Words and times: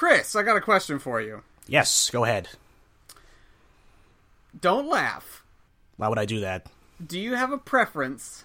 Chris, 0.00 0.34
I 0.34 0.42
got 0.42 0.56
a 0.56 0.62
question 0.62 0.98
for 0.98 1.20
you. 1.20 1.42
Yes, 1.66 2.08
go 2.08 2.24
ahead. 2.24 2.48
Don't 4.58 4.88
laugh. 4.88 5.44
Why 5.98 6.08
would 6.08 6.18
I 6.18 6.24
do 6.24 6.40
that? 6.40 6.64
Do 7.06 7.20
you 7.20 7.34
have 7.34 7.52
a 7.52 7.58
preference 7.58 8.44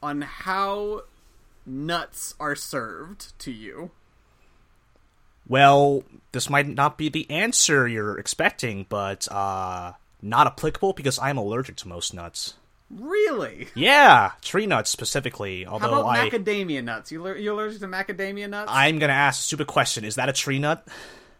on 0.00 0.22
how 0.22 1.02
nuts 1.66 2.36
are 2.38 2.54
served 2.54 3.36
to 3.40 3.50
you? 3.50 3.90
Well, 5.48 6.04
this 6.30 6.48
might 6.48 6.68
not 6.68 6.96
be 6.96 7.08
the 7.08 7.28
answer 7.28 7.88
you're 7.88 8.16
expecting, 8.16 8.86
but 8.88 9.26
uh 9.32 9.94
not 10.22 10.46
applicable 10.46 10.92
because 10.92 11.18
I'm 11.18 11.38
allergic 11.38 11.74
to 11.78 11.88
most 11.88 12.14
nuts. 12.14 12.54
Really? 12.90 13.68
Yeah, 13.74 14.32
tree 14.42 14.66
nuts 14.66 14.90
specifically. 14.90 15.64
How 15.64 15.72
Although 15.72 16.00
about 16.00 16.06
I 16.06 16.28
macadamia 16.28 16.82
nuts? 16.82 17.12
You, 17.12 17.34
you 17.34 17.52
allergic 17.52 17.80
to 17.80 17.86
macadamia 17.86 18.50
nuts? 18.50 18.70
I'm 18.72 18.98
gonna 18.98 19.12
ask 19.12 19.40
a 19.40 19.42
stupid 19.44 19.68
question. 19.68 20.04
Is 20.04 20.16
that 20.16 20.28
a 20.28 20.32
tree 20.32 20.58
nut? 20.58 20.86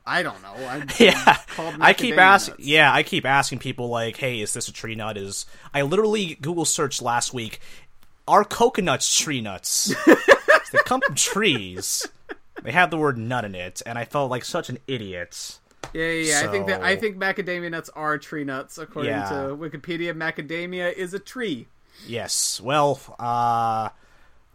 I 0.07 0.23
don't 0.23 0.41
know. 0.43 0.55
I, 0.55 0.84
Yeah, 0.98 1.37
called 1.48 1.77
I 1.80 1.93
keep 1.93 2.16
asking. 2.16 2.57
Yeah, 2.59 2.93
I 2.93 3.02
keep 3.02 3.27
asking 3.27 3.59
people 3.59 3.88
like, 3.88 4.16
"Hey, 4.16 4.41
is 4.41 4.52
this 4.55 4.69
a 4.69 4.73
tree 4.73 4.95
nut?" 4.95 5.16
Is 5.16 5.47
I 5.74 5.83
literally 5.83 6.37
Google 6.41 6.65
searched 6.65 7.02
last 7.02 7.34
week, 7.34 7.60
"Are 8.27 8.45
coconuts 8.45 9.19
tree 9.19 9.41
nuts?" 9.41 9.95
they 10.07 10.79
come 10.85 11.01
from 11.01 11.15
trees. 11.16 12.07
They 12.62 12.73
have 12.73 12.91
the 12.91 12.96
word 12.96 13.19
nut 13.19 13.45
in 13.45 13.55
it, 13.55 13.82
and 13.87 13.98
I 13.98 14.05
felt 14.05 14.30
like 14.30 14.45
such 14.45 14.69
an 14.69 14.79
idiot. 14.87 15.59
Yeah, 15.93 16.07
yeah, 16.07 16.41
yeah. 16.41 16.49
I 16.49 16.53
think 16.53 16.67
that 16.69 16.83
I 16.83 16.97
think 16.97 17.17
macadamia 17.19 17.71
nuts 17.71 17.91
are 17.91 18.19
tree 18.19 18.45
nuts 18.45 18.79
according 18.79 19.12
Yeah. 19.12 19.29
to 19.29 19.37
Wikipedia. 19.57 20.15
Macadamia 20.15 20.93
is 20.93 21.15
a 21.15 21.19
tree. 21.19 21.66
Yes. 22.07 22.61
Well, 22.61 23.01
uh 23.19 23.91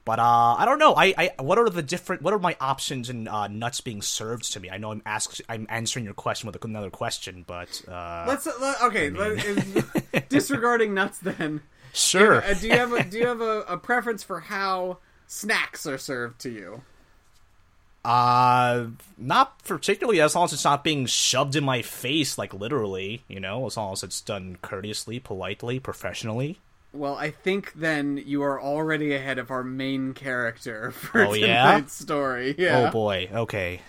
but 0.05 0.19
uh 0.19 0.55
I 0.57 0.65
don't 0.65 0.77
know. 0.79 0.93
I, 0.95 1.13
I 1.17 1.41
what 1.41 1.57
are 1.57 1.69
the 1.69 1.81
different 1.81 2.21
what 2.21 2.33
are 2.33 2.39
my 2.39 2.55
options 2.61 3.09
in 3.09 3.27
uh, 3.27 3.47
nuts 3.47 3.81
being 3.81 4.01
served 4.01 4.51
to 4.53 4.59
me? 4.59 4.69
I 4.69 4.77
know 4.77 4.91
I'm 4.91 5.01
ask 5.05 5.37
I'm 5.49 5.65
answering 5.69 6.05
your 6.05 6.13
question 6.13 6.47
with 6.47 6.63
another 6.63 6.89
question, 6.89 7.43
but 7.47 7.81
uh 7.87 8.25
Let's 8.27 8.45
uh, 8.47 8.51
let, 8.61 8.81
okay. 8.83 9.09
let- 9.09 10.29
disregarding 10.29 10.93
nuts, 10.93 11.19
then. 11.19 11.61
sure. 11.93 12.43
Uh, 12.43 12.53
do 12.53 12.67
you 12.67 12.73
have 12.73 12.93
a 12.93 13.03
do 13.03 13.17
you 13.17 13.27
have 13.27 13.41
a, 13.41 13.61
a 13.67 13.77
preference 13.77 14.23
for 14.23 14.39
how 14.41 14.99
snacks 15.27 15.85
are 15.87 15.97
served 15.97 16.39
to 16.41 16.49
you? 16.49 16.81
Uh, 18.05 18.85
not 19.17 19.57
particularly 19.63 20.21
as 20.21 20.35
long 20.35 20.45
as 20.45 20.53
it's 20.53 20.63
not 20.63 20.83
being 20.83 21.07
shoved 21.07 21.55
in 21.55 21.63
my 21.63 21.81
face, 21.81 22.37
like 22.37 22.53
literally, 22.53 23.23
you 23.27 23.39
know, 23.39 23.65
as 23.65 23.77
long 23.77 23.93
as 23.93 24.03
it's 24.03 24.21
done 24.21 24.57
courteously, 24.61 25.19
politely, 25.19 25.79
professionally. 25.79 26.59
Well, 26.93 27.15
I 27.15 27.31
think 27.31 27.73
then 27.73 28.21
you 28.23 28.43
are 28.43 28.61
already 28.61 29.13
ahead 29.15 29.39
of 29.39 29.49
our 29.49 29.63
main 29.63 30.13
character 30.13 30.91
for 30.95 31.25
Oh, 31.25 31.33
yeah? 31.33 31.63
tonight's 31.63 31.93
story. 31.93 32.53
Yeah. 32.59 32.87
Oh 32.87 32.91
boy, 32.91 33.27
okay. 33.33 33.81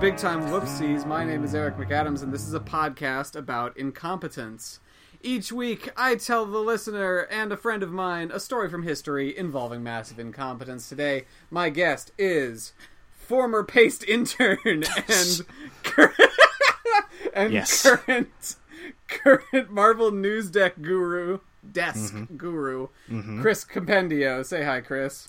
Big 0.00 0.16
Time 0.16 0.42
Whoopsies. 0.42 1.04
My 1.06 1.24
name 1.24 1.42
is 1.42 1.54
Eric 1.56 1.76
McAdams, 1.76 2.22
and 2.22 2.32
this 2.32 2.46
is 2.46 2.54
a 2.54 2.60
podcast 2.60 3.34
about 3.34 3.76
incompetence. 3.76 4.78
Each 5.22 5.50
week, 5.50 5.90
I 5.96 6.14
tell 6.14 6.46
the 6.46 6.58
listener 6.60 7.26
and 7.30 7.52
a 7.52 7.56
friend 7.56 7.82
of 7.82 7.90
mine 7.90 8.30
a 8.32 8.38
story 8.38 8.68
from 8.70 8.84
history 8.84 9.36
involving 9.36 9.82
massive 9.82 10.20
incompetence. 10.20 10.88
Today, 10.88 11.24
my 11.50 11.68
guest 11.68 12.12
is 12.16 12.72
former 13.12 13.64
paste 13.64 14.04
intern 14.04 14.58
and 14.64 15.40
cur- 15.82 16.14
and 17.34 17.52
Yes. 17.52 17.82
current 17.82 18.56
current 19.08 19.70
Marvel 19.70 20.12
news 20.12 20.48
deck 20.50 20.80
guru 20.80 21.40
desk 21.70 22.14
Mm-hmm. 22.14 22.36
guru 22.36 22.88
Chris 23.40 23.64
Compendio. 23.64 24.44
Say 24.46 24.62
hi, 24.64 24.80
Chris. 24.80 25.28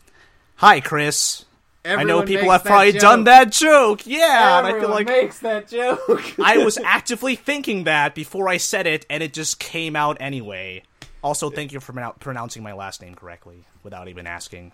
Hi, 0.58 0.80
Chris. 0.80 1.46
I 1.90 2.04
know 2.04 2.24
people 2.24 2.52
have 2.52 2.64
probably 2.64 2.92
joke. 2.94 3.02
done 3.02 3.24
that 3.26 3.52
joke. 3.52 4.06
Yeah, 4.06 4.60
and 4.60 4.68
I 4.68 4.72
feel 4.72 4.76
Everyone 4.78 4.96
like 4.96 5.08
makes 5.08 5.40
that 5.40 5.68
joke. 5.68 6.34
I 6.40 6.58
was 6.58 6.78
actively 6.84 7.36
thinking 7.36 7.86
that 7.86 8.16
before 8.16 8.48
I 8.50 8.58
said 8.58 8.88
it, 8.88 9.06
and 9.10 9.24
it 9.24 9.34
just 9.34 9.60
came 9.60 9.96
out 9.96 10.18
anyway. 10.20 10.84
Also, 11.22 11.50
thank 11.50 11.72
you 11.74 11.80
for 11.80 11.94
pronou- 11.94 12.20
pronouncing 12.20 12.64
my 12.64 12.74
last 12.74 13.02
name 13.02 13.16
correctly 13.16 13.66
without 13.84 14.08
even 14.08 14.28
asking. 14.28 14.72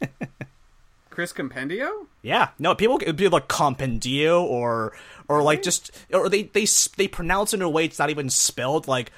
Chris 1.10 1.32
Compendio? 1.32 2.06
Yeah, 2.22 2.48
no, 2.58 2.74
people 2.74 2.96
it 2.98 3.06
would 3.06 3.16
be 3.16 3.28
like 3.28 3.46
compendio 3.48 4.42
or 4.42 4.94
or 5.28 5.42
like 5.42 5.62
just 5.62 5.90
or 6.12 6.28
they 6.30 6.44
they 6.44 6.66
they 6.96 7.06
pronounce 7.06 7.52
it 7.52 7.56
in 7.56 7.62
a 7.62 7.68
way 7.68 7.84
it's 7.84 7.98
not 7.98 8.08
even 8.08 8.30
spelled 8.30 8.88
like 8.88 9.12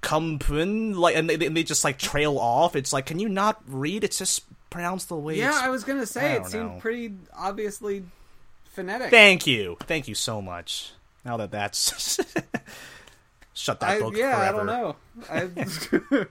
compun 0.00 0.94
like 0.96 1.16
and 1.16 1.28
they, 1.28 1.34
and 1.46 1.56
they 1.56 1.64
just 1.64 1.82
like 1.84 1.98
trail 1.98 2.38
off. 2.38 2.76
It's 2.76 2.92
like, 2.92 3.06
can 3.06 3.18
you 3.18 3.28
not 3.28 3.60
read? 3.66 4.04
It's 4.04 4.18
just 4.18 4.44
pronounced 4.70 5.08
the 5.08 5.16
way. 5.16 5.36
Yeah. 5.36 5.58
I 5.60 5.68
was 5.68 5.84
gonna 5.84 6.06
say 6.06 6.36
it 6.36 6.46
seemed 6.46 6.74
know. 6.74 6.78
pretty 6.80 7.14
obviously 7.36 8.04
phonetic. 8.70 9.10
Thank 9.10 9.46
you, 9.46 9.76
thank 9.80 10.08
you 10.08 10.14
so 10.14 10.40
much. 10.40 10.92
Now 11.24 11.36
that 11.36 11.50
that's 11.50 12.18
shut 13.52 13.80
that 13.80 13.88
I, 13.88 14.00
book. 14.00 14.16
yeah, 14.16 14.38
I 14.38 14.52
don't 14.52 14.66
know. 14.66 14.96
I, 15.30 16.26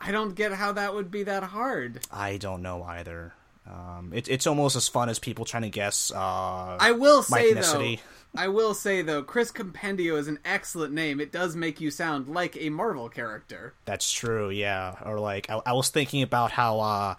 I 0.00 0.12
don't 0.12 0.34
get 0.34 0.52
how 0.52 0.72
that 0.72 0.94
would 0.94 1.10
be 1.10 1.24
that 1.24 1.42
hard. 1.42 2.06
I 2.12 2.36
don't 2.36 2.62
know 2.62 2.82
either. 2.84 3.34
Um, 3.66 4.12
it, 4.14 4.28
it's 4.28 4.46
almost 4.46 4.76
as 4.76 4.88
fun 4.88 5.08
as 5.08 5.18
people 5.18 5.44
trying 5.44 5.62
to 5.62 5.70
guess. 5.70 6.12
Uh, 6.12 6.76
I 6.78 6.92
will 6.92 7.24
my 7.30 7.40
say 7.40 7.54
though. 7.54 7.96
I 8.36 8.48
will 8.48 8.74
say 8.74 9.02
though, 9.02 9.22
Chris 9.22 9.52
Compendio 9.52 10.18
is 10.18 10.28
an 10.28 10.38
excellent 10.44 10.92
name. 10.92 11.20
It 11.20 11.32
does 11.32 11.54
make 11.56 11.80
you 11.80 11.90
sound 11.90 12.28
like 12.28 12.56
a 12.56 12.68
Marvel 12.68 13.08
character. 13.08 13.74
That's 13.84 14.12
true, 14.12 14.50
yeah. 14.50 14.96
Or 15.04 15.18
like 15.18 15.48
I, 15.48 15.60
I 15.64 15.72
was 15.72 15.88
thinking 15.88 16.22
about 16.22 16.50
how 16.50 16.80
uh 16.80 17.14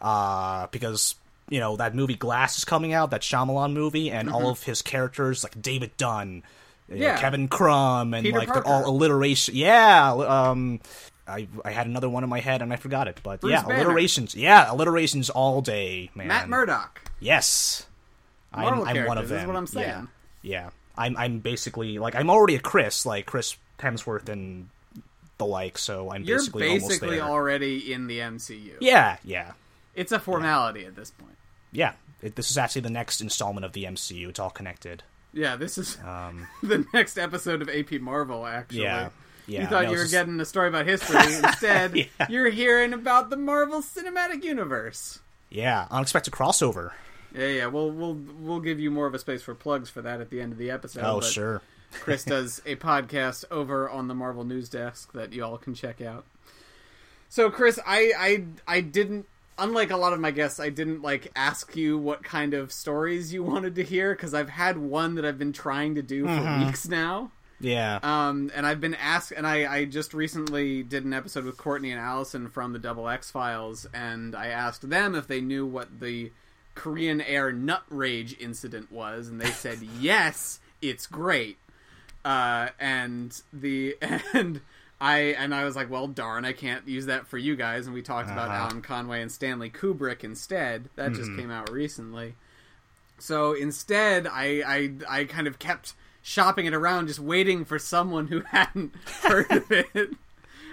uh 0.00 0.66
because 0.68 1.14
you 1.48 1.60
know 1.60 1.76
that 1.76 1.94
movie 1.94 2.14
Glass 2.14 2.58
is 2.58 2.64
coming 2.64 2.92
out, 2.92 3.10
that 3.10 3.22
Shyamalan 3.22 3.72
movie, 3.72 4.10
and 4.10 4.30
all 4.30 4.48
of 4.48 4.62
his 4.62 4.82
characters 4.82 5.42
like 5.44 5.60
David 5.60 5.96
Dunn, 5.96 6.28
you 6.28 6.34
know, 6.36 6.42
Mm-hmm. 6.90 7.02
Yeah. 7.02 7.20
Kevin 7.20 7.46
Crumb, 7.48 8.14
and 8.14 8.24
Peter 8.24 8.38
like 8.38 8.52
they're 8.52 8.66
all 8.66 8.88
alliteration. 8.88 9.54
Yeah, 9.54 10.10
um, 10.12 10.80
I 11.28 11.46
I 11.64 11.70
had 11.70 11.86
another 11.86 12.08
one 12.08 12.24
in 12.24 12.30
my 12.30 12.40
head 12.40 12.62
and 12.62 12.72
I 12.72 12.76
forgot 12.76 13.06
it, 13.06 13.20
but 13.22 13.40
Bruce 13.42 13.52
yeah, 13.52 13.62
Banner. 13.62 13.76
alliterations. 13.84 14.34
Yeah, 14.34 14.72
alliterations 14.72 15.30
all 15.30 15.60
day, 15.62 16.10
man. 16.16 16.26
Matt 16.28 16.48
Murdock. 16.48 17.00
Yes, 17.20 17.86
I'm, 18.52 18.82
I'm 18.82 19.06
one 19.06 19.18
of 19.18 19.24
is 19.24 19.30
them. 19.30 19.46
what 19.46 19.56
I'm 19.56 19.66
saying. 19.68 20.08
Yeah, 20.42 20.64
yeah. 20.64 20.70
I'm 20.98 21.16
I'm 21.16 21.38
basically 21.38 21.98
like 21.98 22.14
I'm 22.16 22.28
already 22.28 22.56
a 22.56 22.60
Chris, 22.60 23.06
like 23.06 23.26
Chris 23.26 23.56
Hemsworth 23.78 24.28
and 24.28 24.68
the 25.38 25.46
like. 25.46 25.78
So 25.78 26.10
I'm 26.10 26.24
You're 26.24 26.38
basically, 26.38 26.62
basically, 26.62 26.90
almost 26.90 27.00
there. 27.00 27.22
already 27.22 27.92
in 27.92 28.06
the 28.08 28.18
MCU. 28.18 28.72
Yeah, 28.80 29.16
yeah, 29.24 29.52
It's 30.00 30.12
a 30.12 30.18
formality 30.18 30.84
at 30.86 30.96
this 30.96 31.10
point. 31.10 31.36
yeah. 31.72 31.92
It, 32.22 32.36
this 32.36 32.50
is 32.50 32.58
actually 32.58 32.82
the 32.82 32.90
next 32.90 33.22
installment 33.22 33.64
of 33.64 33.72
the 33.72 33.84
MCU. 33.84 34.28
It's 34.28 34.38
all 34.38 34.50
connected. 34.50 35.02
Yeah, 35.32 35.56
this 35.56 35.78
is 35.78 35.96
Um, 36.04 36.46
the 36.62 36.84
next 36.92 37.16
episode 37.18 37.62
of 37.62 37.68
AP 37.70 37.92
Marvel. 38.00 38.44
Actually, 38.44 38.82
yeah, 38.82 39.08
yeah. 39.46 39.62
you 39.62 39.66
thought 39.68 39.84
no, 39.84 39.90
you 39.92 39.96
were 39.96 40.04
is- 40.04 40.10
getting 40.10 40.38
a 40.38 40.44
story 40.44 40.68
about 40.68 40.84
history. 40.86 41.16
Instead, 41.36 41.94
Yeah. 41.96 42.04
you're 42.28 42.50
hearing 42.50 42.92
about 42.92 43.30
the 43.30 43.36
Marvel 43.38 43.80
Cinematic 43.80 44.42
Universe. 44.44 45.20
yeah 45.48 45.86
unexpected 45.90 46.32
crossover. 46.34 46.90
Yeah, 47.34 47.46
yeah. 47.46 47.66
We'll 47.68 47.90
we'll 47.90 48.14
we'll 48.40 48.60
give 48.60 48.78
you 48.80 48.90
more 48.90 49.06
of 49.06 49.14
a 49.14 49.18
space 49.18 49.40
for 49.42 49.54
plugs 49.54 49.88
for 49.88 50.02
that 50.02 50.20
at 50.20 50.28
the 50.28 50.42
end 50.42 50.52
of 50.52 50.58
the 50.58 50.70
episode. 50.70 51.04
Oh, 51.04 51.20
sure. 51.22 51.62
Chris 51.92 52.22
does 52.36 52.60
a 52.66 52.76
podcast 52.76 53.44
over 53.50 53.88
on 53.88 54.08
the 54.08 54.14
Marvel 54.14 54.44
News 54.44 54.68
Desk 54.68 55.10
that 55.14 55.32
you 55.32 55.42
all 55.42 55.56
can 55.56 55.72
check 55.74 56.02
out. 56.02 56.26
So, 57.30 57.48
Chris, 57.50 57.78
I 57.86 58.12
I 58.18 58.44
I 58.76 58.80
didn't. 58.82 59.24
Unlike 59.60 59.90
a 59.90 59.96
lot 59.96 60.12
of 60.12 60.20
my 60.20 60.30
guests, 60.30 60.58
I 60.58 60.70
didn't 60.70 61.02
like 61.02 61.30
ask 61.36 61.76
you 61.76 61.98
what 61.98 62.24
kind 62.24 62.54
of 62.54 62.72
stories 62.72 63.32
you 63.32 63.42
wanted 63.52 63.74
to 63.76 63.82
hear 63.84 64.14
because 64.14 64.34
I've 64.34 64.48
had 64.48 64.78
one 64.78 65.14
that 65.16 65.24
I've 65.24 65.38
been 65.38 65.52
trying 65.52 65.94
to 65.96 66.02
do 66.02 66.24
for 66.24 66.30
Mm-hmm. 66.30 66.66
weeks 66.66 66.88
now. 66.88 67.30
Yeah, 67.62 67.98
Um, 68.02 68.50
and 68.54 68.66
I've 68.66 68.80
been 68.80 68.94
asked, 68.94 69.32
and 69.32 69.46
I, 69.46 69.70
I 69.70 69.84
just 69.84 70.14
recently 70.14 70.82
did 70.82 71.04
an 71.04 71.12
episode 71.12 71.44
with 71.44 71.58
Courtney 71.58 71.90
and 71.92 72.00
Allison 72.00 72.48
from 72.48 72.72
the 72.72 72.78
Double 72.78 73.06
X 73.06 73.30
Files, 73.30 73.86
and 73.92 74.34
I 74.34 74.46
asked 74.46 74.88
them 74.88 75.14
if 75.14 75.26
they 75.26 75.42
knew 75.42 75.66
what 75.66 76.00
the 76.00 76.32
Korean 76.74 77.20
Air 77.20 77.52
nut 77.52 77.82
rage 77.90 78.34
incident 78.40 78.90
was, 78.90 79.28
and 79.28 79.38
they 79.38 79.50
said 79.50 79.80
yes, 80.00 80.60
it's 80.80 81.06
great. 81.06 81.58
Uh, 82.24 82.68
and 82.78 83.42
the 83.52 83.96
and 84.32 84.62
I 85.00 85.18
and 85.38 85.54
I 85.54 85.64
was 85.64 85.76
like, 85.76 85.88
well, 85.90 86.06
darn, 86.06 86.44
I 86.44 86.52
can't 86.52 86.86
use 86.86 87.06
that 87.06 87.26
for 87.26 87.38
you 87.38 87.56
guys. 87.56 87.86
And 87.86 87.94
we 87.94 88.02
talked 88.02 88.30
about 88.30 88.48
Uh-huh. 88.48 88.64
Alan 88.64 88.82
Conway 88.82 89.22
and 89.22 89.32
Stanley 89.32 89.70
Kubrick 89.70 90.22
instead. 90.24 90.88
That 90.96 91.12
just 91.12 91.34
came 91.36 91.50
out 91.50 91.70
recently. 91.70 92.34
So 93.18 93.52
instead, 93.54 94.26
I, 94.26 94.62
I 94.66 95.20
I 95.20 95.24
kind 95.24 95.46
of 95.46 95.58
kept 95.58 95.94
shopping 96.22 96.66
it 96.66 96.74
around, 96.74 97.06
just 97.06 97.18
waiting 97.20 97.64
for 97.64 97.78
someone 97.78 98.26
who 98.28 98.40
hadn't 98.48 98.94
heard 99.22 99.50
of 99.50 99.70
it. 99.72 100.10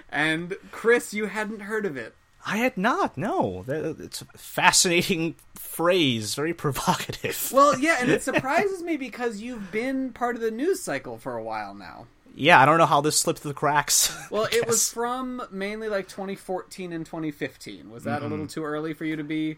And 0.09 0.56
Chris, 0.71 1.13
you 1.13 1.25
hadn't 1.27 1.62
heard 1.62 1.85
of 1.85 1.95
it. 1.97 2.13
I 2.45 2.57
had 2.57 2.77
not. 2.77 3.18
No, 3.18 3.65
it's 3.68 4.21
a 4.21 4.25
fascinating 4.38 5.35
phrase, 5.56 6.33
very 6.35 6.53
provocative. 6.53 7.50
Well, 7.53 7.77
yeah, 7.77 7.97
and 8.00 8.09
it 8.09 8.23
surprises 8.30 8.81
me 8.81 8.95
because 8.95 9.41
you've 9.41 9.69
been 9.71 10.12
part 10.13 10.35
of 10.38 10.41
the 10.41 10.51
news 10.51 10.81
cycle 10.81 11.18
for 11.18 11.35
a 11.35 11.44
while 11.44 11.73
now. 11.73 12.07
Yeah, 12.38 12.62
I 12.62 12.66
don't 12.66 12.78
know 12.78 12.86
how 12.86 13.01
this 13.01 13.19
slipped 13.19 13.39
through 13.39 13.51
the 13.51 13.56
cracks. 13.60 14.16
Well, 14.31 14.48
it 14.51 14.68
was 14.68 14.92
from 14.92 15.42
mainly 15.51 15.89
like 15.89 16.07
2014 16.07 16.92
and 16.94 17.06
2015. 17.06 17.89
Was 17.89 18.04
that 18.04 18.18
a 18.22 18.25
Mm-hmm. 18.25 18.31
little 18.31 18.48
too 18.48 18.63
early 18.63 18.94
for 18.94 19.06
you 19.06 19.16
to 19.16 19.24
be? 19.24 19.57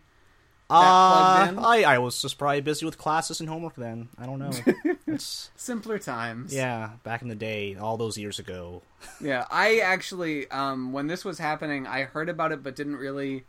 Uh, 0.72 1.46
plugged 1.48 1.52
in? 1.54 1.60
I 1.66 1.96
I 1.96 1.98
was 1.98 2.22
just 2.22 2.38
probably 2.38 2.62
busy 2.62 2.86
with 2.86 2.98
classes 3.00 3.40
and 3.40 3.50
homework 3.50 3.76
then. 3.76 4.10
I 4.20 4.26
don't 4.28 4.38
know. 4.40 4.52
it's 5.08 5.50
Simpler 5.56 5.98
times. 5.98 6.54
yeah, 6.54 6.92
back 7.04 7.24
in 7.24 7.28
the 7.28 7.36
day, 7.36 7.76
all 7.76 7.98
those 7.98 8.18
years 8.18 8.38
ago. 8.40 8.82
Yeah, 9.22 9.46
I 9.50 9.80
actually, 9.80 10.50
um, 10.52 10.92
when 10.94 11.08
this 11.08 11.24
was 11.26 11.40
happening, 11.40 11.88
I 11.88 12.04
heard 12.04 12.28
about 12.30 12.52
it 12.52 12.62
but 12.62 12.76
didn't 12.76 12.98
really 12.98 13.46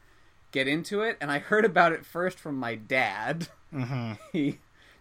get 0.52 0.66
into 0.68 1.02
it, 1.02 1.16
and 1.20 1.30
I 1.30 1.38
heard 1.40 1.64
about 1.64 1.92
it 1.92 2.06
first 2.06 2.38
from 2.38 2.56
my 2.56 2.74
dad. 2.76 3.48
Mm-hmm. 3.74 4.12
He 4.32 4.58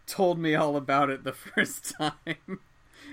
told 0.08 0.38
me 0.40 0.56
all 0.56 0.76
about 0.76 1.10
it 1.10 1.24
the 1.24 1.34
first 1.34 1.94
time 1.98 2.60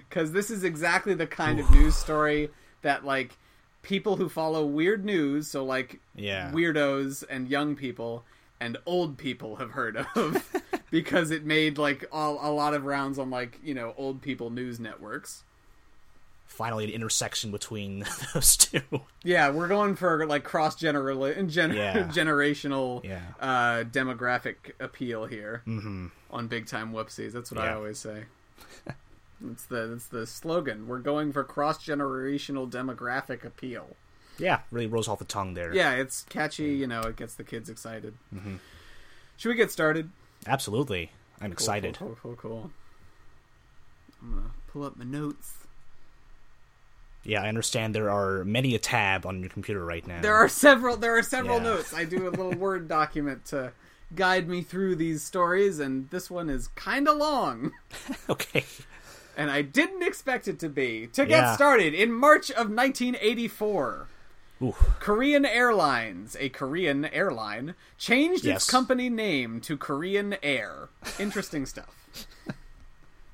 because 0.08 0.32
this 0.32 0.50
is 0.50 0.64
exactly 0.64 1.14
the 1.14 1.26
kind 1.26 1.58
of 1.60 1.70
news 1.70 1.96
story 1.96 2.50
that 2.82 3.04
like 3.04 3.36
people 3.82 4.16
who 4.16 4.28
follow 4.28 4.64
weird 4.66 5.04
news, 5.04 5.48
so 5.48 5.64
like 5.64 6.00
Yeah. 6.14 6.50
weirdos 6.52 7.24
and 7.28 7.48
young 7.48 7.76
people 7.76 8.24
and 8.60 8.78
old 8.86 9.18
people 9.18 9.56
have 9.56 9.72
heard 9.72 9.96
of 10.14 10.50
because 10.90 11.30
it 11.30 11.44
made 11.44 11.76
like 11.78 12.04
all, 12.10 12.38
a 12.40 12.50
lot 12.50 12.72
of 12.74 12.84
rounds 12.84 13.18
on 13.18 13.30
like 13.30 13.58
you 13.62 13.74
know 13.74 13.94
old 13.96 14.22
people 14.22 14.50
news 14.50 14.80
networks. 14.80 15.42
Finally, 16.48 16.84
an 16.84 16.90
intersection 16.90 17.50
between 17.50 18.04
those 18.34 18.56
two. 18.56 18.80
Yeah, 19.22 19.50
we're 19.50 19.68
going 19.68 19.94
for 19.96 20.26
like 20.26 20.42
cross 20.44 20.74
general 20.86 21.30
gen- 21.46 21.74
Yeah. 21.74 22.04
generational 22.08 23.04
Yeah. 23.04 23.20
uh, 23.40 23.84
demographic 23.84 24.54
appeal 24.80 25.26
here 25.26 25.62
on 26.30 26.46
big 26.48 26.66
time 26.66 26.92
whoopsies. 26.92 27.32
That's 27.32 27.52
what 27.52 27.60
I 27.62 27.72
always 27.74 27.98
say. 27.98 28.24
It's 29.50 29.64
the 29.66 29.92
it's 29.94 30.06
the 30.06 30.26
slogan. 30.26 30.86
We're 30.88 30.98
going 30.98 31.32
for 31.32 31.44
cross 31.44 31.84
generational 31.84 32.70
demographic 32.70 33.44
appeal. 33.44 33.96
Yeah, 34.38 34.60
really 34.70 34.86
rolls 34.86 35.08
off 35.08 35.18
the 35.18 35.24
tongue 35.24 35.54
there. 35.54 35.74
Yeah, 35.74 35.92
it's 35.94 36.24
catchy. 36.24 36.74
You 36.74 36.86
know, 36.86 37.00
it 37.02 37.16
gets 37.16 37.34
the 37.34 37.44
kids 37.44 37.68
excited. 37.68 38.14
Mm-hmm. 38.34 38.56
Should 39.36 39.48
we 39.50 39.54
get 39.54 39.70
started? 39.70 40.10
absolutely. 40.46 41.10
I'm 41.40 41.50
Cool, 41.50 41.52
excited. 41.52 41.96
Cool, 41.98 42.16
cool, 42.22 42.34
cool, 42.36 42.50
cool. 42.50 42.70
I'm 44.22 44.34
gonna 44.36 44.50
pull 44.72 44.84
up 44.84 44.96
my 44.96 45.04
notes. 45.04 45.52
Yeah, 47.24 47.42
I 47.42 47.48
understand 47.48 47.94
there 47.94 48.10
are 48.10 48.44
many 48.44 48.74
a 48.74 48.78
tab 48.78 49.26
on 49.26 49.40
your 49.40 49.48
computer 49.50 49.84
right 49.84 50.06
now. 50.06 50.20
There 50.22 50.34
are 50.36 50.48
several. 50.48 50.96
There 50.96 51.16
are 51.18 51.22
several 51.22 51.58
Yeah. 51.58 51.64
notes. 51.64 51.92
I 51.92 52.04
do 52.04 52.28
a 52.28 52.30
little 52.30 52.52
word 52.54 52.88
document 52.98 53.44
to 53.46 53.72
guide 54.14 54.48
me 54.48 54.62
through 54.62 54.96
these 54.96 55.22
stories, 55.24 55.78
and 55.80 56.08
this 56.10 56.30
one 56.30 56.48
is 56.48 56.68
kind 56.68 57.08
of 57.08 57.16
long. 57.16 57.72
okay. 58.30 58.64
And 59.36 59.50
I 59.50 59.60
didn't 59.62 60.02
expect 60.02 60.48
it 60.48 60.58
to 60.60 60.68
be. 60.68 61.08
To 61.08 61.26
get 61.26 61.42
Yeah. 61.42 61.54
started, 61.54 61.92
in 61.94 62.10
March 62.12 62.50
of 62.50 62.70
1984, 62.70 64.06
Ooh. 64.62 64.74
Korean 64.98 65.44
Airlines, 65.44 66.36
a 66.40 66.48
Korean 66.48 67.04
airline, 67.04 67.74
changed 67.98 68.44
Yes. 68.44 68.62
its 68.62 68.70
company 68.70 69.10
name 69.10 69.60
to 69.60 69.76
Korean 69.76 70.36
Air. 70.42 70.88
Interesting 71.18 71.66
stuff. 71.74 71.94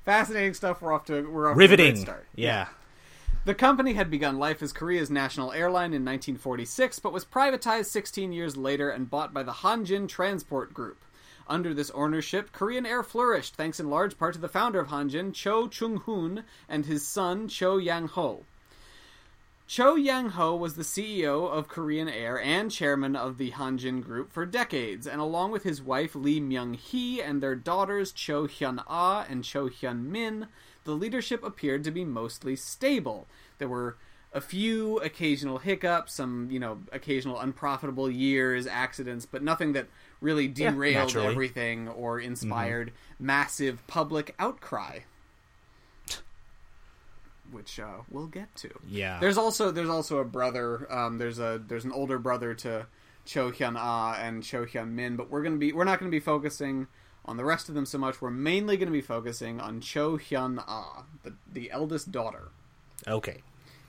Fascinating 0.05 0.53
stuff. 0.53 0.81
We're 0.81 0.91
off 0.91 1.05
to 1.05 1.21
we're 1.21 1.47
off 1.49 1.53
to 1.53 1.57
a 1.57 1.59
Riveting. 1.59 1.93
great 1.93 2.01
start. 2.01 2.25
Yeah. 2.35 2.67
The 3.45 3.55
company 3.55 3.93
had 3.93 4.09
begun 4.09 4.37
life 4.39 4.61
as 4.61 4.71
Korea's 4.73 5.09
national 5.09 5.51
airline 5.53 5.93
in 5.93 6.03
1946, 6.05 6.99
but 6.99 7.11
was 7.13 7.25
privatized 7.25 7.85
16 7.87 8.31
years 8.31 8.55
later 8.57 8.89
and 8.89 9.09
bought 9.09 9.33
by 9.33 9.43
the 9.43 9.51
Hanjin 9.51 10.07
Transport 10.07 10.73
Group. 10.73 11.03
Under 11.47 11.73
this 11.73 11.91
ownership, 11.91 12.51
Korean 12.51 12.85
Air 12.85 13.03
flourished 13.03 13.55
thanks 13.55 13.79
in 13.79 13.89
large 13.89 14.17
part 14.17 14.33
to 14.35 14.39
the 14.39 14.47
founder 14.47 14.79
of 14.79 14.87
Hanjin, 14.87 15.33
Cho 15.33 15.67
Chung-hoon, 15.67 16.43
and 16.69 16.85
his 16.85 17.07
son, 17.07 17.47
Cho 17.47 17.77
Yang-ho. 17.77 18.45
Cho 19.65 19.95
Yang-ho 19.95 20.55
was 20.55 20.75
the 20.75 20.83
CEO 20.83 21.49
of 21.49 21.67
Korean 21.67 22.09
Air 22.09 22.39
and 22.39 22.69
chairman 22.69 23.15
of 23.15 23.37
the 23.37 23.51
Hanjin 23.51 24.01
Group 24.01 24.31
for 24.31 24.45
decades, 24.45 25.07
and 25.07 25.19
along 25.19 25.51
with 25.51 25.63
his 25.63 25.81
wife 25.81 26.15
Lee 26.15 26.39
Myung-hee 26.39 27.21
and 27.21 27.41
their 27.41 27.55
daughters 27.55 28.11
Cho 28.11 28.45
Hyun-ah 28.45 29.25
and 29.29 29.43
Cho 29.43 29.69
Hyun-min, 29.69 30.47
the 30.83 30.91
leadership 30.91 31.43
appeared 31.43 31.83
to 31.85 31.91
be 31.91 32.05
mostly 32.05 32.55
stable. 32.55 33.27
There 33.57 33.69
were 33.69 33.97
a 34.33 34.41
few 34.41 34.97
occasional 34.99 35.59
hiccups, 35.59 36.13
some, 36.13 36.49
you 36.51 36.59
know, 36.59 36.79
occasional 36.91 37.39
unprofitable 37.39 38.09
years, 38.09 38.67
accidents, 38.67 39.25
but 39.25 39.43
nothing 39.43 39.73
that 39.73 39.87
really 40.23 40.47
derailed 40.47 40.95
naturally. 40.95 41.27
everything 41.27 41.87
or 41.87 42.19
inspired 42.19 42.91
massive 43.19 43.85
public 43.87 44.33
outcry. 44.39 44.99
Which 47.51 47.79
uh, 47.79 47.97
we'll 48.09 48.27
get 48.27 48.55
to. 48.57 48.69
Yeah. 48.87 49.19
There's 49.19 49.37
also 49.37 49.69
there's 49.69 49.89
also 49.89 50.17
a 50.17 50.25
brother. 50.25 50.91
Um, 50.91 51.19
there's 51.19 51.37
a 51.37 51.61
there's 51.67 51.85
an 51.85 51.91
older 51.91 52.17
brother 52.17 52.55
to 52.55 52.87
Cho 53.25 53.51
Hyun 53.51 53.75
Ah 53.77 54.15
and 54.19 54.43
Cho 54.43 54.65
Hyun 54.65 54.91
Min, 54.91 55.15
but 55.15 55.29
we're 55.29 55.43
gonna 55.43 55.57
be 55.57 55.71
we're 55.71 55.83
not 55.83 55.99
gonna 55.99 56.09
be 56.09 56.19
focusing 56.19 56.87
on 57.25 57.37
the 57.37 57.45
rest 57.45 57.69
of 57.69 57.75
them 57.75 57.85
so 57.85 57.97
much. 57.99 58.21
We're 58.21 58.31
mainly 58.31 58.75
gonna 58.77 58.89
be 58.91 59.01
focusing 59.01 59.59
on 59.59 59.81
Cho 59.81 60.17
Hyun 60.17 60.63
Ah, 60.67 61.03
the 61.21 61.33
the 61.51 61.69
eldest 61.69 62.11
daughter, 62.11 62.49
Okay. 63.07 63.41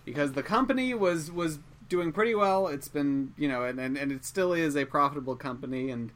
because 0.05 0.33
the 0.33 0.43
company 0.43 0.93
was 0.93 1.33
was 1.33 1.59
doing 1.89 2.13
pretty 2.13 2.35
well. 2.35 2.69
It's 2.69 2.89
been 2.89 3.33
you 3.39 3.49
know 3.49 3.63
and 3.65 3.81
and, 3.81 3.97
and 3.97 4.13
it 4.13 4.27
still 4.27 4.53
is 4.53 4.77
a 4.77 4.85
profitable 4.85 5.37
company 5.37 5.91
and. 5.91 6.11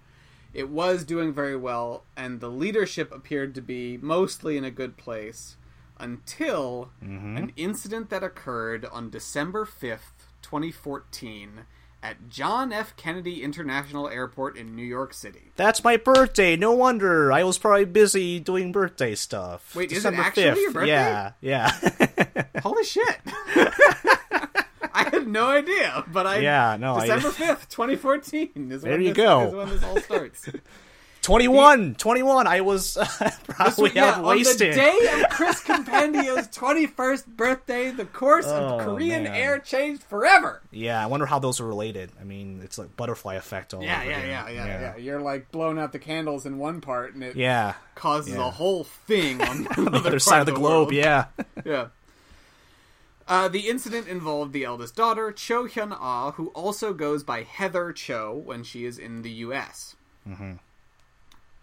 It 0.55 0.69
was 0.69 1.05
doing 1.05 1.33
very 1.33 1.57
well, 1.57 2.05
and 2.17 2.41
the 2.41 2.49
leadership 2.49 3.13
appeared 3.13 3.55
to 3.55 3.61
be 3.61 3.99
mostly 3.99 4.57
in 4.57 4.65
a 4.65 4.71
good 4.71 4.97
place 4.97 5.57
until 5.99 6.91
mm-hmm. 7.05 7.37
an 7.37 7.53
incident 7.57 8.11
that 8.11 8.23
occurred 8.23 8.85
on 8.87 9.11
December 9.11 9.65
5th, 9.65 10.27
2014, 10.43 11.67
at 12.03 12.29
John 12.29 12.73
F. 12.73 12.95
Kennedy 12.97 13.43
International 13.43 14.09
Airport 14.09 14.57
in 14.57 14.77
New 14.77 14.85
York 14.85 15.13
City. 15.13 15.51
That's 15.57 15.83
my 15.83 15.97
birthday. 15.97 16.57
No 16.57 16.73
wonder. 16.73 17.33
I 17.33 17.43
was 17.43 17.59
probably 17.59 17.87
busy 17.87 18.39
doing 18.39 18.71
birthday 18.71 19.15
stuff. 19.15 19.75
Wait, 19.75 19.91
is 19.91 20.05
it 20.05 20.11
December 20.11 20.23
actually 20.23 20.45
5th. 20.45 20.57
your 20.57 20.73
birthday? 20.73 20.89
Yeah, 20.91 21.33
yeah. 21.41 22.53
Holy 22.63 22.85
shit! 22.85 23.19
I 25.07 25.09
had 25.11 25.27
no 25.29 25.47
idea, 25.49 26.05
but 26.13 26.27
I 26.27 26.39
Yeah, 26.39 26.77
no, 26.79 26.99
December 27.01 27.31
fifth, 27.31 27.69
twenty 27.69 27.97
fourteen 27.97 28.71
is 28.73 28.83
There 28.83 28.93
when 28.93 29.03
you 29.03 29.15
this, 29.15 29.17
go. 29.17 29.49
is 29.49 29.55
when 29.55 29.69
this 29.69 29.83
all 29.85 30.01
starts. 30.01 30.49
21. 31.23 31.97
21. 31.97 32.47
I 32.47 32.61
was 32.63 32.97
uh, 33.21 33.31
probably 33.49 33.91
yeah, 33.95 34.07
out 34.07 34.15
on 34.19 34.25
wasted. 34.25 34.73
the 34.73 34.77
day 34.77 34.99
of 35.23 35.29
Chris 35.31 35.61
Compendio's 35.61 36.47
twenty 36.53 36.87
first 36.87 37.27
birthday, 37.27 37.91
the 37.91 38.05
course 38.07 38.47
of 38.47 38.81
Oh, 38.81 38.85
Korean 38.85 39.25
man. 39.25 39.35
Air 39.35 39.59
changed 39.59 40.05
forever. 40.05 40.63
Yeah, 40.71 41.03
I 41.03 41.07
wonder 41.07 41.27
how 41.27 41.39
those 41.39 41.61
are 41.61 41.67
related. 41.67 42.13
I 42.21 42.25
mean, 42.25 42.61
it's 42.65 42.79
like 42.79 42.97
butterfly 42.97 43.35
effect 43.35 43.75
all 43.75 43.83
Yeah, 43.83 44.01
over 44.01 44.11
yeah, 44.11 44.19
again. 44.19 44.29
yeah, 44.31 44.49
yeah, 44.67 44.81
yeah, 44.81 44.97
You're 44.97 45.21
like 45.21 45.51
blowing 45.51 45.79
out 45.79 45.93
the 45.93 45.99
candles 45.99 46.47
in 46.47 46.57
one 46.57 46.81
part, 46.81 47.15
and 47.15 47.23
it 47.23 47.37
Yeah. 47.37 47.75
causes 47.95 48.35
Yeah. 48.35 48.47
a 48.47 48.51
whole 48.51 48.85
thing 48.85 49.43
on 49.43 49.65
the 49.65 49.91
The 49.91 49.97
other 49.99 50.19
side 50.21 50.41
of 50.41 50.47
the 50.47 50.53
globe, 50.53 50.93
yeah. 50.93 51.27
yeah. 51.65 51.89
Uh, 53.29 53.47
the 53.47 53.69
incident 53.69 54.09
involved 54.09 54.55
the 54.55 54.65
eldest 54.65 54.97
daughter, 54.97 55.31
Cho 55.31 55.67
Hyun 55.67 55.95
Ah, 56.01 56.33
who 56.33 56.49
also 56.49 56.95
goes 56.95 57.23
by 57.23 57.43
Heather 57.43 57.93
Cho 57.93 58.35
when 58.35 58.65
she 58.65 58.87
is 58.87 58.99
in 58.99 59.21
the 59.21 59.31
U.S. 59.31 59.97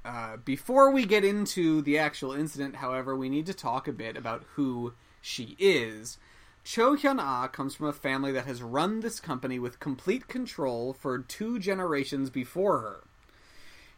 Uh, 0.05 0.37
before 0.37 0.91
we 0.91 1.07
get 1.07 1.25
into 1.25 1.81
the 1.81 1.97
actual 1.97 2.33
incident, 2.33 2.75
however, 2.75 3.15
we 3.15 3.29
need 3.29 3.47
to 3.47 3.53
talk 3.55 3.87
a 3.87 3.91
bit 3.91 4.15
about 4.15 4.43
who 4.53 4.93
she 5.21 5.55
is. 5.57 6.19
Cho 6.63 6.95
Hyun 6.95 7.19
Ah 7.19 7.47
comes 7.47 7.73
from 7.73 7.87
a 7.87 7.93
family 7.93 8.31
that 8.31 8.45
has 8.45 8.61
run 8.61 8.99
this 8.99 9.19
company 9.19 9.57
with 9.57 9.79
complete 9.79 10.27
control 10.27 10.93
for 10.93 11.17
two 11.17 11.57
generations 11.57 12.29
before 12.29 12.79
her. 12.79 13.03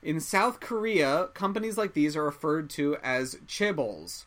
In 0.01 0.21
South 0.21 0.61
Korea, 0.61 1.27
companies 1.33 1.77
like 1.77 1.93
these 1.93 2.15
are 2.15 2.23
referred 2.23 2.69
to 2.71 2.95
as 3.03 3.35
chaebols, 3.45 4.23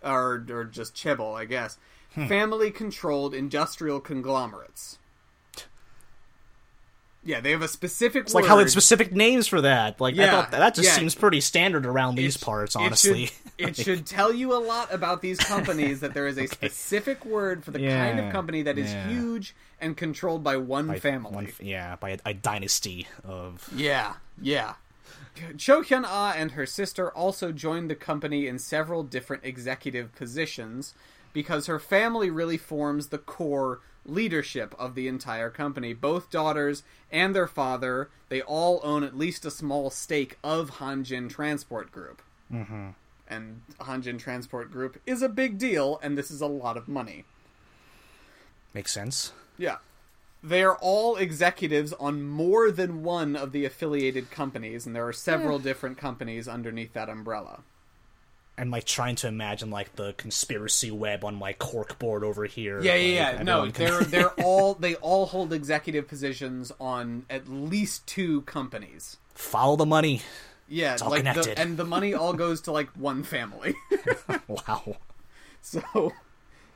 or, 0.00 0.46
or 0.48 0.64
just 0.64 0.94
chaebol, 0.94 1.34
I 1.34 1.44
guess, 1.44 1.78
family 2.14 2.70
controlled 2.70 3.34
industrial 3.34 4.00
conglomerates. 4.00 4.98
Yeah, 7.26 7.40
they 7.40 7.52
have 7.52 7.62
a 7.62 7.68
specific 7.68 8.24
It's 8.24 8.34
like 8.34 8.44
how 8.44 8.58
it's 8.58 8.72
specific 8.72 9.10
names 9.12 9.46
for 9.46 9.62
that. 9.62 9.98
Like 9.98 10.14
I 10.14 10.24
Yeah, 10.24 10.30
thought 10.30 10.50
that, 10.50 10.58
that 10.58 10.74
just 10.74 10.88
yeah. 10.88 10.94
seems 10.96 11.14
pretty 11.14 11.40
standard 11.40 11.86
around 11.86 12.16
these 12.16 12.36
It- 12.36 12.42
parts, 12.42 12.76
it 12.76 12.80
honestly. 12.80 13.26
should- 13.26 13.34
It 13.56 13.76
should, 13.76 14.04
tell 14.04 14.32
you 14.34 14.52
a 14.52 14.58
lot 14.58 14.92
about 14.92 15.22
these 15.22 15.38
companies 15.38 16.00
that 16.00 16.12
there 16.12 16.26
is 16.26 16.36
a 16.38 16.46
specific 16.48 17.24
word 17.24 17.64
for 17.64 17.70
the 17.70 17.78
kind 17.86 18.18
of 18.18 18.32
company 18.32 18.62
that 18.62 18.76
is 18.78 18.92
yeah. 18.92 19.06
huge 19.08 19.54
and 19.80 19.96
controlled 19.96 20.42
by 20.42 20.56
one 20.56 20.88
By 20.88 20.98
family. 20.98 21.32
one- 21.32 21.52
yeah, 21.60 21.94
by 21.96 22.10
a, 22.10 22.18
a 22.26 22.34
dynasty 22.34 23.06
of 23.22 23.70
Yeah, 23.74 24.14
yeah. 24.42 24.74
Cho 25.56 25.82
Hyun 25.82 26.02
Ah 26.04 26.32
and 26.36 26.50
her 26.52 26.66
sister 26.66 27.10
also 27.12 27.52
joined 27.52 27.88
the 27.88 27.94
company 27.94 28.48
in 28.48 28.58
several 28.58 29.02
different 29.04 29.44
executive 29.44 30.12
positions 30.16 30.92
because 31.34 31.66
her 31.66 31.78
family 31.78 32.30
really 32.30 32.56
forms 32.56 33.08
the 33.08 33.18
core 33.18 33.80
leadership 34.06 34.74
of 34.78 34.94
the 34.94 35.08
entire 35.08 35.50
company. 35.50 35.92
Both 35.92 36.30
daughters 36.30 36.82
and 37.10 37.34
their 37.34 37.46
father, 37.46 38.08
they 38.30 38.40
all 38.40 38.80
own 38.82 39.04
at 39.04 39.18
least 39.18 39.44
a 39.44 39.50
small 39.50 39.90
stake 39.90 40.38
of 40.42 40.72
Hanjin 40.72 41.28
Transport 41.28 41.92
Group. 41.92 42.22
Mm-hmm. 42.50 42.90
And 43.28 43.62
Hanjin 43.80 44.18
Transport 44.18 44.70
Group 44.70 45.00
is 45.06 45.20
a 45.22 45.28
big 45.28 45.58
deal, 45.58 45.98
and 46.02 46.16
this 46.16 46.30
is 46.30 46.40
a 46.40 46.46
lot 46.46 46.76
of 46.76 46.88
money. 46.88 47.24
makes 48.72 48.92
sense. 48.92 49.32
Yeah. 49.58 49.78
They 50.42 50.62
are 50.62 50.76
all 50.76 51.16
executives 51.16 51.94
on 51.94 52.22
more 52.22 52.70
than 52.70 53.02
one 53.02 53.34
of 53.34 53.52
the 53.52 53.64
affiliated 53.64 54.30
companies, 54.30 54.86
and 54.86 54.94
there 54.94 55.08
are 55.08 55.12
several 55.12 55.58
different 55.58 55.96
companies 55.96 56.46
underneath 56.46 56.92
that 56.92 57.08
umbrella. 57.08 57.62
I'm 58.56 58.70
like 58.70 58.84
trying 58.84 59.16
to 59.16 59.28
imagine 59.28 59.70
like 59.70 59.96
the 59.96 60.12
conspiracy 60.14 60.90
web 60.90 61.24
on 61.24 61.34
my 61.34 61.52
cork 61.54 61.98
board 61.98 62.22
over 62.22 62.44
here. 62.44 62.80
Yeah, 62.82 62.94
yeah, 62.94 63.26
like, 63.28 63.36
yeah. 63.38 63.42
No, 63.42 63.62
can- 63.64 63.72
they're 63.72 64.04
they're 64.04 64.30
all 64.44 64.74
they 64.74 64.94
all 64.96 65.26
hold 65.26 65.52
executive 65.52 66.06
positions 66.08 66.70
on 66.80 67.24
at 67.28 67.48
least 67.48 68.06
two 68.06 68.42
companies. 68.42 69.16
follow 69.34 69.76
the 69.76 69.86
money. 69.86 70.22
Yeah, 70.68 70.94
it's 70.94 71.02
all 71.02 71.10
like 71.10 71.24
the, 71.24 71.30
connected. 71.30 71.58
and 71.58 71.76
the 71.76 71.84
money 71.84 72.14
all 72.14 72.32
goes 72.44 72.60
to 72.62 72.72
like 72.72 72.88
one 72.96 73.22
family. 73.24 73.74
Wow. 74.48 74.96
so, 75.60 76.12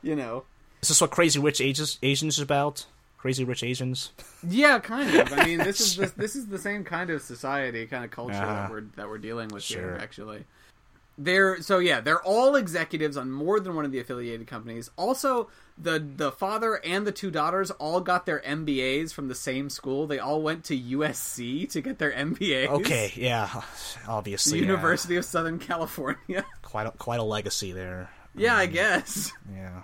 you 0.01 0.15
know, 0.15 0.43
Is 0.81 0.89
this 0.89 1.01
what 1.01 1.11
Crazy 1.11 1.39
Rich 1.39 1.61
Asians 1.61 1.97
Asians 2.03 2.37
is 2.37 2.43
about? 2.43 2.85
Crazy 3.17 3.43
Rich 3.43 3.63
Asians? 3.63 4.11
yeah, 4.47 4.79
kind 4.79 5.13
of. 5.15 5.31
I 5.33 5.45
mean, 5.45 5.57
this 5.59 5.79
is 5.81 5.95
the, 5.97 6.11
this 6.15 6.35
is 6.35 6.47
the 6.47 6.57
same 6.59 6.83
kind 6.83 7.09
of 7.09 7.21
society, 7.21 7.85
kind 7.85 8.03
of 8.05 8.11
culture 8.11 8.33
that 8.33 8.43
Uh-huh. 8.47 8.67
we're 8.71 8.81
that 8.95 9.09
we're 9.09 9.17
dealing 9.17 9.49
with 9.49 9.63
Sure. 9.63 9.81
here. 9.81 9.97
Actually, 10.01 10.45
they're 11.19 11.61
so 11.61 11.79
yeah, 11.79 11.99
they're 11.99 12.21
all 12.21 12.55
executives 12.55 13.17
on 13.17 13.29
more 13.29 13.59
than 13.59 13.75
one 13.75 13.83
of 13.83 13.91
the 13.91 13.99
affiliated 13.99 14.47
companies. 14.47 14.89
Also, 14.95 15.49
the 15.77 15.99
the 15.99 16.31
father 16.31 16.75
and 16.75 17.05
the 17.05 17.11
two 17.11 17.29
daughters 17.29 17.71
all 17.71 17.99
got 17.99 18.25
their 18.25 18.39
MBAs 18.39 19.13
from 19.13 19.27
the 19.27 19.35
same 19.35 19.69
school. 19.69 20.07
They 20.07 20.19
all 20.19 20.41
went 20.41 20.63
to 20.65 20.79
USC 20.79 21.69
to 21.71 21.81
get 21.81 21.99
their 21.99 22.13
MBAs. 22.13 22.69
Okay, 22.69 23.11
yeah, 23.17 23.63
obviously. 24.07 24.59
yeah. 24.59 24.65
University 24.65 25.17
of 25.17 25.25
Southern 25.25 25.59
California. 25.59 26.45
Quite 26.61 26.87
a, 26.87 26.91
quite 26.91 27.19
a 27.19 27.23
legacy 27.23 27.71
there. 27.71 28.11
yeah, 28.35 28.55
I 28.55 28.65
um, 28.65 28.71
guess. 28.71 29.31
Yeah. 29.51 29.81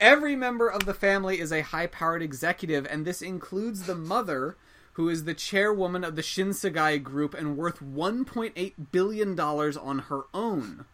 Every 0.00 0.34
member 0.34 0.68
of 0.68 0.86
the 0.86 0.94
family 0.94 1.40
is 1.40 1.52
a 1.52 1.60
high 1.60 1.88
powered 1.88 2.22
executive, 2.22 2.86
and 2.88 3.04
this 3.04 3.20
includes 3.20 3.82
the 3.82 3.94
mother, 3.94 4.56
who 4.98 5.08
is 5.08 5.22
the 5.22 5.32
chairwoman 5.32 6.02
of 6.02 6.16
the 6.16 6.22
Shinsegae 6.22 7.00
Group 7.00 7.32
and 7.32 7.56
worth 7.56 7.78
$1.8 7.78 8.72
billion 8.90 9.38
on 9.38 9.98
her 10.00 10.22
own. 10.34 10.86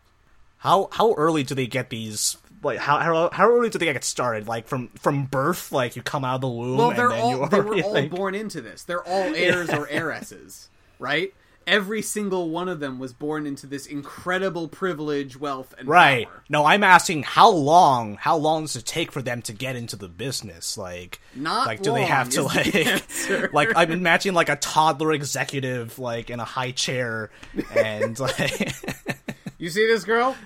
How 0.58 0.90
how 0.92 1.14
early 1.14 1.42
do 1.42 1.54
they 1.54 1.66
get 1.66 1.88
these? 1.88 2.36
Like 2.62 2.80
how 2.80 2.98
how, 2.98 3.30
how 3.32 3.48
early 3.48 3.70
do 3.70 3.78
they 3.78 3.86
get 3.86 4.04
started? 4.04 4.46
Like 4.46 4.66
from 4.66 4.88
from 4.88 5.24
birth, 5.24 5.72
like 5.72 5.96
you 5.96 6.02
come 6.02 6.22
out 6.22 6.34
of 6.34 6.40
the 6.42 6.48
womb. 6.48 6.76
Well, 6.76 6.90
they're 6.90 7.08
then 7.08 7.18
all, 7.18 7.46
they 7.46 7.60
were 7.60 7.76
all 7.82 7.92
like- 7.94 8.10
born 8.10 8.34
into 8.34 8.60
this. 8.60 8.82
They're 8.84 9.06
all 9.06 9.34
heirs 9.34 9.70
or 9.70 9.88
heiresses, 9.88 10.68
right? 10.98 11.32
Every 11.66 12.02
single 12.02 12.50
one 12.50 12.68
of 12.68 12.80
them 12.80 12.98
was 12.98 13.12
born 13.12 13.46
into 13.46 13.66
this 13.66 13.86
incredible 13.86 14.68
privilege, 14.68 15.38
wealth, 15.38 15.74
and 15.78 15.88
Right. 15.88 16.26
power. 16.26 16.42
No, 16.48 16.64
I'm 16.64 16.82
asking 16.84 17.22
how 17.22 17.50
long 17.50 18.16
how 18.16 18.36
long 18.36 18.62
does 18.64 18.76
it 18.76 18.84
take 18.84 19.10
for 19.12 19.22
them 19.22 19.42
to 19.42 19.52
get 19.52 19.76
into 19.76 19.96
the 19.96 20.08
business? 20.08 20.76
Like 20.76 21.20
Not 21.34 21.66
like 21.66 21.82
do 21.82 21.92
they 21.94 22.04
have 22.04 22.28
to 22.30 22.42
like 22.42 23.52
like 23.52 23.70
I'm 23.76 23.90
imagining 23.90 24.34
like 24.34 24.48
a 24.48 24.56
toddler 24.56 25.12
executive 25.12 25.98
like 25.98 26.30
in 26.30 26.40
a 26.40 26.44
high 26.44 26.72
chair 26.72 27.30
and 27.74 28.18
like 28.18 28.74
You 29.58 29.70
see 29.70 29.86
this 29.86 30.04
girl? 30.04 30.36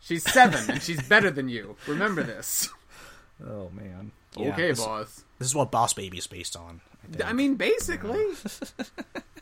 She's 0.00 0.22
seven, 0.22 0.70
and 0.70 0.80
she's 0.82 1.02
better 1.08 1.30
than 1.30 1.48
you. 1.48 1.76
Remember 1.86 2.22
this. 2.22 2.68
Oh 3.44 3.70
man. 3.74 4.12
Yeah, 4.36 4.52
okay, 4.52 4.68
this, 4.68 4.84
boss. 4.84 5.24
This 5.38 5.48
is 5.48 5.54
what 5.54 5.70
Boss 5.70 5.92
Baby 5.94 6.18
is 6.18 6.26
based 6.26 6.56
on. 6.56 6.80
I. 7.22 7.30
I 7.30 7.32
mean, 7.32 7.56
basically. 7.56 8.24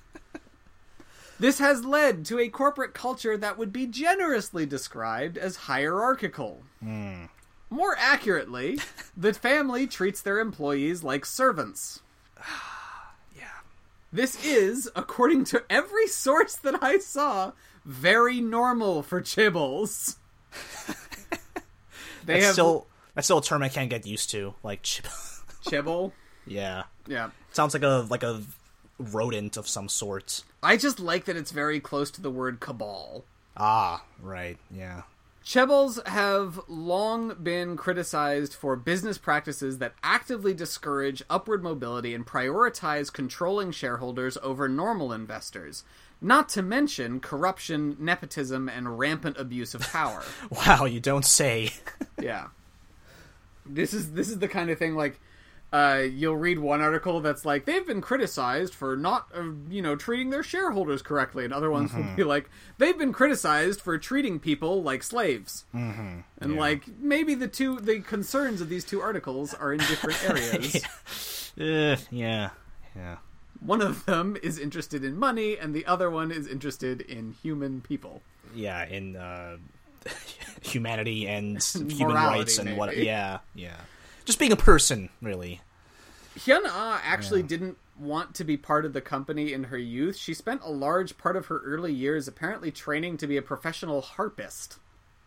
this 1.38 1.58
has 1.58 1.84
led 1.84 2.24
to 2.26 2.38
a 2.38 2.48
corporate 2.48 2.94
culture 2.94 3.36
that 3.36 3.58
would 3.58 3.72
be 3.72 3.86
generously 3.86 4.66
described 4.66 5.36
as 5.36 5.56
hierarchical. 5.56 6.62
Hmm. 6.80 7.24
More 7.70 7.96
accurately, 7.98 8.78
the 9.16 9.34
family 9.34 9.86
treats 9.86 10.20
their 10.20 10.38
employees 10.38 11.02
like 11.02 11.24
servants. 11.26 12.02
yeah. 13.36 13.44
This 14.12 14.44
is, 14.44 14.90
according 14.94 15.44
to 15.46 15.64
every 15.68 16.06
source 16.06 16.56
that 16.56 16.82
I 16.82 16.98
saw, 16.98 17.52
very 17.84 18.40
normal 18.40 19.02
for 19.02 19.20
Chibbles. 19.20 20.16
they 22.24 22.34
That's 22.34 22.44
have 22.44 22.52
still 22.52 22.86
that's 23.14 23.26
still 23.26 23.38
a 23.38 23.42
term 23.42 23.62
I 23.62 23.68
can't 23.68 23.90
get 23.90 24.06
used 24.06 24.30
to. 24.30 24.54
Like 24.62 24.82
chib- 24.82 25.06
Chibble. 25.64 26.12
Yeah. 26.46 26.84
Yeah. 27.06 27.30
Sounds 27.52 27.74
like 27.74 27.82
a 27.82 28.06
like 28.08 28.22
a 28.22 28.42
rodent 28.98 29.56
of 29.56 29.68
some 29.68 29.88
sort. 29.88 30.42
I 30.62 30.76
just 30.76 31.00
like 31.00 31.24
that 31.24 31.36
it's 31.36 31.50
very 31.50 31.80
close 31.80 32.10
to 32.12 32.20
the 32.20 32.30
word 32.30 32.60
cabal. 32.60 33.24
Ah, 33.56 34.04
right. 34.20 34.58
Yeah. 34.70 35.02
Chebbles 35.44 36.04
have 36.06 36.58
long 36.68 37.34
been 37.42 37.76
criticized 37.76 38.54
for 38.54 38.76
business 38.76 39.18
practices 39.18 39.76
that 39.76 39.92
actively 40.02 40.54
discourage 40.54 41.22
upward 41.28 41.62
mobility 41.62 42.14
and 42.14 42.26
prioritize 42.26 43.12
controlling 43.12 43.70
shareholders 43.70 44.38
over 44.42 44.70
normal 44.70 45.12
investors, 45.12 45.84
not 46.18 46.48
to 46.50 46.62
mention 46.62 47.20
corruption, 47.20 47.94
nepotism, 48.00 48.70
and 48.70 48.98
rampant 48.98 49.36
abuse 49.36 49.74
of 49.74 49.82
power. 49.82 50.22
Wow, 50.50 50.86
you 50.86 50.98
don't 50.98 51.26
say. 51.26 51.72
yeah. 52.20 52.46
This 53.66 53.92
is 53.92 54.12
this 54.12 54.30
is 54.30 54.38
the 54.38 54.48
kind 54.48 54.70
of 54.70 54.78
thing 54.78 54.94
like 54.94 55.20
uh, 55.73 56.02
you'll 56.09 56.37
read 56.37 56.59
one 56.61 56.80
article 56.80 57.21
that's 57.21 57.44
like 57.44 57.64
they've 57.64 57.87
been 57.87 58.00
criticized 58.00 58.73
for 58.75 58.97
not 58.97 59.26
uh, 59.35 59.42
you 59.68 59.83
know 59.83 59.97
treating 59.97 60.30
their 60.30 60.42
shareholders 60.44 61.02
correctly 61.02 61.44
and 61.44 61.52
other 61.52 61.71
ones 61.71 61.92
will 61.92 62.04
be 62.16 62.23
like 62.23 62.49
they've 62.78 62.97
been 62.99 63.12
criticized 63.12 63.80
for 63.80 63.99
treating 63.99 64.38
people 64.38 64.83
like 64.85 65.02
slaves 65.02 65.64
mm-hmm. 65.75 66.21
and 66.40 66.52
Yeah. 66.54 66.61
like 66.61 66.85
maybe 67.00 67.35
the 67.35 67.49
two 67.49 67.80
the 67.80 68.00
concerns 68.00 68.61
of 68.61 68.68
these 68.68 68.85
two 68.85 69.00
articles 69.00 69.52
are 69.52 69.73
in 69.73 69.78
different 69.80 70.23
areas 70.30 71.52
Uh, 71.59 71.97
yeah. 72.11 72.50
Yeah. 72.94 73.16
one 73.61 73.80
of 73.83 74.04
them 74.06 74.37
is 74.42 74.59
interested 74.61 75.02
in 75.04 75.16
money 75.18 75.59
and 75.59 75.75
the 75.75 75.87
other 75.87 76.09
one 76.09 76.30
is 76.30 76.47
interested 76.47 77.00
in 77.00 77.33
human 77.42 77.80
people 77.80 78.23
Yeah, 78.54 78.85
in 78.87 79.16
uh 79.16 79.56
humanity 80.62 81.26
and 81.26 81.61
human 81.90 82.14
Morality, 82.14 82.38
rights 82.40 82.59
and 82.59 82.76
what 82.76 82.97
yeah, 82.97 83.38
yeah. 83.54 83.76
Just 84.24 84.38
being 84.38 84.52
a 84.52 84.56
person, 84.56 85.10
really. 85.20 85.60
Hyun 86.38 86.62
Ah 86.66 87.00
actually 87.04 87.42
didn't 87.42 87.76
want 87.98 88.34
to 88.34 88.44
be 88.44 88.56
part 88.56 88.84
of 88.84 88.92
the 88.92 89.00
company 89.00 89.52
in 89.52 89.64
her 89.64 89.78
youth. 89.78 90.16
She 90.16 90.34
spent 90.34 90.62
a 90.64 90.70
large 90.70 91.16
part 91.16 91.36
of 91.36 91.46
her 91.46 91.58
early 91.58 91.92
years 91.92 92.26
apparently 92.26 92.70
training 92.72 93.18
to 93.18 93.26
be 93.26 93.36
a 93.36 93.42
professional 93.42 94.00
harpist. 94.00 94.78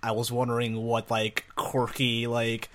I 0.04 0.12
was 0.12 0.32
wondering 0.32 0.76
what 0.84 1.10
like 1.10 1.46
quirky 1.56 2.28
like 2.28 2.70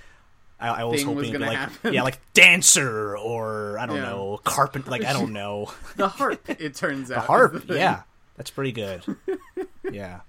I, 0.58 0.68
I 0.68 0.84
was 0.84 1.04
was 1.04 1.14
hoping 1.14 1.32
gonna 1.32 1.46
like 1.46 1.56
happen. 1.58 1.92
yeah, 1.92 2.02
like 2.04 2.18
dancer 2.32 3.16
or 3.18 3.78
I 3.78 3.86
don't 3.86 3.96
Yeah. 3.96 4.02
know, 4.04 4.40
carpent 4.44 4.88
like 4.88 5.04
I 5.04 5.12
don't 5.12 5.32
know. 5.34 5.70
The 5.96 6.08
harp, 6.08 6.48
it 6.48 6.74
turns 6.74 7.10
out. 7.10 7.16
the 7.16 7.26
Harp, 7.26 7.64
yeah. 7.68 8.02
That's 8.36 8.50
pretty 8.50 8.72
good. 8.72 9.02
Yeah. 9.90 10.20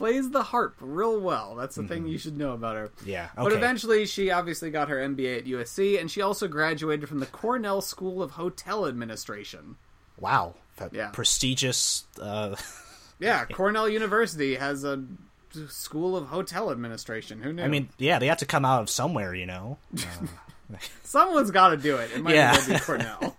Plays 0.00 0.30
the 0.30 0.42
harp 0.44 0.76
real 0.80 1.20
well. 1.20 1.54
That's 1.56 1.76
the 1.76 1.82
thing 1.86 2.06
you 2.06 2.16
should 2.16 2.38
know 2.38 2.52
about 2.54 2.74
her. 2.74 2.90
Yeah. 3.04 3.28
But 3.36 3.52
eventually, 3.52 4.06
she 4.06 4.30
obviously 4.30 4.70
got 4.70 4.88
her 4.88 4.96
MBA 4.96 5.40
at 5.40 5.44
USC, 5.44 6.00
and 6.00 6.10
she 6.10 6.22
also 6.22 6.48
graduated 6.48 7.06
from 7.06 7.20
the 7.20 7.26
Cornell 7.26 7.82
School 7.82 8.22
of 8.22 8.30
Hotel 8.30 8.86
Administration. 8.86 9.76
wow. 10.18 10.54
That 10.78 10.94
Yeah. 10.94 11.10
prestigious 11.10 12.04
uh 12.18 12.56
Yeah, 13.18 13.44
Cornell 13.44 13.90
University 13.90 14.54
has 14.54 14.84
a 14.84 15.04
school 15.68 16.16
of 16.16 16.28
hotel 16.28 16.70
administration. 16.70 17.42
Who 17.42 17.52
knew? 17.52 17.62
I 17.62 17.68
mean, 17.68 17.90
yeah, 17.98 18.18
they 18.18 18.28
have 18.28 18.38
to 18.38 18.46
come 18.46 18.64
out 18.64 18.80
of 18.80 18.88
somewhere, 18.88 19.34
you 19.34 19.44
know. 19.44 19.76
Uh, 20.72 20.76
Someone's 21.02 21.50
got 21.50 21.70
to 21.70 21.76
do 21.76 21.96
it. 21.96 22.10
It 22.14 22.22
might 22.22 22.36
Yeah. 22.36 22.52
as 22.56 22.66
well 22.68 22.78
be 22.78 22.84
Cornell. 22.84 23.36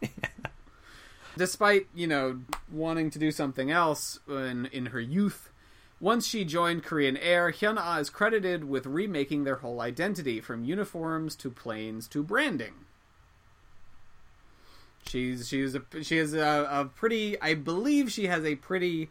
Despite, 1.37 1.87
you 1.95 2.05
know, 2.07 2.41
wanting 2.71 3.09
to 3.11 3.17
do 3.19 3.31
something 3.31 3.71
else 3.71 4.19
in, 4.27 4.65
in 4.67 4.87
her 4.87 4.99
youth, 4.99 5.49
once 6.01 6.27
she 6.27 6.43
joined 6.43 6.83
Korean 6.83 7.15
Air, 7.15 7.51
Hyun 7.51 7.75
Ah 7.77 7.99
is 7.99 8.09
credited 8.09 8.65
with 8.65 8.85
remaking 8.85 9.43
their 9.45 9.57
whole 9.57 9.79
identity, 9.79 10.41
from 10.41 10.65
uniforms 10.65 11.35
to 11.37 11.49
planes 11.49 12.07
to 12.09 12.21
branding. 12.23 12.73
She's 15.07 15.47
she's 15.47 15.75
a 15.75 15.81
she 16.03 16.17
has 16.17 16.33
a, 16.33 16.67
a 16.69 16.85
pretty 16.85 17.39
I 17.41 17.53
believe 17.55 18.11
she 18.11 18.27
has 18.27 18.45
a 18.45 18.55
pretty 18.55 19.09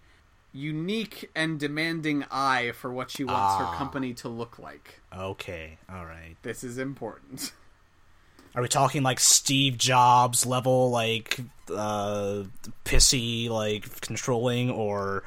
unique 0.52 1.30
and 1.35 1.59
demanding 1.61 2.25
eye 2.30 2.73
for 2.73 2.92
what 2.92 3.11
she 3.11 3.25
wants 3.25 3.54
Ah. 3.61 3.70
her 3.73 3.76
company 3.76 4.14
to 4.14 4.28
look 4.28 4.59
like. 4.59 5.00
Okay, 5.16 5.78
all 5.92 6.04
right. 6.04 6.37
This 6.42 6.64
is 6.64 6.78
important. 6.78 7.52
Are 8.54 8.62
we 8.62 8.68
talking 8.68 9.04
like 9.04 9.20
Steve 9.20 9.78
Jobs 9.78 10.44
level, 10.44 10.90
like 10.90 11.38
uh, 11.73 12.42
pissy, 12.85 13.49
like 13.49 14.00
controlling, 14.00 14.70
or 14.73 15.23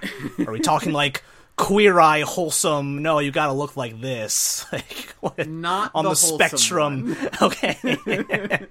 are 0.45 0.51
we 0.51 0.59
talking 0.59 0.91
like 1.03 1.23
queer 1.55 1.99
eye, 1.99 2.21
wholesome? 2.21 3.01
No, 3.01 3.19
you 3.19 3.31
got 3.31 3.47
to 3.47 3.53
look 3.53 3.77
like 3.77 3.99
this, 4.01 4.65
like 4.73 5.15
what? 5.19 5.47
Not 5.47 5.91
on 5.95 6.05
the 6.05 6.11
the, 6.11 6.15
spectrum. 6.15 7.15
Okay, 7.41 7.77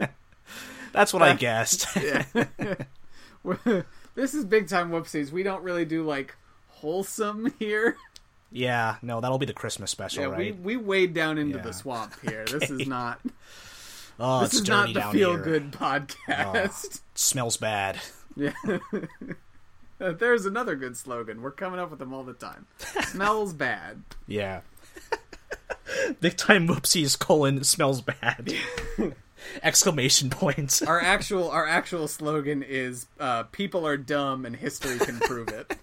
that's 0.93 1.13
what 1.13 1.23
I 1.23 1.31
uh, 1.31 1.35
guessed. 1.37 1.87
this 4.15 4.35
is 4.35 4.45
big 4.45 4.69
time 4.69 4.91
whoopsies. 4.91 5.31
We 5.31 5.43
don't 5.43 5.63
really 5.63 5.85
do 5.85 6.05
like 6.05 6.37
wholesome 6.69 7.53
here. 7.59 7.97
yeah, 8.51 8.97
no, 9.03 9.21
that'll 9.21 9.39
be 9.39 9.47
the 9.47 9.53
Christmas 9.53 9.91
special, 9.91 10.23
Yeah, 10.25 10.29
right? 10.31 10.57
we 10.57 10.77
we 10.77 10.77
wade 10.77 11.15
down 11.15 11.39
into 11.39 11.59
Yeah. 11.59 11.65
the 11.65 11.73
swamp 11.73 12.15
here. 12.23 12.45
This 12.45 12.71
is 12.71 12.87
not 12.87 13.21
oh, 14.21 14.41
this 14.41 14.53
it's 14.53 14.63
is 14.63 14.69
not 14.69 14.89
the 14.89 14.95
down 14.95 15.13
feel 15.13 15.31
here. 15.33 15.41
Oh. 15.41 15.45
good 15.45 15.73
podcast. 15.73 16.85
It 16.97 17.01
smells 17.15 17.57
bad. 17.57 17.99
Yeah. 18.37 18.53
There's 20.19 20.47
another 20.47 20.77
good 20.77 20.97
slogan. 20.97 21.43
We're 21.43 21.53
coming 21.53 21.79
up 21.79 21.91
with 21.91 21.99
them 21.99 22.13
all 22.13 22.25
the 22.25 22.33
time. 22.33 22.67
Smells 23.05 23.53
bad. 23.53 24.03
Yeah. 24.27 24.61
Big 26.21 26.37
time 26.37 26.67
whoopsies 26.67 27.19
colon 27.19 27.65
smells 27.65 28.01
bad. 28.01 28.53
Exclamation 29.63 30.31
points. 30.31 30.83
Our 30.83 31.01
actual 31.01 31.51
our 31.51 31.67
actual 31.67 32.09
slogan 32.09 32.63
is 32.63 33.07
uh, 33.19 33.43
"People 33.45 33.87
are 33.87 33.97
dumb 33.97 34.47
and 34.47 34.55
history 34.57 34.99
can 34.99 35.19
prove 35.21 35.49
it." 35.49 35.77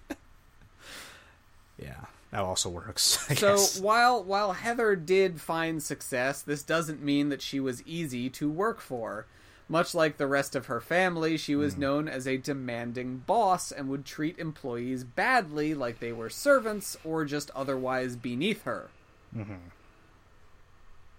Yeah, 1.77 2.05
that 2.31 2.41
also 2.41 2.69
works. 2.69 3.29
I 3.29 3.35
so 3.35 3.55
guess. 3.55 3.79
while 3.79 4.23
while 4.23 4.53
Heather 4.53 4.95
did 4.95 5.41
find 5.41 5.83
success, 5.83 6.41
this 6.41 6.63
doesn't 6.63 7.03
mean 7.03 7.29
that 7.29 7.41
she 7.41 7.59
was 7.59 7.83
easy 7.85 8.29
to 8.31 8.49
work 8.49 8.79
for. 8.79 9.27
Much 9.71 9.93
like 9.93 10.17
the 10.17 10.25
rest 10.25 10.55
of 10.55 10.65
her 10.65 10.81
family, 10.81 11.37
she 11.37 11.55
was 11.55 11.77
known 11.77 12.09
as 12.09 12.27
a 12.27 12.37
demanding 12.37 13.17
boss 13.27 13.71
and 13.71 13.87
would 13.87 14.03
treat 14.03 14.37
employees 14.39 15.03
badly 15.03 15.75
like 15.75 15.99
they 15.99 16.11
were 16.11 16.29
servants 16.29 16.97
or 17.03 17.23
just 17.23 17.51
otherwise 17.51 18.15
beneath 18.15 18.63
her. 18.63 18.89
Mm-hmm. 19.35 19.69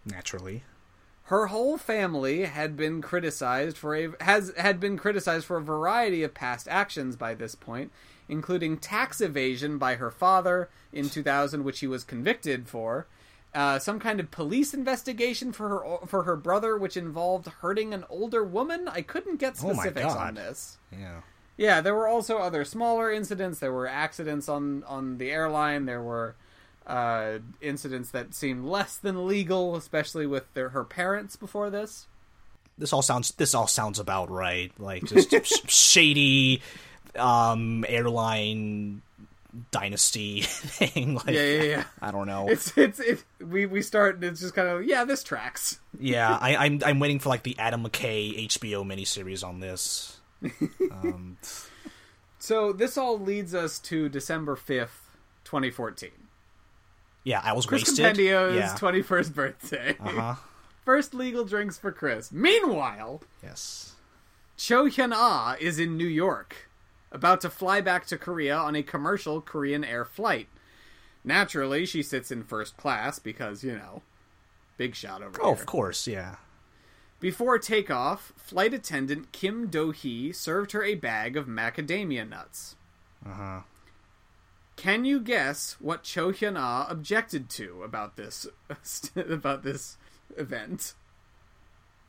Naturally. 0.05 0.65
Her 1.25 1.47
whole 1.47 1.79
family 1.79 2.47
had 2.47 2.77
been 2.77 3.01
criticized 3.01 3.77
for 3.77 3.95
a 3.95 4.11
has 4.21 4.53
had 4.57 4.81
been 4.81 4.97
criticized 4.97 5.47
for 5.47 5.59
a 5.59 5.63
variety 5.63 6.25
of 6.25 6.35
past 6.35 6.67
actions 6.67 7.15
by 7.15 7.35
this 7.35 7.55
point, 7.55 7.93
including 8.29 8.79
tax 8.79 9.21
evasion 9.21 9.79
by 9.79 9.95
her 9.95 10.11
father 10.11 10.69
in 10.93 11.09
2000, 11.09 11.63
which 11.63 11.79
he 11.79 11.87
was 11.87 12.03
convicted 12.03 12.69
for. 12.69 13.07
Uh, 13.53 13.81
some 13.81 13.99
kind 13.99 14.21
of 14.21 14.31
police 14.31 14.73
investigation 14.73 15.53
for 15.53 15.69
her 15.69 16.07
for 16.07 16.23
her 16.23 16.37
brother, 16.37 16.77
which 16.77 16.97
involved 16.97 17.49
hurting 17.61 17.93
an 17.93 18.05
older 18.09 18.45
woman. 18.45 18.87
I 18.87 19.03
couldn't 19.03 19.41
get 19.41 19.57
Oh 19.63 19.73
specifics 19.73 20.15
on 20.15 20.35
this. 20.35 20.79
Yeah. 20.93 21.23
Yeah, 21.57 21.81
there 21.83 21.95
were 21.95 22.09
also 22.09 22.39
other 22.39 22.65
smaller 22.65 23.11
incidents. 23.13 23.59
There 23.59 23.73
were 23.73 23.89
accidents 23.89 24.49
on 24.49 24.85
on 24.85 25.19
the 25.19 25.31
airline. 25.31 25.85
There 25.87 26.01
were 26.01 26.37
uh, 26.87 27.39
incidents 27.61 28.11
that 28.11 28.35
seemed 28.35 28.65
less 28.65 28.97
than 28.97 29.27
legal, 29.27 29.77
especially 29.77 30.27
with 30.27 30.53
their, 30.55 30.71
her 30.71 30.85
parents 30.85 31.37
before 31.37 31.71
this. 31.71 32.07
This 32.79 32.93
all 32.93 33.03
sounds 33.03 33.33
this 33.33 33.55
all 33.55 33.67
sounds 33.67 33.99
about 33.99 34.31
right. 34.31 34.73
Like 34.79 35.05
just 35.05 35.71
shady 35.71 36.63
um 37.17 37.85
airline 37.89 39.03
dynasty 39.71 40.41
thing 40.43 41.15
like 41.15 41.27
Yeah, 41.35 41.43
yeah, 41.43 41.63
yeah. 41.63 41.85
I 42.01 42.11
don't 42.11 42.27
know. 42.27 42.49
It's 42.49 42.77
it's 42.77 43.01
it. 43.01 43.25
We 43.45 43.67
we 43.67 43.83
start. 43.83 44.17
and 44.17 44.25
It's 44.25 44.41
just 44.41 44.55
kind 44.55 44.69
of 44.69 44.85
yeah. 44.85 45.05
This 45.05 45.23
tracks. 45.23 45.79
yeah, 45.99 46.37
I, 46.41 46.57
I'm 46.57 46.81
I'm 46.85 46.99
waiting 47.01 47.19
for 47.19 47.29
like 47.29 47.43
the 47.43 47.59
Adam 47.59 47.85
McKay 47.85 48.47
HBO 48.49 48.85
miniseries 48.87 49.47
on 49.47 49.61
this. 49.61 50.19
Um, 50.91 51.37
So 52.39 52.73
this 52.73 52.97
all 52.97 53.19
leads 53.19 53.55
us 53.55 53.79
to 53.81 54.09
December 54.09 54.57
fifth, 54.57 55.11
twenty 55.45 55.71
fourteen. 55.71 56.29
yeah, 57.23 57.41
I 57.45 57.53
was 57.53 57.67
Chris 57.67 57.83
wasted. 57.83 57.97
Compendio's 57.99 58.57
yeah. 58.57 58.75
twenty 58.77 59.03
first 59.03 59.35
birthday. 59.35 59.95
Uh 60.01 60.09
huh. 60.09 60.35
First 60.87 61.13
legal 61.13 61.45
drinks 61.45 61.77
for 61.77 61.93
Chris. 61.93 62.33
Meanwhile, 62.33 63.21
Yes. 63.43 63.93
Cho 64.57 64.87
Hyun 64.87 65.13
Ah 65.15 65.57
is 65.61 65.79
in 65.79 65.97
New 65.99 66.07
York, 66.07 66.70
about 67.13 67.41
to 67.43 67.51
fly 67.51 67.81
back 67.81 68.07
to 68.07 68.19
Korea 68.19 68.57
on 68.57 68.77
a 68.77 68.83
commercial 68.83 69.41
Korean 69.41 69.85
Air 69.85 70.05
flight. 70.05 70.49
Naturally, 71.25 71.85
she 71.87 72.03
sits 72.03 72.31
in 72.31 72.45
first 72.45 72.77
class 72.77 73.19
because 73.19 73.63
you 73.65 73.73
know, 73.73 74.03
big 74.77 74.95
shot 74.95 75.23
over 75.23 75.39
Oh, 75.43 75.53
here. 75.53 75.61
of 75.61 75.67
course. 75.67 76.07
Yeah. 76.07 76.37
Before 77.19 77.59
takeoff, 77.59 78.33
flight 78.37 78.73
attendant 78.73 79.31
Kim 79.33 79.67
Do 79.67 79.91
Hee 79.91 80.33
served 80.33 80.73
her 80.73 80.83
a 80.83 80.95
bag 80.95 81.37
of 81.37 81.47
macadamia 81.47 82.27
nuts. 82.27 82.77
Uh 83.27 83.35
huh. 83.35 83.61
Can 84.77 85.05
you 85.05 85.21
guess 85.21 85.77
what 85.79 86.03
Cho 86.05 86.33
Hyun 86.33 86.57
Ah 86.59 86.87
objected 86.89 87.51
to 87.51 87.83
about 87.83 88.17
this 88.17 88.47
about 89.17 89.63
this 89.63 89.99
event? 90.39 90.95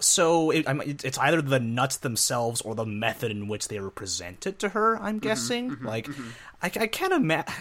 So 0.01 0.51
it, 0.51 0.67
I'm, 0.67 0.81
it's 0.81 1.17
either 1.17 1.41
the 1.41 1.59
nuts 1.59 1.97
themselves 1.97 2.61
or 2.61 2.75
the 2.75 2.85
method 2.85 3.31
in 3.31 3.47
which 3.47 3.67
they 3.67 3.79
were 3.79 3.91
presented 3.91 4.59
to 4.59 4.69
her. 4.69 4.97
I'm 4.97 5.19
guessing. 5.19 5.77
like, 5.81 6.07
I, 6.61 6.65
I 6.67 6.87
can't 6.87 7.13
imagine. 7.13 7.53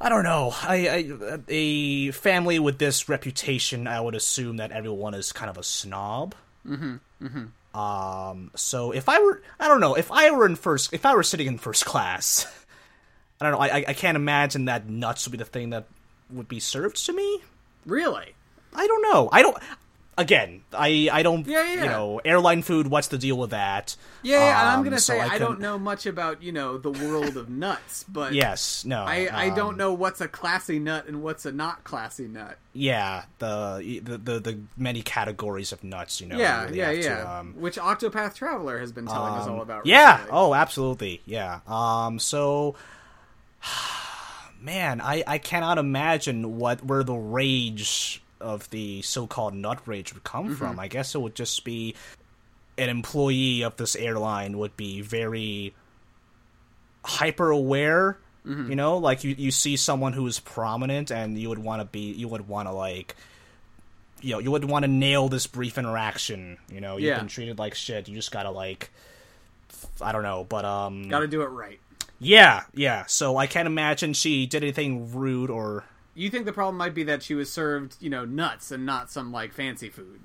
I 0.00 0.08
don't 0.08 0.24
know. 0.24 0.52
I, 0.62 0.88
I 0.88 1.38
a 1.48 2.10
family 2.10 2.58
with 2.58 2.78
this 2.78 3.08
reputation, 3.08 3.86
I 3.86 4.00
would 4.00 4.14
assume 4.16 4.56
that 4.56 4.72
everyone 4.72 5.14
is 5.14 5.30
kind 5.32 5.48
of 5.48 5.58
a 5.58 5.62
snob. 5.62 6.34
Mm-hmm. 6.66 6.96
Mm-hmm. 7.24 7.78
Um. 7.80 8.50
So 8.56 8.90
if 8.92 9.08
I 9.08 9.20
were, 9.22 9.40
I 9.60 9.68
don't 9.68 9.80
know, 9.80 9.94
if 9.94 10.10
I 10.10 10.30
were 10.32 10.44
in 10.46 10.56
first, 10.56 10.92
if 10.92 11.06
I 11.06 11.14
were 11.14 11.22
sitting 11.22 11.46
in 11.46 11.56
first 11.58 11.84
class, 11.84 12.46
I 13.40 13.44
don't 13.48 13.52
know. 13.52 13.60
I- 13.60 13.84
I 13.88 13.92
can't 13.94 14.16
imagine 14.16 14.64
that 14.66 14.88
nuts 14.88 15.26
would 15.26 15.32
be 15.32 15.38
the 15.38 15.44
thing 15.44 15.70
that 15.70 15.86
would 16.30 16.48
be 16.48 16.58
served 16.60 17.04
to 17.06 17.12
me. 17.12 17.40
Really? 17.86 18.34
I 18.74 18.86
don't 18.86 19.02
know. 19.02 19.28
I 19.32 19.42
don't. 19.42 19.56
Again, 20.18 20.60
I 20.74 21.08
I 21.10 21.22
don't. 21.22 21.46
Yeah, 21.46 21.64
yeah. 21.64 21.84
You 21.84 21.88
know, 21.88 22.20
airline 22.22 22.60
food. 22.60 22.86
What's 22.88 23.08
the 23.08 23.16
deal 23.16 23.38
with 23.38 23.50
that? 23.50 23.96
Yeah, 24.22 24.60
and 24.60 24.68
I'm 24.68 24.78
Um, 24.80 24.84
gonna 24.84 24.98
so 24.98 25.14
say 25.14 25.20
I, 25.20 25.30
couldn't- 25.30 25.40
don't 25.48 25.60
know 25.60 25.78
much 25.78 26.04
about 26.04 26.42
you 26.42 26.52
know 26.52 26.76
the 26.76 26.90
world 26.90 27.38
of 27.38 27.48
nuts, 27.48 28.04
but 28.08 28.34
Yes, 28.34 28.84
no. 28.84 29.04
I 29.04 29.28
I 29.32 29.48
um, 29.48 29.56
don't 29.56 29.76
know 29.78 29.94
what's 29.94 30.20
a 30.20 30.28
classy 30.28 30.78
nut 30.78 31.06
and 31.08 31.22
what's 31.22 31.46
a 31.46 31.52
not 31.52 31.82
classy 31.84 32.28
nut. 32.28 32.58
Yeah, 32.74 33.24
the, 33.38 34.00
the 34.04 34.18
the 34.18 34.40
the 34.40 34.60
many 34.76 35.00
categories 35.00 35.72
of 35.72 35.82
nuts. 35.82 36.20
You 36.20 36.26
know. 36.28 36.36
yeah, 36.36 36.64
really 36.64 36.78
yeah, 36.78 36.90
have 36.90 36.96
to, 36.96 37.08
yeah. 37.08 37.38
um, 37.38 37.54
Which 37.58 37.76
Octopath 37.76 38.34
Traveler 38.34 38.78
has 38.80 38.92
been 38.92 39.06
telling 39.06 39.32
us 39.32 39.46
all 39.48 39.62
about. 39.62 39.86
yeah. 39.86 40.12
recently. 40.18 40.30
Oh, 40.38 40.52
absolutely. 40.54 41.22
Yeah. 41.24 41.60
Um. 41.66 42.18
So. 42.18 42.74
Man, 44.60 45.00
I, 45.00 45.24
I 45.26 45.38
cannot 45.38 45.78
imagine 45.78 46.56
what 46.56 46.84
where 46.84 47.02
the 47.02 47.14
rage 47.14 48.22
of 48.42 48.68
the 48.70 49.00
so-called 49.02 49.54
nut 49.54 49.80
rage 49.86 50.12
would 50.12 50.24
come 50.24 50.46
Mm-hmm. 50.46 50.54
from. 50.56 50.78
I 50.80 50.88
guess 50.88 51.14
it 51.14 51.20
would 51.20 51.34
just 51.34 51.64
be 51.64 51.94
an 52.76 52.88
employee 52.88 53.62
of 53.62 53.76
this 53.76 53.94
airline 53.96 54.58
would 54.58 54.76
be 54.76 55.00
very 55.00 55.74
hyper 57.04 57.50
aware. 57.50 58.18
Mm-hmm. 58.46 58.70
You 58.70 58.76
know, 58.76 58.98
like 58.98 59.22
you, 59.24 59.34
you 59.38 59.50
see 59.50 59.76
someone 59.76 60.12
who 60.12 60.26
is 60.26 60.40
prominent, 60.40 61.10
and 61.12 61.38
you 61.38 61.48
would 61.48 61.58
want 61.60 61.80
to 61.80 61.84
be 61.84 62.12
you 62.12 62.26
would 62.28 62.48
want 62.48 62.68
to 62.68 62.72
like 62.74 63.14
you 64.20 64.32
know 64.32 64.38
you 64.40 64.50
would 64.50 64.64
want 64.64 64.82
to 64.84 64.88
nail 64.90 65.28
this 65.28 65.46
brief 65.46 65.78
interaction. 65.78 66.58
You 66.70 66.80
know, 66.80 66.96
you've 66.96 67.06
Yeah. 67.08 67.18
been 67.18 67.28
treated 67.28 67.58
like 67.58 67.74
shit. 67.74 68.08
You 68.08 68.16
just 68.16 68.32
gotta 68.32 68.50
like 68.50 68.90
I 70.00 70.10
don't 70.12 70.24
know, 70.24 70.44
but 70.48 70.64
um, 70.64 71.08
Got 71.08 71.20
to 71.20 71.28
do 71.28 71.42
it 71.42 71.46
right. 71.46 71.78
yeah, 72.18 72.64
yeah. 72.74 73.04
So 73.06 73.36
I 73.36 73.46
can't 73.46 73.66
imagine 73.66 74.12
she 74.12 74.46
did 74.46 74.62
anything 74.64 75.12
rude 75.12 75.48
or 75.50 75.84
You 76.14 76.28
think 76.30 76.44
the 76.44 76.52
problem 76.52 76.76
might 76.76 76.94
be 76.94 77.04
that 77.04 77.22
she 77.22 77.34
was 77.34 77.50
served, 77.50 77.96
you 78.00 78.10
know, 78.10 78.24
nuts 78.24 78.70
and 78.70 78.84
not 78.84 79.10
some 79.10 79.32
like 79.32 79.52
fancy 79.52 79.88
food. 79.88 80.20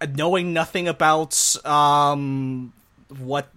uh, 0.00 0.06
knowing 0.14 0.52
nothing 0.52 0.88
about 0.88 1.34
um 1.66 2.72
what 3.18 3.48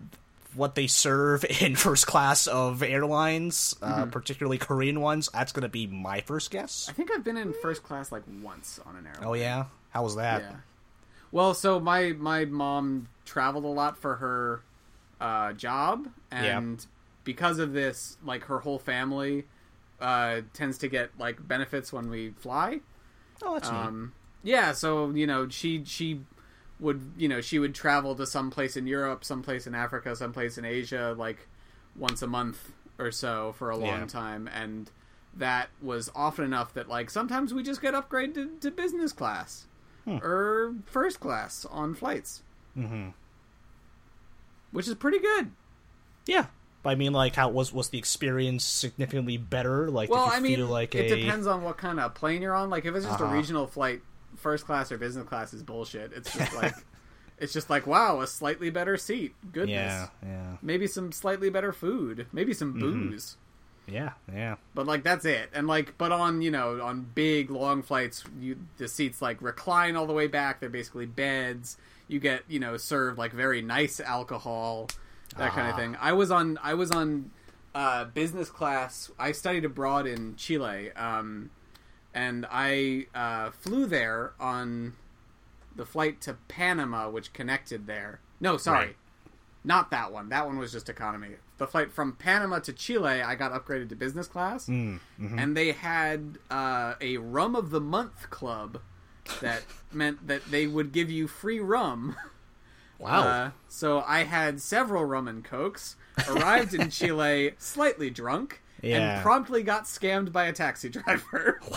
what 0.53 0.75
they 0.75 0.87
serve 0.87 1.45
in 1.61 1.75
first 1.75 2.07
class 2.07 2.47
of 2.47 2.81
airlines, 2.83 3.75
uh, 3.81 4.01
Mm-hmm. 4.01 4.09
particularly 4.09 4.57
Korean 4.57 4.99
ones. 5.01 5.29
That's 5.33 5.51
gonna 5.51 5.69
be 5.69 5.87
my 5.87 6.21
first 6.21 6.51
guess. 6.51 6.87
I 6.89 6.93
think 6.93 7.11
I've 7.11 7.23
been 7.23 7.37
in 7.37 7.53
first 7.53 7.83
class 7.83 8.11
like 8.11 8.23
once 8.43 8.79
on 8.85 8.95
an 8.95 9.05
airline. 9.07 9.23
Oh 9.23 9.33
yeah, 9.33 9.65
how 9.91 10.03
was 10.03 10.15
that? 10.15 10.41
Yeah. 10.41 10.55
Well, 11.31 11.53
so 11.53 11.79
my 11.79 12.13
my 12.13 12.45
mom 12.45 13.07
traveled 13.25 13.63
a 13.65 13.67
lot 13.69 13.97
for 13.97 14.15
her 14.15 14.61
uh, 15.21 15.53
job, 15.53 16.07
and 16.31 16.85
because 17.23 17.59
of 17.59 17.73
this, 17.73 18.17
like 18.23 18.43
her 18.45 18.59
whole 18.59 18.79
family 18.79 19.45
uh, 20.01 20.41
tends 20.53 20.77
to 20.79 20.87
get 20.87 21.11
like 21.19 21.45
benefits 21.47 21.91
when 21.93 22.09
we 22.09 22.31
fly. 22.31 22.79
Oh, 23.43 23.53
that's 23.53 23.71
neat. 23.71 23.81
Um, 23.83 24.13
yeah, 24.43 24.71
so 24.71 25.09
you 25.11 25.27
know 25.27 25.49
she 25.49 25.83
she 25.85 26.21
would 26.79 27.13
you 27.17 27.27
know 27.27 27.41
she 27.41 27.59
would 27.59 27.73
travel 27.75 28.15
to 28.15 28.25
some 28.25 28.51
place 28.51 28.77
in 28.77 28.87
Europe, 28.87 29.23
some 29.23 29.41
place 29.41 29.67
in 29.67 29.75
Africa, 29.75 30.15
some 30.15 30.33
place 30.33 30.57
in 30.57 30.65
Asia, 30.65 31.15
like 31.17 31.47
once 31.95 32.21
a 32.21 32.27
month 32.27 32.71
or 32.99 33.11
so 33.11 33.53
for 33.53 33.69
a 33.69 33.77
long 33.77 34.01
Yeah. 34.01 34.05
time, 34.07 34.47
and 34.53 34.91
that 35.35 35.69
was 35.81 36.09
often 36.15 36.45
enough 36.45 36.73
that 36.73 36.87
like 36.89 37.09
sometimes 37.09 37.53
we 37.53 37.63
just 37.63 37.81
get 37.81 37.93
upgraded 37.93 38.61
to 38.61 38.71
business 38.71 39.11
class 39.13 39.65
or 40.21 40.75
first 40.85 41.19
class 41.19 41.65
on 41.65 41.93
flights, 41.93 42.43
hmm 42.75 43.09
which 44.71 44.87
is 44.87 44.95
pretty 44.95 45.19
good. 45.19 45.51
Yeah. 46.25 46.47
But 46.83 46.91
I 46.91 46.95
mean, 46.95 47.11
like, 47.13 47.35
how 47.35 47.49
was 47.49 47.73
was 47.73 47.89
the 47.89 47.97
experience 47.97 48.63
significantly 48.63 49.37
better? 49.37 49.89
Like, 49.89 50.09
Well, 50.09 50.25
did 50.25 50.31
you 50.31 50.37
I 50.37 50.39
mean, 50.39 50.69
like 50.69 50.95
it 50.95 51.11
a 51.11 51.15
depends 51.15 51.47
on 51.47 51.63
what 51.63 51.77
kind 51.77 51.99
of 51.99 52.13
plane 52.15 52.41
you're 52.41 52.55
on. 52.55 52.69
Like, 52.69 52.85
if 52.85 52.95
it's 52.95 53.05
just 53.05 53.19
Uh-huh. 53.21 53.33
a 53.33 53.35
regional 53.35 53.67
flight, 53.67 54.01
first 54.37 54.65
class 54.65 54.91
or 54.91 54.97
business 54.97 55.27
class 55.27 55.53
is 55.53 55.63
bullshit. 55.63 56.11
It's 56.13 56.31
just 56.33 56.53
like, 56.61 56.75
it's 57.39 57.51
just 57.53 57.69
like, 57.69 57.85
wow, 57.87 58.21
a 58.21 58.27
slightly 58.27 58.69
better 58.69 58.95
seat. 58.97 59.35
Goodness. 59.51 59.69
yeah, 59.75 60.07
yeah, 60.23 60.57
Maybe 60.61 60.87
some 60.87 61.11
slightly 61.11 61.49
better 61.49 61.73
food. 61.73 62.27
Maybe 62.31 62.53
some 62.53 62.75
Mm-hmm. 62.75 63.09
booze. 63.09 63.37
yeah, 63.87 64.11
yeah. 64.33 64.55
But 64.75 64.85
like 64.85 65.03
that's 65.03 65.25
it. 65.25 65.49
And 65.53 65.67
like, 65.67 65.97
but 65.97 66.11
on 66.11 66.41
you 66.41 66.51
know 66.51 66.79
on 66.81 67.01
big 67.15 67.49
long 67.49 67.81
flights, 67.81 68.23
you 68.39 68.57
the 68.77 68.87
seats 68.87 69.21
like 69.21 69.41
recline 69.41 69.95
all 69.95 70.05
the 70.05 70.13
way 70.13 70.27
back. 70.27 70.59
They're 70.59 70.69
basically 70.69 71.05
beds. 71.07 71.75
You 72.07 72.19
get 72.19 72.43
you 72.47 72.59
know 72.59 72.77
served 72.77 73.17
like 73.17 73.33
very 73.33 73.61
nice 73.61 73.99
alcohol, 73.99 74.89
that 75.35 75.51
kind 75.51 75.67
of 75.67 75.73
Ah. 75.73 75.77
thing. 75.77 75.97
I 75.99 76.13
was 76.13 76.31
on 76.31 76.57
I 76.63 76.73
was 76.73 76.91
on 76.91 77.31
uh, 77.75 78.05
business 78.05 78.49
class. 78.49 79.11
I 79.19 79.31
studied 79.33 79.65
abroad 79.65 80.07
in 80.07 80.35
Chile, 80.35 80.91
um, 80.93 81.51
and 82.13 82.45
I 82.49 83.07
uh, 83.13 83.51
flew 83.51 83.85
there 83.85 84.33
on 84.39 84.93
the 85.75 85.85
flight 85.85 86.19
to 86.21 86.37
Panama, 86.47 87.09
which 87.09 87.33
connected 87.33 87.85
there. 87.85 88.19
No, 88.39 88.57
sorry, 88.57 88.85
Right. 88.87 88.95
not 89.63 89.91
that 89.91 90.11
one. 90.11 90.29
That 90.29 90.47
one 90.47 90.57
was 90.57 90.71
just 90.71 90.89
economy. 90.89 91.35
The 91.59 91.67
flight 91.67 91.91
from 91.91 92.13
Panama 92.13 92.59
to 92.59 92.73
Chile, 92.73 93.21
I 93.21 93.35
got 93.35 93.51
upgraded 93.51 93.89
to 93.89 93.95
business 93.95 94.27
class, 94.27 94.67
Mm, 94.67 94.99
mhm. 95.19 95.39
and 95.41 95.55
they 95.57 95.71
had 95.73 96.39
uh, 96.49 96.95
a 97.01 97.17
rum 97.17 97.55
of 97.55 97.69
the 97.69 97.81
month 97.81 98.29
club 98.31 98.79
that 99.41 99.63
meant 99.91 100.25
that 100.27 100.49
they 100.49 100.65
would 100.65 100.91
give 100.91 101.11
you 101.11 101.27
free 101.27 101.59
rum. 101.59 102.15
Wow. 102.99 103.21
Uh, 103.21 103.51
so 103.67 104.03
I 104.05 104.23
had 104.23 104.61
several 104.61 105.03
rum 105.05 105.27
and 105.27 105.43
cokes. 105.43 105.95
Arrived 106.27 106.73
in 106.73 106.89
Chile 106.89 107.51
slightly 107.59 108.09
drunk, 108.09 108.61
Yeah. 108.81 109.15
and 109.17 109.21
promptly 109.23 109.61
got 109.63 109.83
scammed 109.83 110.31
by 110.31 110.45
a 110.45 110.53
taxi 110.53 110.89
driver. 110.89 111.59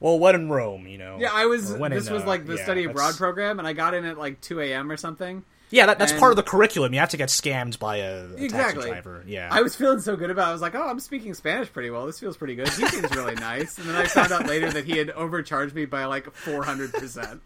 well, 0.00 0.18
what 0.18 0.34
in 0.34 0.48
Rome, 0.48 0.86
you 0.86 0.98
know. 0.98 1.18
yeah, 1.20 1.30
I 1.32 1.46
was. 1.46 1.72
When 1.72 1.92
This 1.92 2.08
in, 2.08 2.14
was 2.14 2.24
uh, 2.24 2.26
like 2.26 2.46
the 2.46 2.56
yeah, 2.56 2.64
study 2.64 2.84
abroad 2.84 2.98
that's- 3.06 3.18
program, 3.18 3.58
and 3.58 3.68
I 3.68 3.72
got 3.72 3.94
in 3.94 4.04
at 4.04 4.18
like 4.18 4.40
two 4.40 4.60
a.m. 4.60 4.90
or 4.90 4.96
something. 4.96 5.44
Yeah, 5.72 5.86
that, 5.86 5.98
that's 5.98 6.12
and- 6.12 6.20
part 6.20 6.30
of 6.32 6.36
the 6.36 6.42
curriculum. 6.44 6.92
You 6.94 7.00
have 7.00 7.08
to 7.10 7.16
get 7.16 7.28
scammed 7.30 7.78
by 7.78 7.96
a, 7.96 8.24
a 8.26 8.32
Exactly. 8.34 8.50
taxi 8.84 8.90
driver. 8.90 9.24
Yeah. 9.26 9.48
I 9.50 9.62
was 9.62 9.74
feeling 9.74 10.00
so 10.00 10.14
good 10.16 10.30
about 10.30 10.46
it. 10.46 10.50
I 10.50 10.52
was 10.52 10.60
like, 10.62 10.74
oh, 10.74 10.86
I'm 10.88 11.00
speaking 11.00 11.34
Spanish 11.34 11.72
pretty 11.72 11.90
well. 11.90 12.06
This 12.06 12.20
feels 12.20 12.36
pretty 12.36 12.54
good. 12.54 12.68
He 12.68 12.86
seems 12.86 13.10
really 13.16 13.34
nice. 13.34 13.78
And 13.78 13.88
then 13.88 13.96
I 13.96 14.04
found 14.06 14.30
out 14.32 14.46
later 14.46 14.70
that 14.70 14.84
he 14.84 14.98
had 14.98 15.10
overcharged 15.10 15.74
me 15.74 15.86
by 15.86 16.04
like 16.04 16.26
400%. 16.34 17.40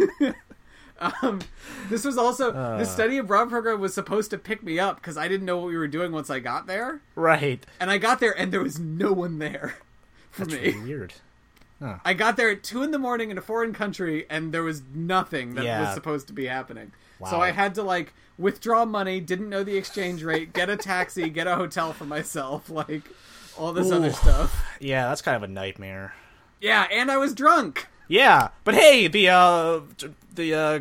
um, 1.00 1.40
this 1.88 2.04
was 2.04 2.16
also, 2.18 2.52
Uh. 2.52 2.78
the 2.78 2.84
study 2.84 3.18
abroad 3.18 3.48
program 3.48 3.80
was 3.80 3.94
supposed 3.94 4.30
to 4.30 4.38
pick 4.38 4.62
me 4.62 4.78
up 4.78 4.96
because 4.96 5.16
I 5.16 5.28
didn't 5.28 5.46
know 5.46 5.58
what 5.58 5.66
we 5.68 5.76
were 5.76 5.88
doing 5.88 6.12
once 6.12 6.30
I 6.30 6.38
got 6.40 6.66
there. 6.66 7.00
right. 7.14 7.64
And 7.80 7.90
I 7.90 7.98
got 7.98 8.20
there 8.20 8.36
and 8.36 8.52
there 8.52 8.62
was 8.62 8.78
no 8.78 9.12
one 9.12 9.38
there 9.38 9.76
for 10.30 10.44
That's 10.44 10.60
me. 10.60 10.70
really 10.72 10.80
weird. 10.80 11.14
I 12.04 12.14
got 12.14 12.36
there 12.36 12.48
at 12.48 12.62
2 12.62 12.84
in 12.84 12.92
the 12.92 12.98
morning 12.98 13.30
in 13.32 13.38
a 13.38 13.40
foreign 13.40 13.72
country 13.72 14.24
and 14.30 14.54
there 14.54 14.62
was 14.62 14.82
nothing 14.94 15.54
that 15.54 15.64
Yeah. 15.64 15.80
was 15.80 15.94
supposed 15.94 16.28
to 16.28 16.32
be 16.32 16.46
happening. 16.46 16.92
So 17.30 17.40
I 17.40 17.50
had 17.52 17.74
to 17.76 17.82
like 17.82 18.12
withdraw 18.38 18.84
money, 18.84 19.20
didn't 19.20 19.48
know 19.48 19.62
the 19.64 19.76
exchange 19.76 20.22
rate, 20.24 20.52
get 20.52 20.68
a 20.70 20.76
taxi, 20.76 21.28
get 21.30 21.46
a 21.46 21.56
hotel 21.56 21.92
for 21.92 22.04
myself, 22.04 22.68
like 22.70 23.02
all 23.58 23.72
this 23.72 23.90
other 23.92 24.12
stuff. 24.12 24.64
Yeah, 24.80 25.08
that's 25.08 25.22
kind 25.22 25.36
of 25.36 25.42
a 25.42 25.52
nightmare. 25.52 26.14
Yeah, 26.60 26.86
and 26.90 27.10
I 27.10 27.16
was 27.18 27.34
drunk. 27.34 27.88
Yeah, 28.08 28.48
but 28.64 28.74
hey, 28.74 29.06
the 29.08 29.28
uh, 29.28 29.80
the 30.34 30.54
uh, 30.54 30.78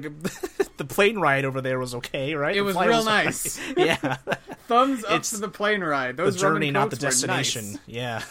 the 0.78 0.86
plane 0.86 1.18
ride 1.20 1.46
over 1.46 1.62
there 1.62 1.80
was 1.80 1.96
okay, 1.96 2.34
right? 2.36 2.56
It 2.56 2.60
The 2.60 2.64
was 2.66 2.76
real 2.76 2.94
alright. 2.96 3.26
nice. 3.26 3.60
yeah, 3.78 3.96
Thumbs 4.68 5.04
up 5.06 5.12
It's 5.20 5.32
for 5.32 5.38
the 5.38 5.48
plane 5.48 5.82
ride. 5.82 6.18
the 6.18 6.24
Those 6.24 6.34
and 6.36 6.42
journey, 6.42 6.72
not 6.72 6.90
the 6.90 6.98
were 6.98 7.04
nice. 7.04 7.22
destination. 7.22 7.80
Yeah, 7.88 8.24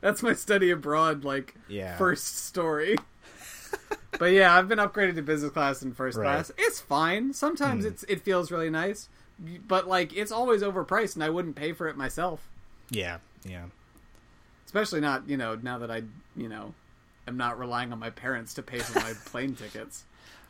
That's 0.00 0.22
my 0.22 0.32
study 0.32 0.70
abroad 0.70 1.24
like 1.24 1.54
Yeah. 1.68 1.96
first 1.96 2.38
story. 2.46 2.96
But 4.22 4.30
yeah, 4.30 4.56
I've 4.56 4.68
been 4.68 4.78
upgraded 4.78 5.16
to 5.16 5.22
business 5.22 5.50
class 5.50 5.82
and 5.82 5.96
first 5.96 6.16
Right. 6.16 6.26
Class. 6.26 6.52
It's 6.56 6.80
fine. 6.80 7.32
Sometimes 7.32 7.82
hmm. 7.82 7.90
it's 7.90 8.04
it 8.04 8.20
feels 8.20 8.52
really 8.52 8.70
nice, 8.70 9.08
but 9.66 9.88
like 9.88 10.16
it's 10.16 10.30
always 10.30 10.62
overpriced, 10.62 11.16
and 11.16 11.24
I 11.24 11.28
wouldn't 11.28 11.56
pay 11.56 11.72
for 11.72 11.88
it 11.88 11.96
myself. 11.96 12.48
yeah, 12.88 13.18
yeah. 13.44 13.64
Especially 14.64 15.00
not 15.00 15.28
you 15.28 15.36
know 15.36 15.58
now 15.60 15.76
that 15.78 15.90
I 15.90 16.04
you 16.36 16.48
know 16.48 16.72
am 17.26 17.36
not 17.36 17.58
relying 17.58 17.92
on 17.92 17.98
my 17.98 18.10
parents 18.10 18.54
to 18.54 18.62
pay 18.62 18.78
for 18.78 19.00
my 19.00 19.12
plane 19.24 19.56
tickets. 19.56 20.04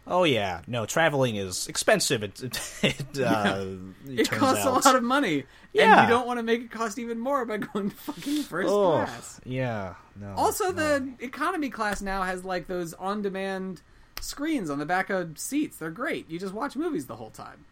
Oh 0.07 0.25
yeah, 0.25 0.63
no, 0.67 0.85
traveling 0.85 1.37
is 1.37 1.69
expensive. 1.69 2.23
It 2.25 2.43
it, 2.83 3.19
uh, 3.21 3.65
it 4.09 4.21
It 4.21 4.31
costs 4.31 4.65
out. 4.67 4.73
a 4.85 4.89
lot 4.89 4.97
of 4.97 5.03
money, 5.05 5.45
and 5.79 6.03
you 6.03 6.09
don't 6.09 6.27
want 6.27 6.39
to 6.39 6.43
make 6.43 6.61
it 6.63 6.71
cost 6.73 6.99
even 6.99 7.21
more 7.21 7.45
by 7.45 7.57
going 7.73 7.91
to 7.91 7.97
fucking 7.97 8.43
first 8.43 8.69
Oh, 8.69 8.93
class. 9.05 9.41
yeah, 9.45 9.95
no. 10.21 10.35
Also, 10.37 10.73
no. 10.73 10.99
the 10.99 11.13
economy 11.21 11.71
class 11.71 12.03
now 12.03 12.23
has 12.23 12.45
like 12.45 12.67
those 12.67 12.95
on-demand 12.95 13.81
screens 14.21 14.71
on 14.71 14.79
the 14.81 14.87
back 14.87 15.09
of 15.09 15.39
seats. 15.39 15.77
They're 15.77 15.91
great. 15.91 16.29
You 16.29 16.39
just 16.39 16.53
watch 16.55 16.75
movies 16.75 17.07
the 17.07 17.17
whole 17.17 17.31
time. 17.31 17.65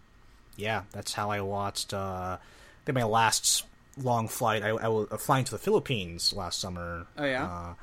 yeah, 0.56 0.82
that's 0.92 1.12
how 1.14 1.30
I 1.30 1.40
watched. 1.40 1.92
Uh, 1.92 2.38
I 2.38 2.84
think 2.84 2.94
my 2.94 3.02
last 3.04 3.64
long 3.98 4.28
flight. 4.28 4.62
I, 4.62 4.68
I 4.68 4.86
was 4.88 5.08
uh, 5.10 5.16
flying 5.16 5.44
to 5.46 5.50
the 5.50 5.58
Philippines 5.58 6.32
last 6.32 6.60
summer. 6.60 7.06
Oh, 7.18 7.24
yeah? 7.24 7.44
uh, 7.44 7.74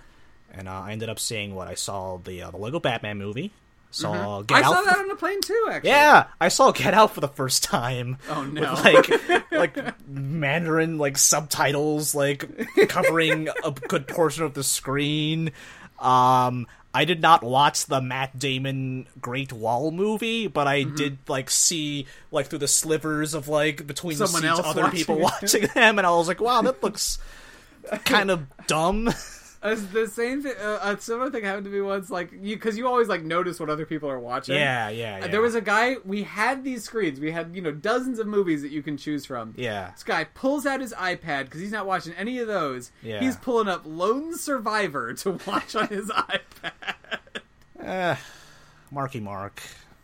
and 0.53 0.69
uh, 0.69 0.71
I 0.83 0.93
ended 0.93 1.09
up 1.09 1.19
seeing 1.19 1.53
what 1.53 1.67
I 1.67 1.73
saw 1.73 2.17
the 2.17 2.43
uh, 2.43 2.51
the 2.51 2.57
Lego 2.57 2.79
Batman 2.79 3.17
movie. 3.17 3.51
Saw 3.91 4.41
Mm-hmm. 4.43 4.53
I 4.53 4.61
Out. 4.61 4.73
saw 4.75 4.81
that 4.83 4.99
on 4.99 5.07
the 5.07 5.15
plane 5.15 5.41
too. 5.41 5.67
Actually, 5.71 5.89
Yeah, 5.91 6.25
I 6.41 6.49
saw 6.49 6.71
Get 6.71 6.93
Out 6.93 7.13
for 7.15 7.21
the 7.21 7.27
first 7.29 7.63
time. 7.63 8.17
Oh, 8.29 8.43
no. 8.43 8.71
With, 8.83 8.83
like 8.83 9.51
like 9.51 10.07
Mandarin 10.07 10.97
like 10.97 11.17
subtitles 11.17 12.13
like 12.13 12.67
covering 12.89 13.47
a 13.63 13.71
good 13.71 14.07
portion 14.07 14.43
of 14.43 14.53
the 14.53 14.63
screen. 14.63 15.51
Um 15.99 16.67
I 16.93 17.05
did 17.05 17.21
not 17.21 17.43
watch 17.43 17.85
the 17.85 18.01
Matt 18.01 18.39
Damon 18.39 19.07
Great 19.21 19.53
Wall 19.53 19.91
movie, 19.91 20.47
but 20.47 20.67
Mm-hmm. 20.67 20.93
I 20.93 20.97
did 20.97 21.17
like 21.27 21.49
see 21.49 22.07
like 22.31 22.47
through 22.47 22.59
the 22.59 22.67
slivers 22.67 23.33
of 23.33 23.47
like 23.47 23.87
between 23.87 24.17
Someone 24.17 24.41
the 24.41 24.55
seats 24.55 24.67
other 24.67 24.89
people 24.91 25.17
it. 25.17 25.21
watching 25.21 25.67
them 25.73 25.97
and 25.97 26.05
I 26.05 26.11
was 26.11 26.27
like, 26.27 26.41
wow, 26.41 26.61
that 26.63 26.83
looks 26.83 27.19
kind 28.05 28.29
of 28.31 28.45
dumb. 28.67 29.09
As 29.61 29.87
the 29.89 30.07
same 30.07 30.43
thing. 30.43 30.53
Uh, 30.61 30.79
a 30.83 30.99
similar 31.01 31.31
thing 31.31 31.43
happened 31.43 31.65
to 31.65 31.71
me 31.71 31.81
once. 31.81 32.09
Like 32.09 32.31
you, 32.31 32.55
because 32.55 32.77
you 32.77 32.87
always 32.87 33.07
like 33.07 33.23
notice 33.23 33.59
what 33.59 33.69
other 33.69 33.85
people 33.85 34.09
are 34.09 34.19
watching. 34.19 34.55
yeah, 34.55 34.89
yeah, 34.89 35.15
Uh, 35.15 35.17
yeah. 35.19 35.27
There 35.27 35.41
was 35.41 35.55
a 35.55 35.61
guy. 35.61 35.95
We 36.05 36.23
had 36.23 36.63
these 36.63 36.83
screens. 36.83 37.19
We 37.19 37.31
had 37.31 37.55
you 37.55 37.61
know 37.61 37.71
dozens 37.71 38.19
of 38.19 38.27
movies 38.27 38.61
that 38.61 38.71
you 38.71 38.83
can 38.83 38.97
choose 38.97 39.25
from. 39.25 39.53
Yeah. 39.57 39.91
This 39.91 40.03
guy 40.03 40.25
pulls 40.25 40.65
out 40.65 40.79
his 40.81 40.93
iPad 40.93 41.45
because 41.45 41.59
he's 41.61 41.71
not 41.71 41.87
watching 41.87 42.13
any 42.13 42.37
of 42.39 42.47
those. 42.47 42.91
Yeah. 43.01 43.19
He's 43.19 43.35
pulling 43.35 43.67
up 43.67 43.81
Lone 43.85 44.37
Survivor 44.37 45.13
to 45.23 45.39
watch 45.47 45.75
on 45.75 45.87
his 45.87 46.09
iPad. 46.11 46.71
Uh, 47.83 48.15
Marky 48.91 49.19
Mark. 49.19 49.61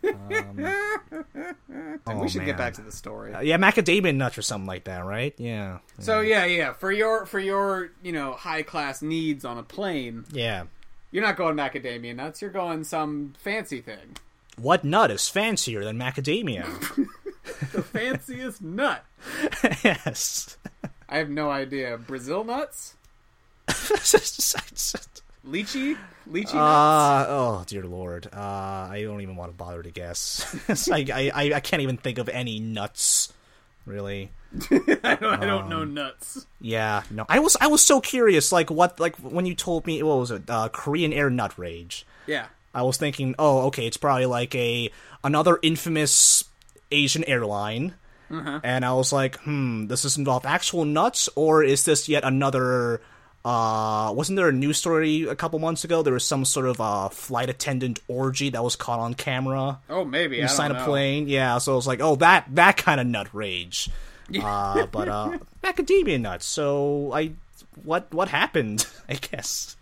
Um, 0.08 0.74
oh, 2.06 2.18
we 2.20 2.28
should 2.28 2.38
man. 2.38 2.46
get 2.46 2.56
back 2.56 2.74
to 2.74 2.82
the 2.82 2.92
story. 2.92 3.32
Uh, 3.34 3.40
yeah, 3.40 3.56
macadamia 3.58 4.14
nuts 4.14 4.36
or 4.38 4.42
something 4.42 4.66
like 4.66 4.84
that, 4.84 5.04
right? 5.04 5.34
Yeah. 5.38 5.78
So 5.98 6.20
yeah, 6.20 6.44
yeah. 6.44 6.72
For 6.72 6.92
your 6.92 7.26
for 7.26 7.38
your 7.40 7.90
you 8.02 8.12
know 8.12 8.32
high 8.32 8.62
class 8.62 9.02
needs 9.02 9.44
on 9.44 9.58
a 9.58 9.62
plane, 9.62 10.24
Yeah. 10.32 10.64
you're 11.10 11.22
not 11.24 11.36
going 11.36 11.56
macadamia 11.56 12.14
nuts. 12.14 12.42
You're 12.42 12.50
going 12.50 12.84
some 12.84 13.34
fancy 13.38 13.80
thing, 13.80 14.16
What 14.58 14.84
nut 14.84 15.10
is 15.10 15.28
fancier 15.28 15.84
than 15.84 15.98
macadamia? 15.98 16.64
the 17.72 17.82
fanciest 17.82 18.62
nut. 18.62 19.04
yes. 19.84 20.56
I 21.08 21.18
have 21.18 21.28
no 21.30 21.50
idea. 21.50 21.96
Brazil 21.98 22.44
nuts, 22.44 22.96
lychee, 25.46 25.96
lychee 26.28 26.44
nuts. 26.44 26.54
uh, 26.54 27.26
oh 27.28 27.64
dear 27.66 27.84
lord. 27.84 28.28
Uh, 28.32 28.88
I 28.90 29.02
don't 29.04 29.20
even 29.20 29.36
want 29.36 29.52
to 29.52 29.56
bother 29.56 29.82
to 29.82 29.90
guess. 29.90 30.88
I, 30.90 31.30
I, 31.34 31.54
I, 31.54 31.60
can't 31.60 31.82
even 31.82 31.96
think 31.96 32.18
of 32.18 32.28
any 32.28 32.58
nuts. 32.58 33.32
Really. 33.86 34.30
I 34.70 35.16
don't, 35.20 35.24
I 35.24 35.46
don't 35.46 35.64
um, 35.64 35.68
know 35.68 35.84
nuts. 35.84 36.46
Yeah, 36.60 37.02
no. 37.10 37.26
I 37.28 37.40
was 37.40 37.56
I 37.60 37.66
was 37.66 37.82
so 37.82 38.00
curious, 38.00 38.52
like 38.52 38.70
what 38.70 38.98
like 38.98 39.16
when 39.16 39.46
you 39.46 39.54
told 39.54 39.86
me 39.86 40.02
what 40.02 40.18
was 40.18 40.30
it, 40.30 40.42
uh, 40.48 40.68
Korean 40.70 41.12
Air 41.12 41.30
Nut 41.30 41.58
Rage. 41.58 42.06
Yeah, 42.26 42.46
I 42.74 42.82
was 42.82 42.96
thinking, 42.96 43.34
oh, 43.38 43.66
okay, 43.66 43.86
it's 43.86 43.96
probably 43.96 44.26
like 44.26 44.54
a 44.54 44.90
another 45.22 45.58
infamous 45.62 46.44
Asian 46.90 47.24
airline. 47.24 47.94
And 48.30 48.84
I 48.84 48.92
was 48.94 49.12
like, 49.12 49.38
hmm, 49.42 49.86
does 49.86 50.02
this 50.02 50.16
involve 50.16 50.44
actual 50.44 50.84
nuts, 50.84 51.28
or 51.36 51.62
is 51.62 51.84
this 51.84 52.08
yet 52.08 52.24
another 52.24 53.00
uh, 53.44 54.12
wasn't 54.14 54.36
there 54.36 54.48
a 54.48 54.52
news 54.52 54.78
story 54.78 55.24
a 55.24 55.34
couple 55.36 55.58
months 55.58 55.84
ago? 55.84 56.02
There 56.02 56.14
was 56.14 56.26
some 56.26 56.44
sort 56.44 56.66
of 56.66 56.80
uh, 56.80 57.08
flight 57.10 57.50
attendant 57.50 58.00
orgy 58.08 58.50
that 58.50 58.64
was 58.64 58.74
caught 58.76 59.00
on 59.00 59.14
camera 59.14 59.80
Oh, 59.90 60.04
maybe. 60.04 60.38
I 60.40 60.44
inside 60.44 60.70
a 60.70 60.84
plane. 60.84 61.28
Yeah, 61.28 61.58
so 61.58 61.72
it 61.72 61.76
was 61.76 61.86
like, 61.86 62.00
oh, 62.00 62.16
that 62.16 62.46
that 62.54 62.76
kind 62.78 63.00
of 63.00 63.06
nut 63.06 63.28
rage. 63.34 63.90
uh, 64.42 64.86
but 64.86 65.08
uh, 65.08 65.38
macadamia 65.62 66.18
nuts. 66.20 66.46
So 66.46 67.12
I, 67.12 67.32
what 67.82 68.12
what 68.14 68.28
happened? 68.28 68.86
I 69.08 69.14
guess. 69.14 69.76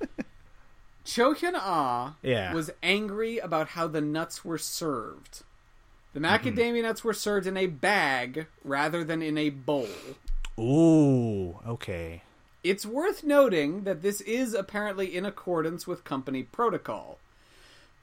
Cho 1.04 1.34
Hyun 1.34 1.52
Ah 1.56 2.14
Yeah. 2.22 2.52
was 2.54 2.70
angry 2.82 3.38
about 3.38 3.68
how 3.68 3.86
the 3.86 4.00
nuts 4.00 4.44
were 4.44 4.58
served. 4.58 5.42
The 6.14 6.20
Mm-hmm. 6.20 6.48
macadamia 6.48 6.82
nuts 6.82 7.02
were 7.04 7.14
served 7.14 7.46
in 7.46 7.56
a 7.56 7.66
bag 7.66 8.46
rather 8.64 9.02
than 9.04 9.22
in 9.22 9.38
a 9.38 9.50
bowl. 9.50 9.88
Ooh, 10.58 11.58
okay. 11.66 12.22
It's 12.62 12.86
worth 12.86 13.24
noting 13.24 13.84
that 13.84 14.02
this 14.02 14.20
is 14.20 14.54
apparently 14.54 15.16
in 15.16 15.24
accordance 15.24 15.86
with 15.86 16.04
company 16.04 16.44
protocol. 16.44 17.18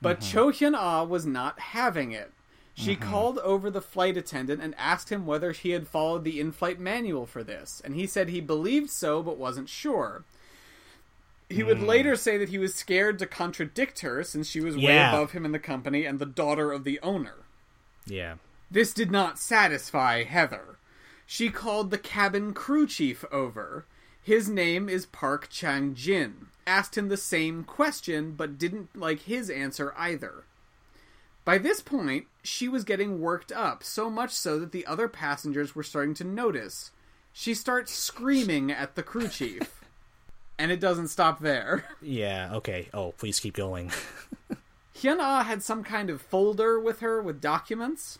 But 0.01 0.19
mm-hmm. 0.19 0.31
Cho 0.31 0.51
Hyun 0.51 0.75
Ah 0.75 1.03
was 1.03 1.25
not 1.25 1.59
having 1.59 2.11
it. 2.11 2.31
She 2.73 2.95
mm-hmm. 2.95 3.09
called 3.09 3.39
over 3.39 3.69
the 3.69 3.81
flight 3.81 4.15
attendant 4.15 4.61
and 4.61 4.73
asked 4.77 5.09
him 5.09 5.25
whether 5.25 5.51
he 5.51 5.71
had 5.71 5.87
followed 5.87 6.23
the 6.23 6.39
in 6.39 6.51
flight 6.51 6.79
manual 6.79 7.25
for 7.25 7.43
this, 7.43 7.81
and 7.83 7.95
he 7.95 8.07
said 8.07 8.29
he 8.29 8.41
believed 8.41 8.89
so 8.89 9.21
but 9.21 9.37
wasn't 9.37 9.69
sure. 9.69 10.23
He 11.49 11.63
would 11.63 11.79
mm. 11.79 11.87
later 11.87 12.15
say 12.15 12.37
that 12.37 12.49
he 12.49 12.59
was 12.59 12.75
scared 12.75 13.17
to 13.19 13.25
contradict 13.25 14.01
her 14.01 14.23
since 14.23 14.47
she 14.47 14.61
was 14.61 14.77
way 14.77 14.97
above 14.97 15.31
him 15.31 15.45
in 15.45 15.51
the 15.51 15.59
company 15.59 16.05
and 16.05 16.19
the 16.19 16.25
daughter 16.25 16.71
of 16.71 16.83
the 16.83 16.99
owner. 17.01 17.37
Yeah. 18.05 18.35
This 18.69 18.93
did 18.93 19.09
not 19.09 19.39
satisfy 19.39 20.23
Heather. 20.23 20.77
She 21.25 21.49
called 21.49 21.89
the 21.89 21.97
cabin 21.97 22.53
crew 22.53 22.87
chief 22.87 23.25
over. 23.31 23.85
His 24.21 24.49
name 24.49 24.89
is 24.89 25.05
Park 25.05 25.47
Chang 25.49 25.95
Jin. 25.95 26.47
Asked 26.67 26.97
him 26.97 27.07
the 27.07 27.17
same 27.17 27.63
question, 27.63 28.33
but 28.33 28.57
didn't 28.57 28.95
like 28.95 29.21
his 29.21 29.49
answer 29.49 29.93
either. 29.97 30.43
By 31.45 31.57
this 31.57 31.81
point, 31.81 32.27
she 32.43 32.67
was 32.67 32.83
getting 32.83 33.21
worked 33.21 33.51
up, 33.51 33.83
so 33.83 34.09
much 34.09 34.31
so 34.31 34.59
that 34.59 34.71
the 34.71 34.85
other 34.85 35.07
passengers 35.07 35.73
were 35.73 35.83
starting 35.83 36.13
to 36.15 36.23
notice. 36.23 36.91
She 37.33 37.53
starts 37.53 37.93
screaming 37.93 38.71
at 38.71 38.95
the 38.95 39.01
crew 39.03 39.27
chief. 39.27 39.83
and 40.59 40.71
it 40.71 40.79
doesn't 40.79 41.07
stop 41.07 41.39
there. 41.39 41.85
Yeah. 42.01 42.51
Okay. 42.55 42.89
Oh, 42.93 43.13
please 43.13 43.39
keep 43.39 43.55
going. 43.55 43.91
Hyun 44.95 45.17
Ah 45.19 45.43
had 45.43 45.63
some 45.63 45.83
kind 45.83 46.09
of 46.09 46.21
folder 46.21 46.79
with 46.79 46.99
her 46.99 47.21
with 47.21 47.41
documents. 47.41 48.19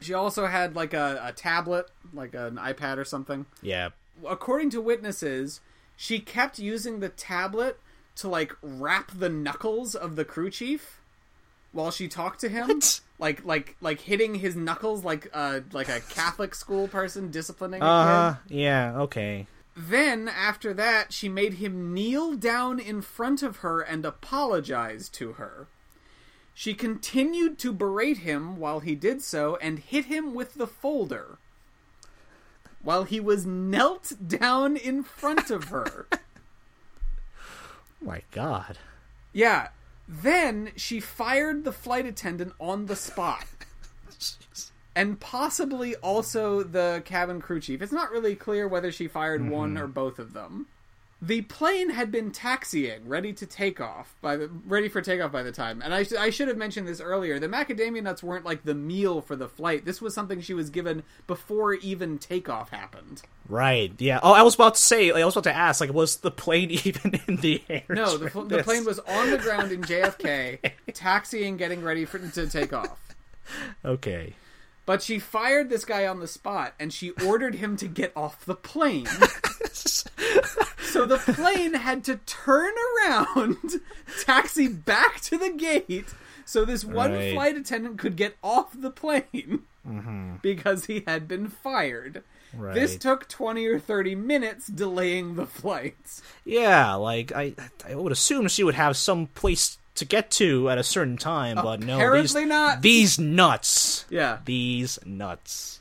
She 0.00 0.12
also 0.12 0.46
had 0.46 0.76
like 0.76 0.92
a, 0.92 1.20
a 1.24 1.32
tablet, 1.32 1.90
like 2.12 2.34
an 2.34 2.56
iPad 2.56 2.98
or 2.98 3.04
something. 3.04 3.46
yeah. 3.62 3.88
According 4.26 4.70
to 4.70 4.80
witnesses, 4.80 5.60
she 5.96 6.18
kept 6.18 6.58
using 6.58 7.00
the 7.00 7.08
tablet 7.08 7.78
to 8.16 8.28
like 8.28 8.54
wrap 8.62 9.10
the 9.12 9.28
knuckles 9.28 9.94
of 9.94 10.16
the 10.16 10.24
crew 10.24 10.50
chief 10.50 11.00
while 11.72 11.90
she 11.90 12.08
talked 12.08 12.40
to 12.40 12.48
him. 12.48 12.68
What? 12.68 13.00
Like 13.18 13.44
like 13.44 13.76
like 13.80 14.00
hitting 14.00 14.36
his 14.36 14.56
knuckles 14.56 15.04
like 15.04 15.28
uh 15.32 15.60
like 15.72 15.88
a 15.88 16.00
Catholic 16.00 16.54
school 16.54 16.88
person 16.88 17.30
disciplining 17.30 17.82
a 17.82 17.84
Uh. 17.84 18.36
Yeah. 18.48 19.00
Okay. 19.00 19.46
Then, 19.76 20.28
after 20.28 20.72
that, 20.74 21.12
she 21.12 21.28
made 21.28 21.54
him 21.54 21.92
kneel 21.92 22.34
down 22.34 22.78
in 22.78 23.02
front 23.02 23.42
of 23.42 23.56
her 23.56 23.80
and 23.80 24.04
apologize 24.06 25.08
to 25.10 25.32
her. 25.32 25.66
She 26.54 26.74
continued 26.74 27.58
to 27.58 27.72
berate 27.72 28.18
him 28.18 28.58
while 28.58 28.78
he 28.78 28.94
did 28.94 29.20
so 29.20 29.56
and 29.56 29.80
hit 29.80 30.04
him 30.04 30.32
with 30.32 30.54
the 30.54 30.68
folder 30.68 31.38
while 32.84 33.04
he 33.04 33.18
was 33.18 33.44
knelt 33.44 34.12
down 34.26 34.76
in 34.76 35.02
front 35.02 35.50
of 35.50 35.64
her. 35.64 36.06
My 38.00 38.22
God. 38.30 38.78
yeah. 39.32 39.68
Then 40.06 40.70
she 40.76 41.00
fired 41.00 41.64
the 41.64 41.72
flight 41.72 42.04
attendant 42.04 42.52
on 42.60 42.86
the 42.86 42.96
spot. 42.96 43.46
And 44.96 45.18
possibly 45.18 45.96
also 45.96 46.62
the 46.62 47.02
cabin 47.04 47.40
crew 47.40 47.58
chief. 47.58 47.82
It's 47.82 47.90
not 47.90 48.12
really 48.12 48.36
clear 48.36 48.68
whether 48.68 48.92
she 48.92 49.08
fired 49.08 49.40
mm-hmm. 49.40 49.50
one 49.50 49.76
or 49.76 49.88
both 49.88 50.20
of 50.20 50.34
them. 50.34 50.68
The 51.26 51.40
plane 51.42 51.90
had 51.90 52.12
been 52.12 52.30
taxiing, 52.30 53.08
ready 53.08 53.32
to 53.32 53.46
take 53.46 53.80
off 53.80 54.14
by 54.20 54.36
the 54.36 54.50
ready 54.66 54.88
for 54.88 55.00
takeoff 55.00 55.32
by 55.32 55.42
the 55.42 55.52
time. 55.52 55.80
And 55.82 55.94
I, 55.94 56.02
sh- 56.02 56.12
I 56.12 56.28
should 56.28 56.48
have 56.48 56.58
mentioned 56.58 56.86
this 56.86 57.00
earlier. 57.00 57.38
The 57.38 57.48
macadamia 57.48 58.02
nuts 58.02 58.22
weren't 58.22 58.44
like 58.44 58.64
the 58.64 58.74
meal 58.74 59.22
for 59.22 59.34
the 59.34 59.48
flight. 59.48 59.86
This 59.86 60.02
was 60.02 60.12
something 60.14 60.42
she 60.42 60.52
was 60.52 60.68
given 60.68 61.02
before 61.26 61.74
even 61.74 62.18
takeoff 62.18 62.68
happened. 62.68 63.22
Right. 63.48 63.92
Yeah. 63.98 64.20
Oh, 64.22 64.32
I 64.32 64.42
was 64.42 64.54
about 64.54 64.74
to 64.74 64.82
say. 64.82 65.10
I 65.12 65.24
was 65.24 65.34
about 65.34 65.44
to 65.44 65.56
ask. 65.56 65.80
Like, 65.80 65.94
was 65.94 66.16
the 66.18 66.30
plane 66.30 66.70
even 66.84 67.18
in 67.26 67.36
the 67.36 67.62
air? 67.70 67.84
No, 67.88 68.18
the, 68.18 68.28
the 68.44 68.62
plane 68.62 68.84
was 68.84 68.98
on 68.98 69.30
the 69.30 69.38
ground 69.38 69.72
in 69.72 69.80
JFK, 69.82 70.72
taxiing, 70.92 71.56
getting 71.56 71.82
ready 71.82 72.04
for 72.04 72.18
to 72.18 72.46
take 72.46 72.72
off. 72.74 72.98
Okay. 73.84 74.34
But 74.86 75.02
she 75.02 75.18
fired 75.18 75.70
this 75.70 75.84
guy 75.84 76.06
on 76.06 76.20
the 76.20 76.26
spot 76.26 76.74
and 76.78 76.92
she 76.92 77.10
ordered 77.26 77.56
him 77.56 77.76
to 77.78 77.88
get 77.88 78.12
off 78.14 78.44
the 78.44 78.54
plane. 78.54 79.06
so 79.72 81.06
the 81.06 81.18
plane 81.18 81.74
had 81.74 82.04
to 82.04 82.16
turn 82.26 82.74
around, 83.06 83.80
taxi 84.24 84.68
back 84.68 85.20
to 85.22 85.38
the 85.38 85.50
gate 85.50 86.08
so 86.44 86.64
this 86.64 86.84
one 86.84 87.12
Right. 87.12 87.32
flight 87.32 87.56
attendant 87.56 87.98
could 87.98 88.16
get 88.16 88.36
off 88.42 88.78
the 88.78 88.90
plane 88.90 89.62
mm-hmm. 89.86 90.36
because 90.42 90.86
he 90.86 91.04
had 91.06 91.26
been 91.26 91.48
fired. 91.48 92.22
Right. 92.56 92.74
This 92.74 92.96
took 92.96 93.28
20 93.28 93.66
or 93.66 93.80
30 93.80 94.14
minutes 94.14 94.68
delaying 94.68 95.34
the 95.34 95.46
flights. 95.46 96.22
Yeah. 96.44 96.94
Like, 96.94 97.32
I, 97.32 97.54
I 97.88 97.94
would 97.96 98.12
assume 98.12 98.46
she 98.48 98.62
would 98.62 98.76
have 98.76 98.96
some 98.96 99.26
place 99.28 99.78
to 99.94 100.04
get 100.04 100.30
to 100.32 100.68
at 100.70 100.78
a 100.78 100.82
certain 100.82 101.16
time, 101.16 101.56
but 101.56 101.80
no. 101.80 102.20
These, 102.20 102.34
not. 102.34 102.82
These 102.82 103.18
nuts. 103.18 104.04
Yeah. 104.10 104.38
These 104.44 104.98
nuts. 105.06 105.80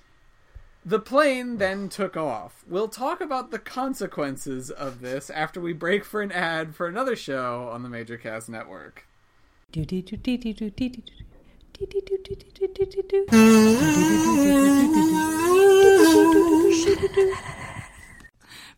The 0.86 1.00
plane 1.00 1.58
then 1.58 1.88
took 1.88 2.18
off. 2.18 2.64
We'll 2.68 2.90
talk 2.90 3.22
about 3.22 3.52
the 3.52 3.60
consequences 3.60 4.70
of 4.70 5.00
this 5.00 5.30
after 5.30 5.62
we 5.62 5.72
break 5.74 6.04
for 6.04 6.22
an 6.22 6.32
ad 6.32 6.76
for 6.76 6.88
another 6.88 7.16
show 7.16 7.70
on 7.72 7.84
the 7.84 7.90
Major 7.90 8.18
Cast 8.18 8.50
Network. 8.50 9.08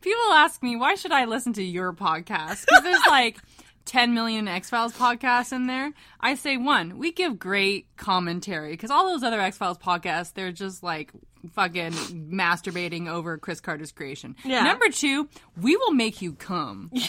People 0.02 0.32
ask 0.34 0.62
me, 0.62 0.76
why 0.76 0.94
should 0.94 1.12
I 1.12 1.26
listen 1.26 1.54
to 1.54 1.64
your 1.64 1.92
podcast? 1.92 2.66
Because 2.68 2.84
there's 2.84 3.06
like 3.08 3.40
10 3.86 4.14
million 4.14 4.48
X 4.48 4.70
Files 4.70 4.94
podcasts 4.94 5.54
in 5.54 5.68
there. 5.68 5.94
I 6.20 6.36
say, 6.36 6.58
one, 6.58 6.98
we 6.98 7.12
give 7.12 7.38
great 7.40 7.88
commentary. 7.98 8.72
Because 8.72 8.92
all 8.92 9.08
those 9.08 9.24
other 9.24 9.40
X 9.40 9.58
Files 9.58 9.78
podcasts, 9.78 10.34
they're 10.34 10.52
just 10.52 10.84
like 10.84 11.12
fucking 11.54 11.92
masturbating 11.92 13.08
over 13.08 13.38
Chris 13.38 13.62
Carter's 13.62 13.92
creation. 13.92 14.36
Yeah. 14.44 14.64
Number 14.64 14.90
two, 14.90 15.30
we 15.62 15.76
will 15.78 15.92
make 15.92 16.22
you 16.22 16.34
come. 16.34 16.92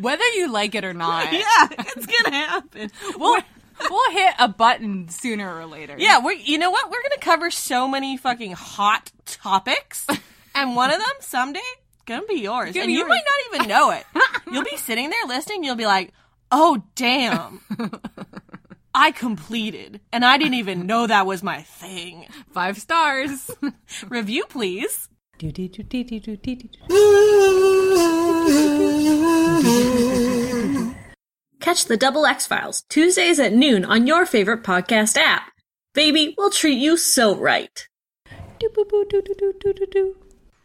Whether 0.00 0.28
you 0.30 0.50
like 0.50 0.74
it 0.74 0.84
or 0.84 0.92
not. 0.92 1.32
Yeah, 1.32 1.68
it's 1.70 2.06
gonna 2.06 2.34
happen. 2.36 2.90
We'll, 3.16 3.40
we'll 3.88 4.10
hit 4.10 4.34
a 4.40 4.48
button 4.48 5.08
sooner 5.08 5.56
or 5.56 5.66
later. 5.66 5.94
Yeah, 5.96 6.18
we 6.24 6.42
you 6.44 6.58
know 6.58 6.72
what? 6.72 6.90
We're 6.90 7.02
gonna 7.02 7.20
cover 7.20 7.52
so 7.52 7.86
many 7.86 8.16
fucking 8.16 8.50
hot 8.52 9.12
topics, 9.24 10.08
and 10.54 10.74
one 10.74 10.90
of 10.90 10.98
them 10.98 11.14
someday 11.20 11.60
gonna 12.06 12.26
be 12.26 12.40
yours, 12.40 12.72
Gonna 12.74 12.82
and 12.84 12.88
be 12.88 12.92
you 12.92 12.98
yours. 13.00 13.08
might 13.08 13.24
not 13.24 13.54
even 13.60 13.68
know 13.68 13.90
it. 13.90 14.04
You'll 14.52 14.64
be 14.64 14.76
sitting 14.76 15.10
there 15.10 15.26
listening, 15.26 15.64
you'll 15.64 15.74
be 15.76 15.86
like, 15.86 16.12
"Oh 16.50 16.82
damn." 16.94 17.60
I 18.94 19.10
completed, 19.10 20.00
and 20.12 20.24
I 20.24 20.38
didn't 20.38 20.54
even 20.54 20.86
know 20.86 21.06
that 21.06 21.26
was 21.26 21.42
my 21.42 21.62
thing. 21.62 22.26
Five 22.52 22.78
stars. 22.78 23.50
Review, 24.08 24.44
please. 24.48 25.08
Catch 31.60 31.86
the 31.86 31.96
Double 31.96 32.26
X 32.26 32.46
Files 32.46 32.84
Tuesdays 32.88 33.40
at 33.40 33.52
noon 33.52 33.84
on 33.84 34.06
your 34.06 34.26
favorite 34.26 34.62
podcast 34.62 35.16
app. 35.16 35.50
Baby, 35.94 36.34
we'll 36.38 36.50
treat 36.50 36.78
you 36.78 36.96
so 36.96 37.34
right. 37.36 37.88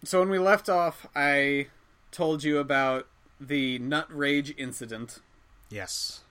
So 0.04 0.20
when 0.20 0.30
we 0.30 0.40
left 0.40 0.70
off, 0.70 1.06
I 1.16 1.68
told 2.12 2.44
you 2.44 2.58
about 2.58 3.08
the 3.40 3.80
nut 3.80 4.08
rage 4.10 4.54
incident, 4.58 5.20
Yes. 5.70 6.22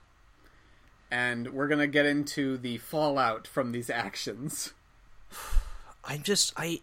and 1.11 1.53
we're 1.53 1.69
gonna 1.69 1.87
get 1.87 2.07
into 2.07 2.57
the 2.59 2.79
fallout 2.79 3.47
from 3.47 3.73
these 3.73 3.91
actions. 3.91 4.73
I'm 6.05 6.23
just 6.23 6.53
I 6.57 6.81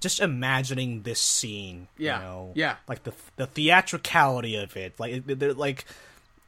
just 0.00 0.20
imagining 0.20 1.02
this 1.02 1.20
scene. 1.20 1.88
Yeah, 1.98 2.18
You 2.18 2.24
know, 2.24 2.52
yeah. 2.54 2.76
Like 2.88 3.02
the 3.04 3.12
the 3.36 3.46
theatricality 3.46 4.56
of 4.56 4.76
it. 4.76 4.98
Like 4.98 5.24
they're 5.26 5.54
like 5.54 5.84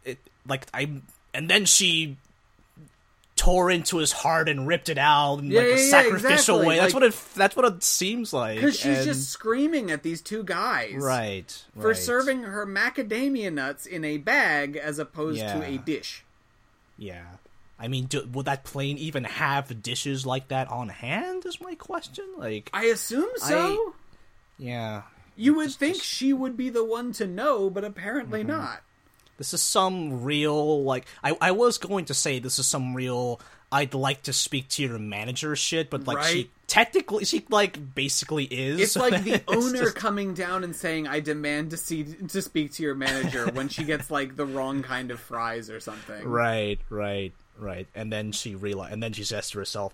it 0.05 0.19
like 0.47 0.67
I 0.73 0.91
and 1.35 1.49
then 1.51 1.65
she 1.65 2.17
tore 3.47 3.71
into 3.71 3.99
his 3.99 4.11
heart 4.13 4.49
and 4.49 4.67
ripped 4.67 4.89
it 4.89 4.99
out 4.99 5.39
in 5.39 5.51
Yeah, 5.51 5.61
like 5.61 5.69
yeah, 5.69 5.75
a 5.75 5.79
sacrificial 5.91 6.57
exactly. 6.57 6.67
way. 6.67 6.77
That's 6.79 6.95
Like- 6.95 7.03
what 7.03 7.13
it. 7.15 7.21
That's 7.37 7.57
what 7.57 7.65
it 7.67 7.83
seems 7.85 8.33
like. 8.33 8.57
Because 8.57 8.75
she's 8.77 8.99
and- 8.99 9.05
just 9.07 9.31
screaming 9.31 9.91
at 9.91 10.03
these 10.03 10.21
two 10.21 10.43
guys. 10.43 10.95
right 10.97 11.65
For 11.79 11.89
right. 11.89 11.97
serving 11.97 12.43
her 12.43 12.67
macadamia 12.67 13.53
nuts 13.53 13.87
in 13.87 14.05
a 14.05 14.17
bag 14.19 14.77
as 14.77 14.99
opposed 14.99 15.41
to 15.41 15.63
a 15.65 15.79
dish. 15.79 16.25
Yeah. 16.99 17.25
I 17.79 17.89
mean, 17.89 18.07
do, 18.07 18.27
would 18.33 18.47
that 18.47 18.65
plane 18.65 18.97
even 18.99 19.25
have 19.25 19.83
dishes 19.83 20.25
like 20.25 20.49
that 20.49 20.69
on 20.71 20.89
hand? 20.89 21.45
Is 21.47 21.61
my 21.61 21.75
question. 21.75 22.25
Like, 22.39 22.71
I 22.73 22.85
assume 22.87 23.29
so. 23.37 23.95
yeah, 24.59 25.03
you 25.37 25.55
would 25.57 25.71
think 25.73 26.03
she 26.03 26.33
would 26.33 26.57
be 26.57 26.71
the 26.71 26.85
one 26.85 27.13
to 27.13 27.27
know, 27.27 27.69
but 27.71 27.85
apparently 27.85 28.41
Mm-hmm. 28.41 28.49
not. 28.51 28.83
This 29.39 29.53
is 29.55 29.61
some 29.63 30.23
real 30.25 30.83
like. 30.85 31.07
I 31.25 31.37
I 31.41 31.51
was 31.53 31.79
going 31.79 32.07
to 32.07 32.15
say 32.15 32.39
this 32.39 32.59
is 32.59 32.67
some 32.67 32.95
real. 32.95 33.41
I'd 33.73 33.95
like 33.95 34.23
to 34.23 34.33
speak 34.33 34.69
to 34.71 34.83
your 34.85 34.99
manager 34.99 35.57
shit, 35.57 35.91
but 35.91 36.07
like 36.07 36.23
she 36.25 36.35
Right. 36.37 36.51
technically 36.69 37.25
she 37.25 37.45
like 37.51 37.95
basically 37.97 38.45
is. 38.45 38.81
It's 38.81 38.97
like 38.97 39.25
the 39.25 39.35
It's 39.35 39.45
owner 39.49 39.83
just- 39.85 39.97
coming 39.97 40.35
down 40.35 40.63
and 40.63 40.75
saying, 40.75 41.09
"I 41.09 41.19
demand 41.19 41.71
to 41.73 41.77
see 41.77 42.05
to 42.05 42.41
speak 42.43 42.73
to 42.75 42.83
your 42.85 42.95
manager" 42.95 43.47
when 43.53 43.69
she 43.69 43.83
gets 43.83 44.09
like 44.11 44.37
the 44.37 44.47
wrong 44.47 44.83
kind 44.85 45.11
of 45.11 45.19
fries 45.19 45.69
or 45.69 45.81
something. 45.81 46.25
Right, 46.25 46.79
right, 46.91 47.33
right. 47.59 47.89
And 47.95 48.13
then 48.13 48.31
she 48.31 48.55
realize, 48.55 48.93
and 48.93 49.03
then 49.03 49.13
she 49.13 49.25
says 49.25 49.51
to 49.51 49.59
herself, 49.59 49.93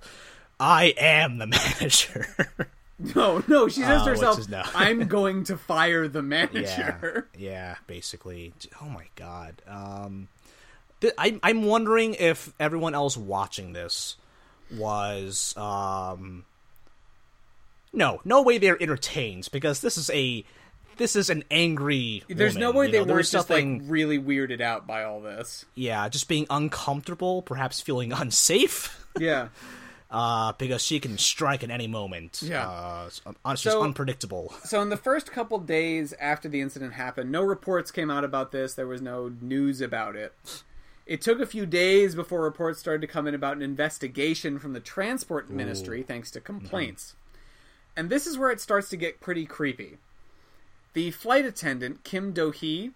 "I 0.60 0.94
am 0.98 1.38
the 1.38 1.46
manager." 1.80 2.26
No, 3.16 3.42
no, 3.48 3.68
she 3.68 3.80
says 3.80 4.02
Oh, 4.02 4.04
to 4.04 4.10
herself, 4.10 4.36
his 4.36 4.48
now? 4.48 4.62
"I'm 4.74 5.08
going 5.08 5.44
to 5.44 5.56
fire 5.56 6.06
the 6.08 6.22
manager." 6.22 7.28
yeah. 7.36 7.76
Basically, 7.86 8.52
oh 8.80 8.88
my 8.88 9.06
god. 9.16 9.60
Um, 9.66 10.28
th- 11.00 11.14
I, 11.18 11.40
I'm 11.42 11.64
wondering 11.64 12.14
if 12.14 12.52
everyone 12.60 12.94
else 12.94 13.16
watching 13.16 13.72
this 13.72 14.16
was 14.74 15.56
um. 15.56 16.44
No, 17.92 18.20
no 18.24 18.40
way 18.42 18.58
they're 18.58 18.80
entertained 18.80 19.48
because 19.52 19.80
this 19.80 19.98
is 19.98 20.08
a 20.10 20.44
this 20.96 21.16
is 21.16 21.28
an 21.28 21.44
angry. 21.50 22.22
There's 22.28 22.56
no 22.56 22.70
way 22.70 22.86
you 22.86 22.92
they 22.92 22.98
know? 22.98 23.04
There 23.04 23.14
weren't 23.16 23.26
just 23.28 23.50
like 23.50 23.66
really 23.82 24.18
weirded 24.18 24.60
out 24.60 24.86
by 24.86 25.04
all 25.04 25.20
this. 25.20 25.64
yeah, 25.74 26.08
just 26.08 26.28
being 26.28 26.46
uncomfortable, 26.50 27.42
perhaps 27.42 27.80
feeling 27.80 28.12
unsafe. 28.14 29.04
Yeah. 29.18 29.48
Uh, 30.12 30.52
because 30.58 30.82
she 30.84 31.00
can 31.00 31.18
strike 31.18 31.64
at 31.64 31.70
any 31.70 31.88
moment. 31.88 32.40
Yeah. 32.44 32.68
uh, 32.68 33.04
it's, 33.08 33.20
un- 33.26 33.34
just 33.56 33.62
So- 33.64 33.82
unpredictable. 33.82 34.52
So 34.64 34.80
in 34.82 34.90
the 34.90 34.96
first 34.96 35.32
couple 35.32 35.58
days 35.58 36.12
after 36.20 36.48
the 36.48 36.60
incident 36.60 36.92
happened, 36.92 37.32
no 37.32 37.42
reports 37.42 37.90
came 37.90 38.10
out 38.10 38.22
about 38.22 38.52
this. 38.52 38.74
There 38.74 38.86
was 38.86 39.00
no 39.02 39.32
news 39.40 39.80
about 39.80 40.14
it. 40.14 40.34
It 41.06 41.20
took 41.20 41.40
a 41.40 41.46
few 41.46 41.66
days 41.66 42.14
before 42.14 42.42
reports 42.42 42.78
started 42.78 43.00
to 43.00 43.08
come 43.08 43.26
in 43.26 43.34
about 43.34 43.56
an 43.56 43.62
investigation 43.62 44.58
from 44.60 44.72
the 44.72 44.80
transport 44.80 45.50
ministry 45.50 46.02
thanks 46.04 46.30
to 46.30 46.40
complaints. 46.40 47.16
And 47.96 48.08
this 48.08 48.26
is 48.26 48.38
where 48.38 48.50
it 48.50 48.60
starts 48.60 48.88
to 48.90 48.96
get 48.96 49.20
pretty 49.20 49.44
creepy. 49.44 49.98
The 50.92 51.10
flight 51.10 51.44
attendant, 51.44 52.04
Kim 52.04 52.32
Do-hee, 52.32 52.92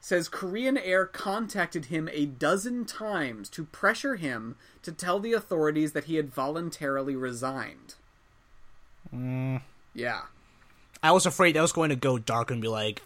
says 0.00 0.28
Korean 0.28 0.78
Air 0.78 1.06
contacted 1.06 1.86
him 1.86 2.08
a 2.12 2.24
dozen 2.26 2.84
times 2.84 3.48
to 3.50 3.64
pressure 3.64 4.16
him 4.16 4.56
to 4.82 4.92
tell 4.92 5.18
the 5.18 5.32
authorities 5.32 5.92
that 5.92 6.04
he 6.04 6.16
had 6.16 6.32
voluntarily 6.32 7.16
resigned. 7.16 7.94
Mm. 9.14 9.62
Yeah. 9.94 10.22
I 11.02 11.12
was 11.12 11.26
afraid 11.26 11.54
that 11.56 11.62
was 11.62 11.72
going 11.72 11.90
to 11.90 11.96
go 11.96 12.18
dark 12.18 12.50
and 12.50 12.60
be 12.60 12.68
like, 12.68 13.02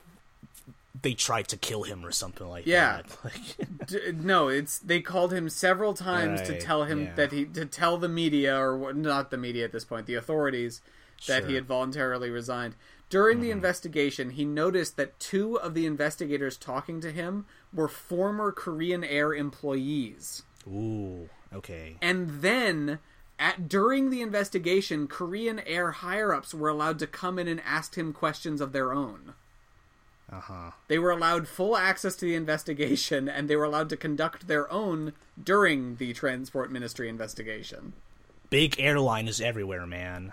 they 1.00 1.14
tried 1.14 1.48
to 1.48 1.56
kill 1.56 1.82
him 1.84 2.04
or 2.04 2.12
something 2.12 2.46
like 2.46 2.66
Yeah. 2.66 3.02
that. 3.02 3.18
Like, 3.24 3.86
D- 3.86 4.12
no, 4.14 4.48
it's 4.48 4.78
they 4.78 5.00
called 5.00 5.32
him 5.32 5.48
several 5.48 5.94
times 5.94 6.42
to 6.42 6.60
tell 6.60 6.84
him 6.84 7.04
yeah. 7.04 7.14
that 7.14 7.32
he 7.32 7.44
to 7.46 7.64
tell 7.64 7.96
the 7.96 8.08
media 8.08 8.56
or 8.56 8.92
not 8.92 9.30
the 9.30 9.38
media 9.38 9.64
at 9.64 9.72
this 9.72 9.84
point, 9.84 10.06
the 10.06 10.14
authorities 10.14 10.80
that 11.26 11.34
he 11.34 11.40
Sure. 11.40 11.46
Mm-hmm. 11.48 11.54
had 11.54 11.66
voluntarily 11.66 12.30
resigned. 12.30 12.74
During 13.08 13.40
the 13.40 13.50
investigation, 13.50 14.30
he 14.30 14.44
noticed 14.46 14.96
that 14.96 15.20
two 15.20 15.58
of 15.58 15.74
the 15.74 15.84
investigators 15.84 16.56
talking 16.56 17.00
to 17.02 17.12
him 17.12 17.44
were 17.72 17.88
former 17.88 18.52
Korean 18.52 19.04
Air 19.04 19.34
employees. 19.34 20.42
ooh, 20.66 21.28
okay. 21.52 21.96
And 22.00 22.40
then 22.42 23.00
at 23.38 23.68
during 23.68 24.08
the 24.10 24.22
investigation, 24.22 25.08
Korean 25.08 25.58
Air 25.66 25.90
higher-ups 25.90 26.54
were 26.54 26.68
allowed 26.70 26.98
to 27.00 27.06
come 27.06 27.38
in 27.38 27.48
and 27.48 27.60
ask 27.66 27.96
him 27.96 28.12
questions 28.14 28.60
of 28.62 28.72
their 28.72 28.92
own. 28.94 29.34
Uh 30.30 30.40
huh. 30.40 30.70
They 30.88 30.98
were 30.98 31.10
allowed 31.10 31.46
full 31.48 31.76
access 31.76 32.16
to 32.16 32.24
the 32.24 32.34
investigation, 32.34 33.28
and 33.28 33.48
they 33.50 33.56
were 33.56 33.64
allowed 33.64 33.90
to 33.90 33.96
conduct 33.98 34.48
their 34.48 34.70
own 34.72 35.12
during 35.42 35.96
the 35.96 36.14
transport 36.14 36.72
ministry 36.72 37.10
investigation. 37.10 37.92
Big 38.48 38.76
airline 38.78 39.28
is 39.28 39.40
everywhere, 39.40 39.86
man. 39.86 40.32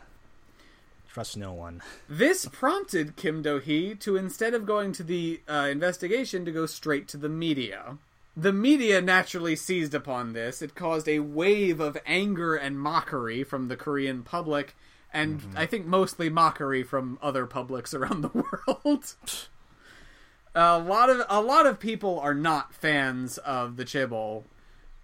Trust 1.12 1.38
no 1.38 1.54
one. 1.54 1.82
This 2.08 2.46
prompted 2.46 3.16
Kim 3.16 3.42
Do 3.42 3.58
Hee 3.58 3.96
to 3.96 4.16
instead 4.16 4.54
of 4.54 4.66
going 4.66 4.92
to 4.94 5.04
the 5.04 5.42
uh, 5.50 5.68
investigation, 5.70 6.46
to 6.46 6.52
go 6.52 6.66
straight 6.66 7.08
to 7.10 7.18
the 7.18 7.30
media. 7.30 7.98
The 8.38 8.54
media 8.54 9.02
naturally 9.02 9.56
seized 9.56 9.96
upon 9.96 10.34
this. 10.34 10.62
It 10.62 10.76
caused 10.76 11.10
a 11.10 11.20
wave 11.20 11.80
of 11.80 11.98
anger 12.06 12.56
and 12.56 12.80
mockery 12.80 13.44
from 13.44 13.68
the 13.68 13.76
Korean 13.76 14.22
public, 14.24 14.76
and 15.12 15.42
I 15.56 15.66
think 15.66 15.88
mostly 15.88 16.30
mockery 16.30 16.84
from 16.84 17.18
other 17.22 17.48
publics 17.48 17.94
around 17.96 18.22
the 18.22 18.30
world. 18.30 19.16
a 20.56 20.78
lot 20.78 21.10
of 21.10 21.26
a 21.28 21.42
lot 21.42 21.66
of 21.66 21.80
people 21.80 22.20
are 22.20 22.36
not 22.36 22.74
fans 22.74 23.40
of 23.40 23.78
the 23.78 23.86
Chaebol, 23.86 24.44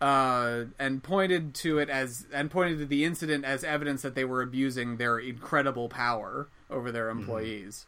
uh, 0.01 0.65
and 0.77 1.01
pointed 1.01 1.53
to 1.55 1.79
it 1.79 1.89
as 1.89 2.25
and 2.34 2.51
pointed 2.51 2.79
to 2.79 2.86
the 2.86 3.05
incident 3.05 3.45
as 3.45 3.63
evidence 3.63 4.01
that 4.01 4.15
they 4.15 4.25
were 4.25 4.41
abusing 4.41 4.97
their 4.97 5.17
incredible 5.17 5.89
power 5.89 6.47
over 6.69 6.91
their 6.91 7.10
employees. 7.10 7.86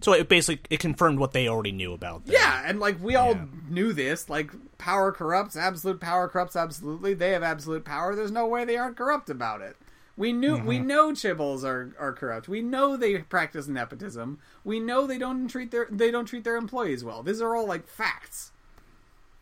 So 0.00 0.12
it 0.12 0.28
basically 0.28 0.60
it 0.70 0.80
confirmed 0.80 1.18
what 1.18 1.32
they 1.32 1.48
already 1.48 1.72
knew 1.72 1.92
about. 1.92 2.26
Them. 2.26 2.34
Yeah, 2.34 2.62
and 2.66 2.80
like 2.80 3.02
we 3.02 3.14
all 3.14 3.34
Yeah. 3.34 3.44
knew 3.70 3.92
this. 3.92 4.28
Like 4.28 4.50
power 4.78 5.12
corrupts, 5.12 5.56
absolute 5.56 6.00
power 6.00 6.28
corrupts 6.28 6.56
absolutely. 6.56 7.14
They 7.14 7.30
have 7.30 7.42
absolute 7.42 7.84
power. 7.84 8.14
There's 8.14 8.32
no 8.32 8.46
way 8.46 8.64
they 8.64 8.76
aren't 8.76 8.96
corrupt 8.96 9.30
about 9.30 9.60
it. 9.62 9.76
We 10.16 10.32
knew 10.32 10.58
we 10.58 10.78
know 10.78 11.10
Chaebols 11.10 11.64
are, 11.64 11.92
are 11.98 12.12
corrupt. 12.12 12.46
We 12.48 12.62
know 12.62 12.96
they 12.96 13.18
practice 13.18 13.66
nepotism. 13.66 14.38
We 14.62 14.78
know 14.78 15.06
they 15.06 15.18
don't 15.18 15.48
treat 15.48 15.70
their 15.70 15.88
they 15.90 16.10
don't 16.10 16.26
treat 16.26 16.44
their 16.44 16.56
employees 16.56 17.02
well. 17.02 17.22
These 17.22 17.40
are 17.40 17.56
all 17.56 17.66
like 17.66 17.88
facts. 17.88 18.52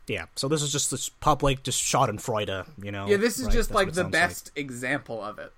Yeah. 0.07 0.27
So 0.37 0.49
this 0.49 0.63
is 0.63 0.73
just 0.73 0.91
this 0.91 1.09
public 1.09 1.63
just 1.63 1.83
Schadenfreude, 1.83 2.67
you 2.83 2.91
know. 2.91 3.07
Yeah, 3.07 3.17
this 3.17 3.39
is 3.39 3.47
right? 3.47 3.55
just 3.55 3.69
That's 3.71 3.75
like 3.77 3.93
the 3.93 4.05
best 4.05 4.51
example 4.57 5.23
of 5.23 5.39
it. 5.39 5.53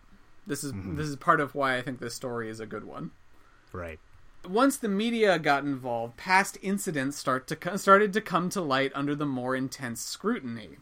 This 0.46 0.64
is 0.64 0.72
mm-hmm. 0.72 0.96
this 0.96 1.08
is 1.08 1.16
part 1.16 1.40
of 1.40 1.54
why 1.54 1.76
I 1.76 1.82
think 1.82 2.00
this 2.00 2.14
story 2.14 2.50
is 2.50 2.60
a 2.60 2.66
good 2.66 2.84
one. 2.84 3.12
Right. 3.72 3.98
Once 4.48 4.76
the 4.76 4.88
media 4.88 5.38
got 5.38 5.64
involved, 5.64 6.16
past 6.16 6.58
incidents 6.60 7.16
start 7.16 7.46
to 7.48 7.78
started 7.78 8.12
to 8.12 8.20
come 8.20 8.50
to 8.50 8.60
light 8.60 8.92
under 8.94 9.14
the 9.14 9.26
more 9.26 9.56
intense 9.56 10.02
scrutiny. 10.02 10.76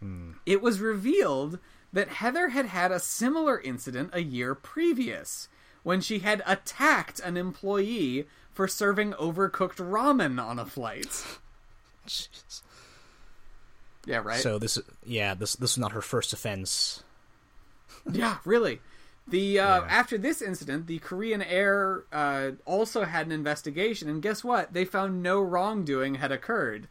Hmm. 0.00 0.32
It 0.46 0.62
was 0.62 0.80
revealed 0.80 1.58
that 1.92 2.08
Heather 2.08 2.48
had 2.48 2.66
had 2.66 2.92
a 2.92 3.00
similar 3.00 3.60
incident 3.60 4.10
a 4.12 4.22
year 4.22 4.54
previous 4.54 5.48
when 5.82 6.00
she 6.00 6.20
had 6.20 6.42
attacked 6.46 7.20
an 7.20 7.36
employee 7.36 8.26
for 8.52 8.66
serving 8.66 9.12
overcooked 9.12 9.76
ramen 9.76 10.42
on 10.42 10.58
a 10.58 10.66
flight. 10.66 11.24
Jeez. 12.06 12.62
Yeah, 14.06 14.18
right. 14.24 14.40
So 14.40 14.58
this 14.58 14.76
is 14.76 14.84
yeah 15.04 15.34
this 15.34 15.56
this 15.56 15.72
is 15.72 15.78
not 15.78 15.92
her 15.92 16.00
first 16.02 16.32
offense. 16.32 17.02
Yeah, 18.10 18.38
really. 18.44 18.80
The 19.28 19.58
uh, 19.58 19.80
Yeah. 19.80 19.86
after 19.88 20.16
this 20.16 20.40
incident, 20.40 20.86
the 20.86 20.98
Korean 21.00 21.42
Air 21.42 22.04
uh, 22.12 22.52
also 22.64 23.04
had 23.04 23.26
an 23.26 23.32
investigation, 23.32 24.08
and 24.08 24.22
guess 24.22 24.44
what? 24.44 24.72
They 24.72 24.84
found 24.84 25.22
no 25.22 25.40
wrongdoing 25.40 26.16
had 26.16 26.30
occurred. 26.30 26.86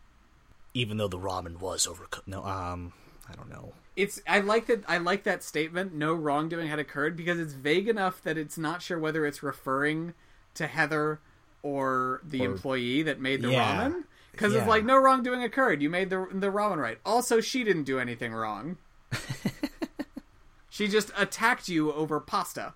Even 0.73 0.97
though 0.97 1.08
the 1.08 1.17
ramen 1.17 1.60
was 1.62 1.88
overcooked. 1.88 2.28
No, 2.28 2.43
um, 2.43 2.91
I 3.32 3.36
don't 3.36 3.49
know. 3.49 3.71
It's 3.95 4.19
I 4.28 4.41
like 4.41 4.65
that 4.67 4.84
I 4.89 4.97
like 4.97 5.23
that 5.23 5.41
statement. 5.41 5.93
No 5.93 6.13
wrongdoing 6.13 6.67
had 6.67 6.80
occurred 6.80 7.15
because 7.15 7.39
it's 7.39 7.54
vague 7.54 7.88
enough 7.88 8.21
that 8.23 8.38
it's 8.38 8.58
not 8.58 8.82
sure 8.82 8.99
whether 8.99 9.25
it's 9.25 9.41
referring 9.41 10.13
to 10.56 10.67
Heather 10.67 11.21
or 11.63 12.19
the 12.25 12.41
Or- 12.45 12.51
employee 12.51 13.04
that 13.04 13.21
made 13.21 13.41
the 13.41 13.51
Yeah. 13.51 13.88
ramen. 13.89 14.04
Because 14.36 14.54
it's 14.54 14.67
like 14.67 14.84
no 14.86 14.98
wrongdoing 14.98 15.43
occurred. 15.43 15.82
You 15.82 15.89
made 15.89 16.10
the 16.10 16.28
the 16.32 16.48
ramen 16.48 16.78
right. 16.78 17.00
Also, 17.06 17.41
she 17.41 17.63
didn't 17.63 17.84
do 17.84 18.00
anything 18.00 18.34
wrong. 18.34 18.78
she 20.69 20.88
just 20.88 21.12
attacked 21.17 21.69
you 21.69 21.91
over 21.93 22.19
pasta. 22.19 22.74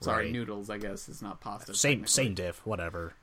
Sorry, 0.00 0.24
Right. 0.26 0.32
noodles. 0.32 0.70
I 0.70 0.78
guess 0.78 1.08
it's 1.08 1.22
not 1.22 1.40
pasta. 1.40 1.74
Same 1.74 2.06
same 2.06 2.34
diff, 2.34 2.64
whatever. 2.64 3.14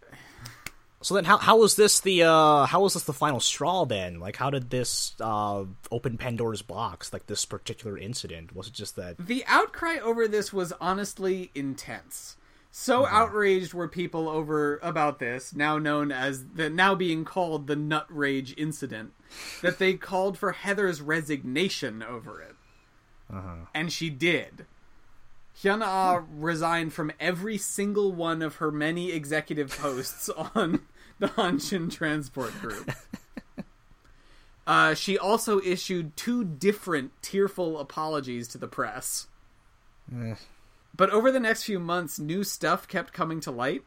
So 1.01 1.13
then, 1.13 1.25
how 1.25 1.38
how 1.38 1.57
was 1.57 1.75
this 1.75 1.99
the 1.99 2.23
uh 2.23 2.65
how 2.65 2.81
was 2.81 2.93
this 2.95 3.03
the 3.03 3.13
final 3.13 3.39
straw 3.39 3.86
then? 3.86 4.19
Like, 4.19 4.36
how 4.38 4.49
did 4.49 4.69
this 4.71 5.13
uh 5.19 5.65
open 5.91 6.17
Pandora's 6.17 6.61
box? 6.63 7.13
Like 7.13 7.27
this 7.27 7.45
particular 7.45 7.97
incident 7.97 8.55
was 8.55 8.67
it 8.67 8.73
just 8.73 8.95
that? 8.95 9.17
The 9.19 9.43
outcry 9.47 9.97
over 9.99 10.27
this 10.27 10.51
was 10.51 10.73
honestly 10.81 11.51
intense. 11.53 12.38
So 12.78 13.05
outraged 13.05 13.73
were 13.73 13.88
people 13.88 14.28
over 14.28 14.80
about 14.84 15.17
this, 15.17 15.55
now 15.55 15.78
known 15.78 16.11
as 16.11 16.43
the 16.55 16.69
now 16.69 16.93
being 16.93 17.23
called 17.23 17.67
the 17.67 17.76
Nut 17.78 18.05
Rage 18.09 18.53
incident, 18.57 19.13
that 19.61 19.80
they 19.80 19.93
called 19.93 20.38
for 20.38 20.51
Heather's 20.51 21.01
resignation 21.01 22.03
over 22.03 22.41
it. 22.41 22.55
And 23.73 23.93
she 23.93 24.09
did. 24.09 24.65
Hyun 25.57 25.82
Ah 25.82 26.23
resigned 26.30 26.91
from 26.91 27.13
every 27.17 27.57
single 27.57 28.11
one 28.11 28.41
of 28.41 28.57
her 28.57 28.73
many 28.73 29.09
executive 29.09 29.69
posts 29.69 30.28
on 30.53 30.82
the 31.17 31.30
Hanjin 31.30 31.89
Transport 31.89 32.59
Group. 32.59 32.91
Uh, 34.67 34.95
she 34.95 35.15
also 35.15 35.61
issued 35.61 36.17
two 36.17 36.43
different 36.43 37.11
tearful 37.21 37.78
apologies 37.78 38.47
to 38.47 38.57
the 38.57 38.67
press. 38.67 39.28
But 40.95 41.09
over 41.09 41.31
the 41.31 41.39
next 41.39 41.63
few 41.63 41.79
months, 41.79 42.19
new 42.19 42.43
stuff 42.43 42.87
kept 42.87 43.13
coming 43.13 43.39
to 43.41 43.51
light. 43.51 43.83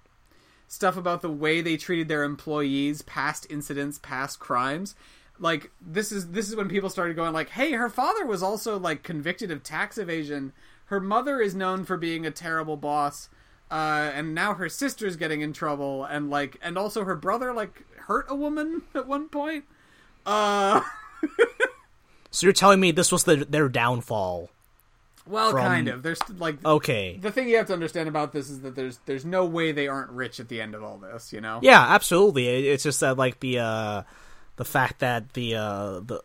Stuff 0.66 0.96
about 0.96 1.22
the 1.22 1.30
way 1.30 1.60
they 1.60 1.76
treated 1.76 2.08
their 2.08 2.24
employees, 2.24 3.02
past 3.02 3.46
incidents, 3.48 3.98
past 4.02 4.38
crimes. 4.38 4.94
Like 5.38 5.70
this 5.80 6.12
is 6.12 6.32
this 6.32 6.48
is 6.48 6.56
when 6.56 6.68
people 6.68 6.90
started 6.90 7.16
going 7.16 7.32
like, 7.32 7.50
"Hey, 7.50 7.72
her 7.72 7.88
father 7.88 8.26
was 8.26 8.42
also 8.42 8.78
like 8.78 9.02
convicted 9.02 9.50
of 9.50 9.62
tax 9.62 9.96
evasion. 9.96 10.52
Her 10.86 11.00
mother 11.00 11.40
is 11.40 11.54
known 11.54 11.84
for 11.84 11.96
being 11.96 12.26
a 12.26 12.30
terrible 12.30 12.76
boss." 12.76 13.30
Uh, 13.70 14.10
and 14.14 14.34
now 14.34 14.54
her 14.54 14.68
sister's 14.68 15.16
getting 15.16 15.40
in 15.40 15.52
trouble, 15.52 16.04
and 16.04 16.28
like, 16.28 16.58
and 16.60 16.76
also 16.76 17.04
her 17.04 17.16
brother 17.16 17.52
like 17.54 17.84
hurt 18.00 18.26
a 18.28 18.34
woman 18.34 18.82
at 18.94 19.06
one 19.06 19.28
point. 19.28 19.64
Uh, 20.26 20.82
So 22.30 22.46
you're 22.46 22.52
telling 22.52 22.80
me 22.80 22.90
this 22.90 23.10
was 23.10 23.24
the, 23.24 23.36
their 23.36 23.68
downfall? 23.68 24.50
Well, 25.28 25.50
From- 25.52 25.60
kind 25.60 25.88
of. 25.88 26.02
There's 26.02 26.18
like 26.38 26.64
Okay. 26.64 27.18
the 27.20 27.30
thing 27.30 27.48
you 27.48 27.56
have 27.56 27.66
to 27.68 27.72
understand 27.72 28.08
about 28.08 28.32
this 28.32 28.48
is 28.50 28.60
that 28.62 28.74
there's 28.74 28.98
there's 29.06 29.24
no 29.24 29.44
way 29.44 29.72
they 29.72 29.86
aren't 29.88 30.10
rich 30.10 30.40
at 30.40 30.48
the 30.48 30.60
end 30.60 30.74
of 30.74 30.82
all 30.82 30.98
this. 30.98 31.32
You 31.32 31.40
know? 31.40 31.60
Yeah, 31.62 31.80
absolutely. 31.80 32.68
It's 32.68 32.82
just 32.82 33.00
that 33.00 33.16
like 33.16 33.40
the 33.40 33.58
uh 33.60 34.02
the 34.56 34.64
fact 34.64 35.00
that 35.00 35.34
the 35.34 35.54
uh 35.54 36.00
the 36.00 36.22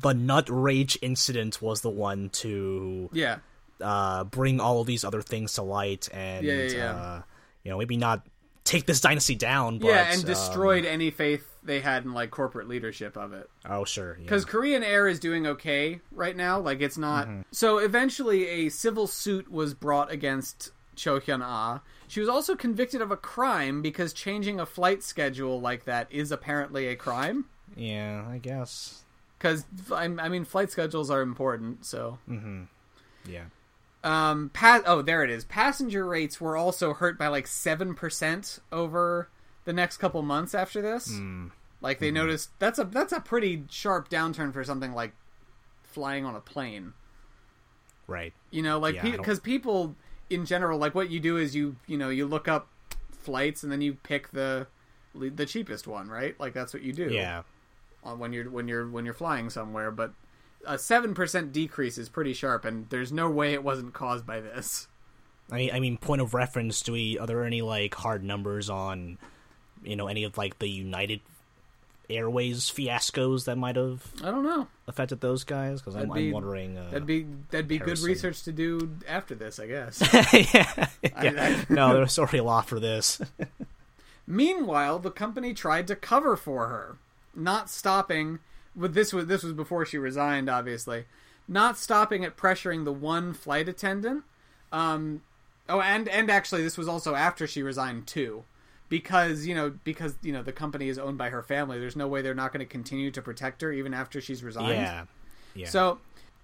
the 0.00 0.14
nut 0.14 0.46
rage 0.48 0.98
incident 1.02 1.60
was 1.60 1.82
the 1.82 1.90
one 1.90 2.30
to 2.30 3.10
Yeah. 3.12 3.38
uh 3.80 4.24
bring 4.24 4.58
all 4.60 4.80
of 4.80 4.86
these 4.86 5.04
other 5.04 5.20
things 5.22 5.52
to 5.54 5.62
light 5.62 6.08
and 6.12 6.46
Yeah, 6.46 6.54
yeah, 6.54 6.70
yeah. 6.72 6.92
uh 6.96 7.22
you 7.64 7.70
know, 7.70 7.78
maybe 7.78 7.96
not 7.96 8.26
take 8.64 8.86
this 8.86 9.00
dynasty 9.00 9.34
down, 9.34 9.78
but 9.78 9.88
yeah, 9.88 10.12
and 10.12 10.20
um, 10.20 10.26
destroyed 10.26 10.84
any 10.84 11.10
faith 11.10 11.46
they 11.64 11.80
had 11.80 12.04
in 12.04 12.12
like 12.12 12.30
corporate 12.30 12.68
leadership 12.68 13.16
of 13.16 13.32
it. 13.32 13.48
oh 13.68 13.84
sure. 13.84 14.16
Yeah. 14.16 14.22
Because 14.24 14.44
Korean 14.44 14.82
Air 14.82 15.06
is 15.08 15.18
doing 15.20 15.46
okay 15.46 16.00
right 16.10 16.36
now. 16.36 16.58
Like 16.58 16.80
it's 16.80 16.98
not. 16.98 17.26
Mm-hmm. 17.28 17.42
So 17.52 17.78
eventually, 17.78 18.46
a 18.48 18.68
civil 18.68 19.06
suit 19.06 19.50
was 19.50 19.74
brought 19.74 20.10
against 20.10 20.72
Cho 20.96 21.20
Hyun 21.20 21.40
Ah. 21.42 21.80
She 22.08 22.20
was 22.20 22.28
also 22.28 22.54
convicted 22.54 23.00
of 23.00 23.10
a 23.10 23.16
crime 23.16 23.80
because 23.80 24.12
changing 24.12 24.60
a 24.60 24.66
flight 24.66 25.02
schedule 25.02 25.60
like 25.60 25.84
that 25.84 26.08
is 26.10 26.30
apparently 26.30 26.88
a 26.88 26.96
crime. 26.96 27.46
Yeah, 27.74 28.24
I 28.28 28.36
guess. 28.38 29.02
Because 29.38 29.64
I 29.90 30.08
mean, 30.08 30.44
flight 30.44 30.70
schedules 30.70 31.10
are 31.10 31.22
important. 31.22 31.86
So, 31.86 32.18
Yeah. 33.26 33.44
Um, 34.04 34.50
pa- 34.52 34.82
oh, 34.86 35.02
there 35.02 35.22
it 35.24 35.30
is. 35.30 35.44
Passenger 35.44 36.04
rates 36.06 36.40
were 36.40 36.56
also 36.56 36.92
hurt 36.94 37.18
by 37.18 37.28
like 37.28 37.46
seven 37.46 37.94
percent 37.94 38.58
over 38.70 39.28
the 39.64 39.72
next 39.72 39.98
couple 39.98 40.22
months 40.22 40.54
after 40.54 40.82
this. 40.82 41.08
Hmm. 41.16 41.48
Like 41.80 41.98
they 41.98 42.10
noticed 42.10 42.50
that's 42.58 42.78
a 42.78 42.84
that's 42.84 43.12
a 43.12 43.20
pretty 43.20 43.64
sharp 43.68 44.08
downturn 44.08 44.52
for 44.52 44.62
something 44.64 44.92
like 44.92 45.12
flying 45.82 46.24
on 46.24 46.34
a 46.36 46.40
plane. 46.40 46.92
Right. 48.06 48.32
You 48.50 48.62
know, 48.62 48.78
like 48.78 48.96
Yeah, 48.96 49.00
I 49.06 49.10
don't- 49.10 49.16
because 49.18 49.40
people 49.40 49.96
in 50.30 50.44
general, 50.46 50.78
like 50.78 50.94
what 50.94 51.10
you 51.10 51.20
do 51.20 51.36
is 51.36 51.54
you 51.54 51.76
you 51.86 51.96
know 51.98 52.08
you 52.08 52.26
look 52.26 52.48
up 52.48 52.68
flights 53.10 53.62
and 53.62 53.70
then 53.70 53.80
you 53.80 53.94
pick 53.94 54.30
the 54.32 54.66
the 55.14 55.44
cheapest 55.46 55.86
one, 55.86 56.08
right? 56.08 56.38
Like 56.40 56.54
that's 56.54 56.72
what 56.72 56.82
you 56.82 56.92
do. 56.92 57.08
Yeah. 57.10 57.42
When 58.02 58.32
you're 58.32 58.50
when 58.50 58.66
you're 58.68 58.88
when 58.88 59.04
you're 59.04 59.14
flying 59.14 59.50
somewhere, 59.50 59.90
but 59.90 60.12
a 60.66 60.78
seven 60.78 61.14
percent 61.14 61.52
decrease 61.52 61.98
is 61.98 62.08
pretty 62.08 62.32
sharp, 62.34 62.64
and 62.64 62.88
there's 62.90 63.12
no 63.12 63.30
way 63.30 63.52
it 63.52 63.62
wasn't 63.64 63.92
caused 63.92 64.26
by 64.26 64.40
this. 64.40 64.88
I 65.50 65.56
mean, 65.56 65.70
I 65.72 65.80
mean, 65.80 65.96
point 65.98 66.22
of 66.22 66.34
reference. 66.34 66.82
Do 66.82 66.92
we 66.92 67.18
are 67.18 67.26
there 67.26 67.44
any 67.44 67.62
like 67.62 67.94
hard 67.94 68.24
numbers 68.24 68.70
on, 68.70 69.18
you 69.82 69.96
know, 69.96 70.06
any 70.08 70.24
of 70.24 70.38
like 70.38 70.58
the 70.58 70.68
United 70.68 71.20
Airways 72.08 72.70
fiascos 72.70 73.44
that 73.46 73.56
might 73.56 73.76
have 73.76 74.06
I 74.22 74.30
don't 74.30 74.44
know. 74.44 74.68
affected 74.86 75.20
those 75.20 75.44
guys? 75.44 75.80
Because 75.80 75.96
I'm, 75.96 76.10
I'm 76.12 76.30
wondering. 76.30 76.76
Uh, 76.78 76.90
That'd 76.90 77.06
be 77.06 77.26
that'd 77.50 77.68
be 77.68 77.78
good 77.78 77.98
research 78.00 78.42
to 78.44 78.52
do 78.52 78.90
after 79.08 79.34
this, 79.34 79.58
I 79.58 79.66
guess. 79.66 80.00
yeah. 80.54 80.88
I- 81.16 81.66
no, 81.68 81.94
there's 81.94 82.18
already 82.18 82.38
a 82.38 82.44
lot 82.44 82.66
for 82.68 82.80
this. 82.80 83.20
Meanwhile, 84.26 85.00
the 85.00 85.10
company 85.10 85.52
tried 85.52 85.86
to 85.88 85.96
cover 85.96 86.36
for 86.36 86.68
her, 86.68 86.96
not 87.34 87.68
stopping. 87.68 88.38
With 88.74 88.94
this 88.94 89.12
was 89.12 89.26
this 89.26 89.42
was 89.42 89.52
before 89.52 89.84
she 89.84 89.98
resigned, 89.98 90.48
obviously, 90.48 91.04
not 91.46 91.76
stopping 91.76 92.24
at 92.24 92.36
pressuring 92.36 92.84
the 92.84 92.92
one 92.92 93.32
flight 93.32 93.68
attendant. 93.68 94.24
Um, 94.72 95.22
oh, 95.68 95.80
and 95.80 96.08
and 96.08 96.30
actually, 96.30 96.62
this 96.62 96.78
was 96.78 96.88
also 96.88 97.14
after 97.14 97.46
she 97.46 97.62
resigned 97.62 98.06
too, 98.06 98.44
because 98.88 99.46
you 99.46 99.54
know 99.54 99.74
because 99.84 100.16
you 100.22 100.32
know 100.32 100.42
the 100.42 100.52
company 100.52 100.88
is 100.88 100.98
owned 100.98 101.18
by 101.18 101.30
her 101.30 101.42
family. 101.42 101.78
There's 101.78 101.96
no 101.96 102.08
way 102.08 102.22
they're 102.22 102.34
not 102.34 102.52
going 102.52 102.64
to 102.64 102.70
continue 102.70 103.10
to 103.10 103.22
protect 103.22 103.60
her 103.62 103.72
even 103.72 103.92
after 103.92 104.20
she's 104.20 104.42
resigned. 104.42 104.68
yeah. 104.74 105.04
Yeah. 105.54 105.68
So 105.68 105.98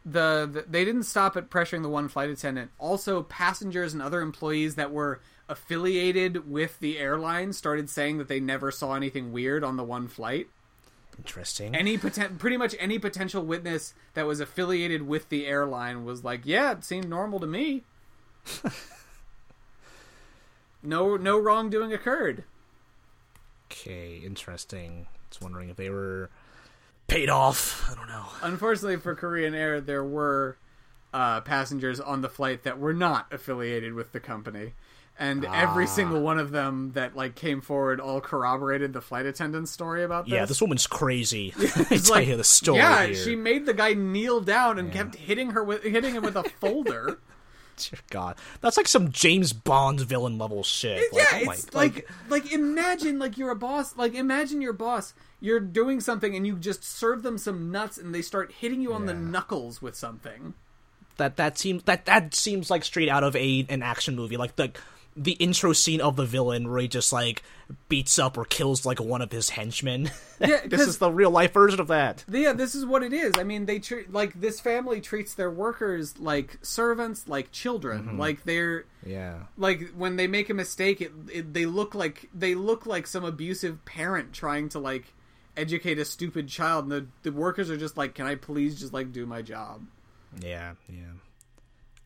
the, 0.05 0.49
the 0.51 0.65
they 0.69 0.85
didn't 0.85 1.05
stop 1.05 1.37
at 1.37 1.51
pressuring 1.51 1.83
the 1.83 1.89
one 1.89 2.09
flight 2.09 2.31
attendant. 2.31 2.71
Also, 2.79 3.23
passengers 3.23 3.93
and 3.93 4.03
other 4.03 4.21
employees 4.21 4.75
that 4.77 4.93
were 4.93 5.21
affiliated 5.49 6.51
with 6.51 6.79
the 6.81 6.99
airline 6.99 7.53
started 7.53 7.89
saying 7.89 8.19
that 8.19 8.29
they 8.29 8.41
never 8.41 8.71
saw 8.71 8.95
anything 8.95 9.33
weird 9.33 9.65
on 9.65 9.77
the 9.77 9.85
one 9.85 10.09
flight. 10.09 10.49
Interesting. 11.19 11.75
Any 11.75 11.99
poten- 11.99 12.39
pretty 12.39 12.57
much 12.57 12.75
any 12.79 12.99
potential 12.99 13.45
witness 13.45 13.95
that 14.15 14.27
was 14.27 14.41
affiliated 14.41 15.03
with 15.07 15.29
the 15.29 15.47
airline 15.47 16.05
was 16.05 16.25
like, 16.25 16.41
"Yeah, 16.45 16.73
it 16.73 16.85
seemed 16.85 17.09
normal 17.09 17.41
to 17.41 17.47
me." 17.47 17.83
no 20.83 21.17
no 21.17 21.39
wrongdoing 21.39 21.93
occurred. 21.93 22.45
okay, 23.71 24.17
interesting. 24.25 25.07
Just 25.31 25.43
wondering 25.43 25.69
if 25.69 25.77
they 25.77 25.91
were 25.91 26.31
paid 27.07 27.29
off. 27.29 27.87
I 27.91 27.95
don't 27.95 28.09
know. 28.09 28.27
Unfortunately 28.43 28.97
for 28.97 29.15
Korean 29.15 29.55
Air, 29.55 29.81
there 29.81 30.05
were 30.05 30.57
uh, 31.13 31.41
passengers 31.43 32.01
on 32.01 32.23
the 32.23 32.29
flight 32.29 32.63
that 32.63 32.79
were 32.79 32.95
not 32.95 33.31
affiliated 33.33 33.93
with 33.95 34.13
the 34.13 34.21
company, 34.21 34.73
and 35.19 35.45
every 35.45 35.85
ah. 35.85 35.89
single 35.89 36.21
one 36.21 36.39
of 36.39 36.53
them 36.53 36.93
that 36.93 37.17
like 37.17 37.35
came 37.35 37.61
forward 37.61 38.01
all 38.01 38.21
corroborated 38.21 38.93
the 38.93 39.01
flight 39.01 39.27
attendant's 39.27 39.71
story 39.71 40.05
about 40.05 40.27
this. 40.27 40.33
Yeah, 40.35 40.45
this 40.45 40.61
woman's 40.61 40.87
crazy. 40.87 41.53
I 41.59 41.87
It's 41.91 42.09
tell 42.09 42.21
you 42.21 42.37
the 42.37 42.45
story. 42.45 42.79
Yeah, 42.79 43.07
here. 43.07 43.15
she 43.15 43.37
made 43.37 43.67
the 43.67 43.75
guy 43.75 43.95
kneel 43.95 44.41
down 44.41 44.79
and 44.79 44.93
kept 44.93 45.17
hitting 45.17 45.51
her 45.51 45.65
with 45.65 45.83
hitting 45.83 46.15
him 46.15 46.23
with 46.23 46.37
a 46.37 46.45
folder. 46.45 47.19
Dear 47.77 48.01
God, 48.11 48.37
that's 48.61 48.77
like 48.77 48.89
some 48.89 49.13
James 49.13 49.53
Bond 49.53 50.01
villain 50.01 50.37
level 50.37 50.65
shit. 50.65 51.13
Like, 51.13 51.27
yeah, 51.33 51.39
oh 51.43 51.45
my- 51.45 51.55
it's 51.55 51.75
like 51.75 52.09
like 52.29 52.53
imagine 52.53 53.19
like 53.19 53.37
you're 53.39 53.51
a 53.51 53.57
boss. 53.57 53.97
Like 53.97 54.15
imagine 54.15 54.61
your 54.61 54.73
boss. 54.73 55.15
You're 55.41 55.61
doing 55.61 56.01
something 56.01 56.35
and 56.35 56.45
you 56.47 56.57
just 56.57 56.83
serve 56.83 57.23
them 57.23 57.39
some 57.39 57.71
nuts 57.71 57.97
and 57.99 58.13
they 58.15 58.23
start 58.23 58.53
hitting 58.53 58.81
you 58.81 58.93
on 58.93 59.07
the 59.07 59.15
knuckles 59.15 59.81
with 59.81 59.95
something. 59.95 60.55
that 61.19 61.37
that 61.37 61.59
seems 61.59 61.83
that 61.85 62.07
that 62.07 62.35
seems 62.35 62.71
like 62.71 62.85
straight 62.85 63.09
out 63.09 63.23
of 63.25 63.37
a 63.37 63.65
an 63.69 63.83
action 63.83 64.17
movie 64.17 64.37
like 64.37 64.57
the 64.57 64.73
the 65.21 65.33
intro 65.33 65.73
scene 65.73 66.01
of 66.01 66.15
the 66.17 66.25
villain 66.25 66.71
where 66.71 66.81
he 66.81 66.87
just 66.89 67.13
like 67.13 67.43
beats 67.89 68.19
up 68.19 68.39
or 68.39 68.45
kills 68.45 68.87
like 68.87 69.01
one 69.01 69.21
of 69.21 69.33
his 69.33 69.51
henchmen 69.51 70.11
Yeah, 70.41 70.61
this 70.65 70.81
'cause- 70.81 70.89
is 70.89 70.99
the 70.99 71.11
real 71.11 71.31
life 71.31 71.53
version 71.53 71.81
of 71.81 71.89
that 71.89 72.25
Yeah, 72.31 72.53
this 72.53 72.75
is 72.75 72.87
what 72.87 73.03
it 73.03 73.13
is. 73.13 73.33
I 73.37 73.43
mean, 73.43 73.67
they 73.67 73.79
treat 73.81 74.13
like 74.13 74.41
this 74.41 74.61
family 74.61 75.01
treats 75.01 75.35
their 75.35 75.51
workers 75.51 76.19
like 76.19 76.59
servants, 76.63 77.27
like 77.29 77.51
children. 77.51 78.05
Mm-hmm. 78.05 78.19
Like 78.21 78.45
they're 78.45 78.85
yeah 79.05 79.41
like 79.57 79.91
when 79.97 80.17
they 80.17 80.27
make 80.27 80.49
a 80.51 80.55
mistake, 80.55 81.01
it, 81.01 81.13
it 81.33 81.53
they 81.53 81.67
look 81.67 81.95
like 81.95 82.29
they 82.33 82.55
look 82.55 82.87
like 82.87 83.07
some 83.07 83.25
abusive 83.25 83.85
parent 83.85 84.33
trying 84.33 84.69
to 84.71 84.79
like 84.79 85.13
educate 85.57 85.99
a 85.99 86.05
stupid 86.05 86.47
child, 86.49 86.85
and 86.85 86.93
the 86.93 87.07
the 87.25 87.33
workers 87.33 87.69
are 87.71 87.77
just 87.77 87.97
like, 87.97 88.15
"Can 88.15 88.27
I 88.27 88.37
please 88.37 88.79
just 88.79 88.93
like 88.93 89.11
do 89.13 89.27
my 89.27 89.43
job?" 89.43 89.83
yeah 90.43 90.75
yeah 90.89 91.03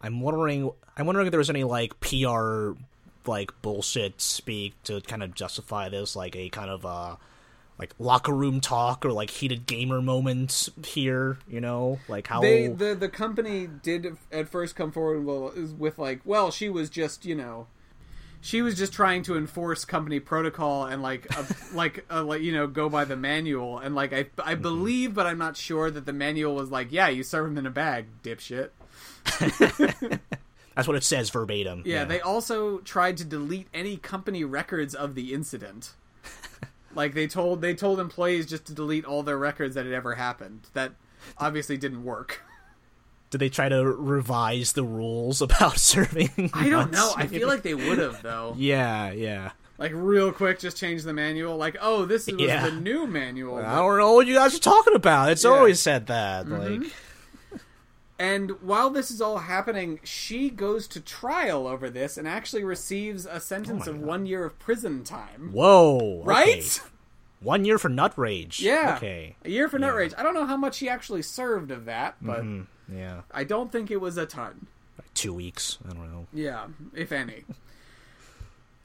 i'm 0.00 0.20
wondering 0.20 0.70
i'm 0.96 1.06
wondering 1.06 1.26
if 1.26 1.32
there 1.32 1.38
was 1.38 1.50
any 1.50 1.64
like 1.64 1.98
pr 1.98 2.70
like 3.27 3.51
bullshit 3.62 4.20
speak 4.20 4.75
to 4.85 5.01
kind 5.03 5.23
of 5.23 5.35
justify 5.35 5.89
this 5.89 6.16
like 6.16 6.37
a 6.37 6.49
kind 6.49 6.70
of 6.70 6.85
uh 6.85 7.16
like 7.79 7.95
locker 7.99 8.33
room 8.33 8.61
talk 8.61 9.05
or 9.05 9.12
like 9.12 9.31
heated 9.31 9.66
gamer 9.66 10.01
moments 10.01 10.70
here 10.85 11.39
you 11.49 11.61
know? 11.61 11.99
Like 12.09 12.27
how 12.27 12.41
They 12.41 12.68
the 12.68 12.95
the 12.95 13.09
company 13.09 13.66
did 13.66 14.16
at 14.31 14.49
first 14.49 14.77
come 14.77 14.93
forward 14.93 15.25
with, 15.25 15.75
with 15.75 15.99
like, 15.99 16.20
well, 16.25 16.51
she 16.51 16.68
was 16.68 16.91
just 16.91 17.25
you 17.25 17.35
know, 17.35 17.66
she 18.41 18.62
was 18.62 18.77
just 18.77 18.93
trying 18.93 19.23
to 19.25 19.37
enforce 19.37 19.85
company 19.85 20.18
protocol 20.20 20.85
and 20.85 21.03
like 21.03 21.27
a, 21.37 21.47
like 21.75 22.05
a, 22.11 22.23
like 22.23 22.43
you 22.43 22.53
know 22.53 22.66
go 22.66 22.89
by 22.89 23.05
the 23.05 23.16
manual. 23.16 23.79
And 23.79 23.95
like 23.95 24.12
I 24.12 24.27
I 24.43 24.55
believe, 24.55 25.14
but 25.14 25.27
I'm 25.27 25.39
not 25.39 25.57
sure 25.57 25.91
that 25.91 26.07
the 26.07 26.12
manual 26.12 26.55
was 26.55 26.70
like, 26.70 26.91
yeah, 26.91 27.09
you 27.09 27.23
serve 27.23 27.47
them 27.47 27.59
in 27.59 27.66
a 27.66 27.70
bag, 27.70 28.07
dipshit. 28.23 28.70
that's 30.75 30.87
what 30.89 30.97
it 30.97 31.05
says 31.05 31.31
verbatim 31.31 31.83
Yeah, 31.85 32.05
they 32.05 32.20
also 32.20 32.79
tried 32.79 33.16
to 33.18 33.25
delete 33.25 33.68
any 33.75 33.97
company 33.97 34.45
records 34.45 34.95
of 34.95 35.14
the 35.14 35.33
incident. 35.35 35.93
Like 36.95 37.14
they 37.14 37.27
told 37.27 37.62
they 37.62 37.75
told 37.75 38.01
employees 38.01 38.45
just 38.45 38.66
to 38.66 38.75
delete 38.75 39.07
all 39.07 39.23
their 39.23 39.39
records 39.39 39.77
that 39.77 39.87
had 39.87 39.95
ever 39.95 40.14
happened. 40.14 40.66
That 40.75 40.93
obviously 41.39 41.79
didn't 41.79 42.05
work. 42.05 42.43
Did 43.31 43.39
they 43.39 43.49
try 43.49 43.70
to 43.70 43.83
revise 43.87 44.75
the 44.75 44.85
rules 44.85 45.41
about 45.49 45.79
serving? 45.79 46.51
I 46.53 46.68
don't 46.68 46.93
know. 46.93 47.07
nuts? 47.07 47.14
I 47.16 47.27
feel 47.29 47.49
like 47.49 47.62
they 47.62 47.73
would 47.75 47.97
have 47.97 48.20
though. 48.23 48.55
Yeah, 48.59 49.11
yeah. 49.12 49.53
Like 49.79 49.93
real 49.95 50.33
quick, 50.33 50.59
just 50.59 50.77
change 50.77 51.03
the 51.03 51.14
manual. 51.14 51.57
Like, 51.57 51.79
oh, 51.81 52.05
this 52.05 52.27
was 52.27 52.39
Yeah. 52.39 52.68
the 52.68 52.73
new 52.73 53.07
manual. 53.07 53.57
I 53.57 53.77
don't 53.77 53.97
know 53.99 54.12
what 54.12 54.27
you 54.27 54.35
guys 54.35 54.55
are 54.55 54.59
talking 54.61 54.95
about. 54.95 55.31
It's 55.33 55.43
Yeah. 55.45 55.49
Mm-hmm. 55.49 55.59
always 55.61 55.81
said 55.81 56.09
that. 56.09 56.47
Like, 56.47 56.83
And 58.23 58.53
while 58.62 58.89
this 58.91 59.11
is 59.11 59.20
all 59.20 59.39
happening, 59.39 59.99
she 60.05 60.49
goes 60.49 60.87
to 60.89 61.01
trial 61.01 61.66
over 61.66 61.91
this 61.91 62.16
and 62.16 62.29
actually 62.29 62.62
receives 62.62 63.27
a 63.27 63.41
sentence 63.41 63.89
Oh 63.89 63.91
of 63.91 63.99
God. 63.99 64.07
one 64.07 64.27
year 64.27 64.45
of 64.45 64.57
prison 64.61 65.03
time. 65.03 65.51
whoa, 65.53 65.97
okay. 66.20 66.23
Right? 66.25 66.81
One 67.41 67.64
year 67.64 67.79
for 67.79 67.89
nut 67.89 68.12
rage. 68.16 68.61
Yeah. 68.61 68.95
Okay. 68.97 69.35
A 69.45 69.51
year 69.51 69.68
for 69.68 69.79
nut 69.81 69.95
rage. 69.97 70.12
I 70.16 70.23
don't 70.23 70.35
know 70.35 70.47
how 70.47 70.57
much 70.57 70.77
she 70.77 70.89
actually 70.89 71.23
served 71.23 71.73
of 71.73 71.87
that, 71.87 72.14
but 72.23 72.43
Mm, 72.45 72.66
yeah. 72.89 73.23
I 73.33 73.43
don't 73.43 73.73
think 73.73 73.91
it 73.91 74.01
was 74.01 74.16
a 74.16 74.25
ton. 74.27 74.68
Like 74.97 75.12
two 75.14 75.35
weeks. 75.35 75.79
I 75.85 75.93
don't 75.93 76.12
know. 76.12 76.27
Yeah, 76.33 76.66
if 76.95 77.11
any. 77.11 77.43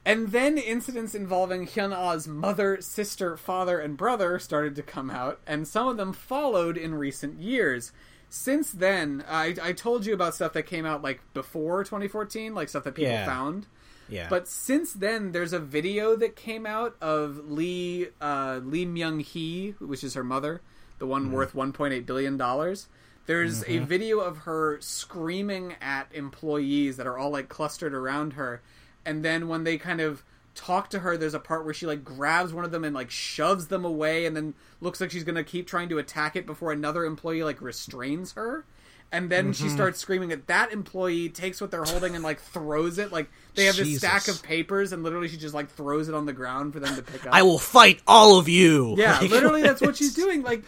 And 0.03 0.29
then 0.29 0.57
incidents 0.57 1.13
involving 1.13 1.67
Hyun 1.67 1.95
Ah's 1.95 2.27
mother, 2.27 2.81
sister, 2.81 3.35
father, 3.37 3.77
and 3.79 3.97
brother 3.97 4.39
started 4.39 4.75
to 4.77 4.81
come 4.81 5.11
out, 5.11 5.39
and 5.45 5.67
some 5.67 5.87
of 5.87 5.97
them 5.97 6.13
followed 6.13 6.77
in 6.77 6.95
recent 6.95 7.39
years. 7.39 7.91
Since 8.29 8.71
then, 8.73 9.23
I, 9.27 9.55
I 9.61 9.73
told 9.73 10.05
you 10.05 10.13
about 10.13 10.35
stuff 10.35 10.53
that 10.53 10.63
came 10.63 10.85
out 10.85 11.01
like 11.01 11.21
before 11.33 11.83
2014, 11.83 12.53
like 12.53 12.69
stuff 12.69 12.83
that 12.83 12.95
people 12.95 13.11
Yeah. 13.11 13.25
found. 13.25 13.67
Yeah. 14.09 14.27
But 14.29 14.47
since 14.47 14.93
then, 14.93 15.31
there's 15.33 15.53
a 15.53 15.59
video 15.59 16.15
that 16.15 16.35
came 16.35 16.65
out 16.65 16.95
of 17.01 17.49
Lee 17.49 18.07
uh, 18.21 18.59
Lee 18.63 18.85
Myung 18.85 19.21
Hee, 19.21 19.75
which 19.79 20.03
is 20.03 20.13
her 20.13 20.23
mother, 20.23 20.61
the 20.99 21.05
one 21.05 21.31
worth 21.31 21.53
1.8 21.53 22.05
billion 22.05 22.37
dollars. 22.37 22.87
There's 23.25 23.65
a 23.67 23.79
video 23.79 24.19
of 24.19 24.37
her 24.39 24.77
screaming 24.79 25.75
at 25.81 26.07
employees 26.13 26.95
that 26.95 27.05
are 27.05 27.17
all 27.17 27.29
like 27.31 27.49
clustered 27.49 27.93
around 27.93 28.33
her, 28.33 28.61
and 29.05 29.25
then 29.25 29.49
when 29.49 29.65
they 29.65 29.77
kind 29.77 29.99
of 29.99 30.23
talk 30.57 30.89
to 30.89 30.99
her, 30.99 31.15
there's 31.15 31.33
a 31.33 31.39
part 31.39 31.63
where 31.63 31.73
she 31.73 31.85
like 31.85 32.03
grabs 32.03 32.53
one 32.53 32.65
of 32.65 32.71
them 32.71 32.83
and 32.83 32.93
like 32.93 33.09
shoves 33.09 33.67
them 33.67 33.85
away, 33.85 34.25
and 34.25 34.35
then 34.35 34.53
looks 34.81 34.99
like 34.99 35.11
she's 35.11 35.23
gonna 35.23 35.43
keep 35.43 35.67
trying 35.67 35.87
to 35.89 35.99
attack 35.99 36.35
it 36.35 36.45
before 36.45 36.71
another 36.71 37.05
employee 37.05 37.43
like 37.43 37.61
restrains 37.61 38.33
her. 38.33 38.65
And 39.09 39.29
then 39.29 39.53
she 39.53 39.65
mm-hmm. 39.65 39.75
starts 39.75 39.99
screaming 39.99 40.33
at 40.33 40.47
that 40.47 40.73
employee, 40.73 41.29
takes 41.29 41.61
what 41.61 41.71
they're 41.71 41.85
holding 41.85 42.15
and 42.15 42.25
like 42.25 42.41
throws 42.41 42.97
it. 42.97 43.09
Like 43.09 43.29
they 43.55 43.65
have 43.65 43.77
this 43.77 43.99
stack 43.99 44.27
of 44.27 44.43
papers, 44.43 44.91
and 44.91 45.01
literally 45.01 45.29
she 45.29 45.37
just 45.37 45.55
like 45.55 45.69
throws 45.69 46.09
it 46.09 46.15
on 46.15 46.25
the 46.25 46.33
ground 46.33 46.73
for 46.73 46.81
them 46.81 46.93
to 46.95 47.01
pick 47.01 47.25
up. 47.25 47.33
I 47.33 47.43
will 47.43 47.59
fight 47.59 48.01
all 48.05 48.37
of 48.37 48.49
you. 48.49 48.95
Yeah, 48.97 49.17
Like, 49.21 49.29
literally, 49.29 49.61
that's 49.61 49.79
what 49.79 49.95
she's 49.95 50.13
doing. 50.13 50.41
Like, 50.41 50.63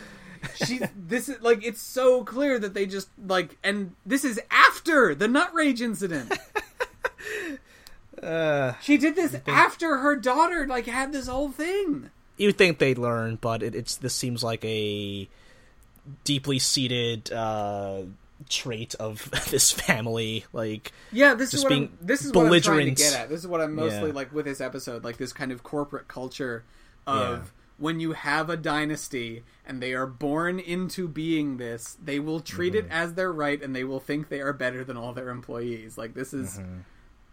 she's 0.55 0.81
this 0.95 1.27
is 1.27 1.41
like 1.41 1.65
it's 1.65 1.81
so 1.81 2.23
clear 2.23 2.57
that 2.59 2.73
they 2.73 2.85
just 2.85 3.09
like, 3.27 3.57
and 3.61 3.93
this 4.05 4.23
is 4.23 4.39
after 4.49 5.13
the 5.15 5.27
nut 5.27 5.53
rage 5.53 5.81
incident. 5.81 6.31
Uh, 8.21 8.73
She 8.81 8.97
did 8.97 9.15
this 9.15 9.35
after 9.47 9.97
her 9.97 10.15
daughter 10.15 10.67
like 10.67 10.85
had 10.85 11.11
this 11.13 11.27
whole 11.27 11.49
thing. 11.49 12.09
you'd 12.37 12.57
think 12.57 12.77
they'd 12.79 12.97
learn, 12.97 13.37
but 13.41 13.63
it, 13.63 13.75
it's 13.75 13.95
this 13.95 14.13
seems 14.15 14.43
like 14.43 14.63
a 14.65 15.27
deeply 16.23 16.59
seated 16.59 17.31
uh, 17.31 18.01
trait 18.49 18.95
of 18.95 19.29
this 19.51 19.71
family. 19.71 20.45
Like, 20.53 20.91
Yeah, 21.11 21.33
this 21.35 21.53
is 21.53 21.63
what 21.63 21.69
being 21.69 21.83
I'm, 21.83 21.97
this 22.01 22.25
is 22.25 22.31
what 22.33 22.51
I'm 22.51 22.61
trying 22.61 22.85
to 22.85 22.91
get 23.03 23.13
at. 23.13 23.29
This 23.29 23.39
is 23.41 23.47
what 23.47 23.61
I'm 23.61 23.75
mostly 23.75 24.09
Yeah. 24.09 24.15
like 24.15 24.33
with 24.33 24.45
this 24.45 24.61
episode, 24.61 25.03
like 25.03 25.17
this 25.17 25.33
kind 25.33 25.51
of 25.51 25.63
corporate 25.63 26.07
culture 26.07 26.63
of 27.07 27.29
Yeah. 27.37 27.41
when 27.77 27.99
you 27.99 28.13
have 28.13 28.49
a 28.49 28.57
dynasty 28.57 29.43
and 29.65 29.81
they 29.81 29.93
are 29.93 30.07
born 30.07 30.59
into 30.59 31.07
being 31.07 31.57
this, 31.57 31.97
they 32.03 32.19
will 32.19 32.39
treat 32.39 32.73
Mm-hmm. 32.73 32.87
it 32.87 32.91
as 32.93 33.13
their 33.13 33.31
right 33.31 33.61
and 33.61 33.75
they 33.75 33.83
will 33.83 33.99
think 33.99 34.29
they 34.29 34.41
are 34.41 34.53
better 34.53 34.83
than 34.83 34.97
all 34.97 35.13
their 35.13 35.29
employees. 35.29 35.97
Like 35.97 36.13
this 36.15 36.33
is 36.33 36.57
Mm-hmm. 36.57 36.79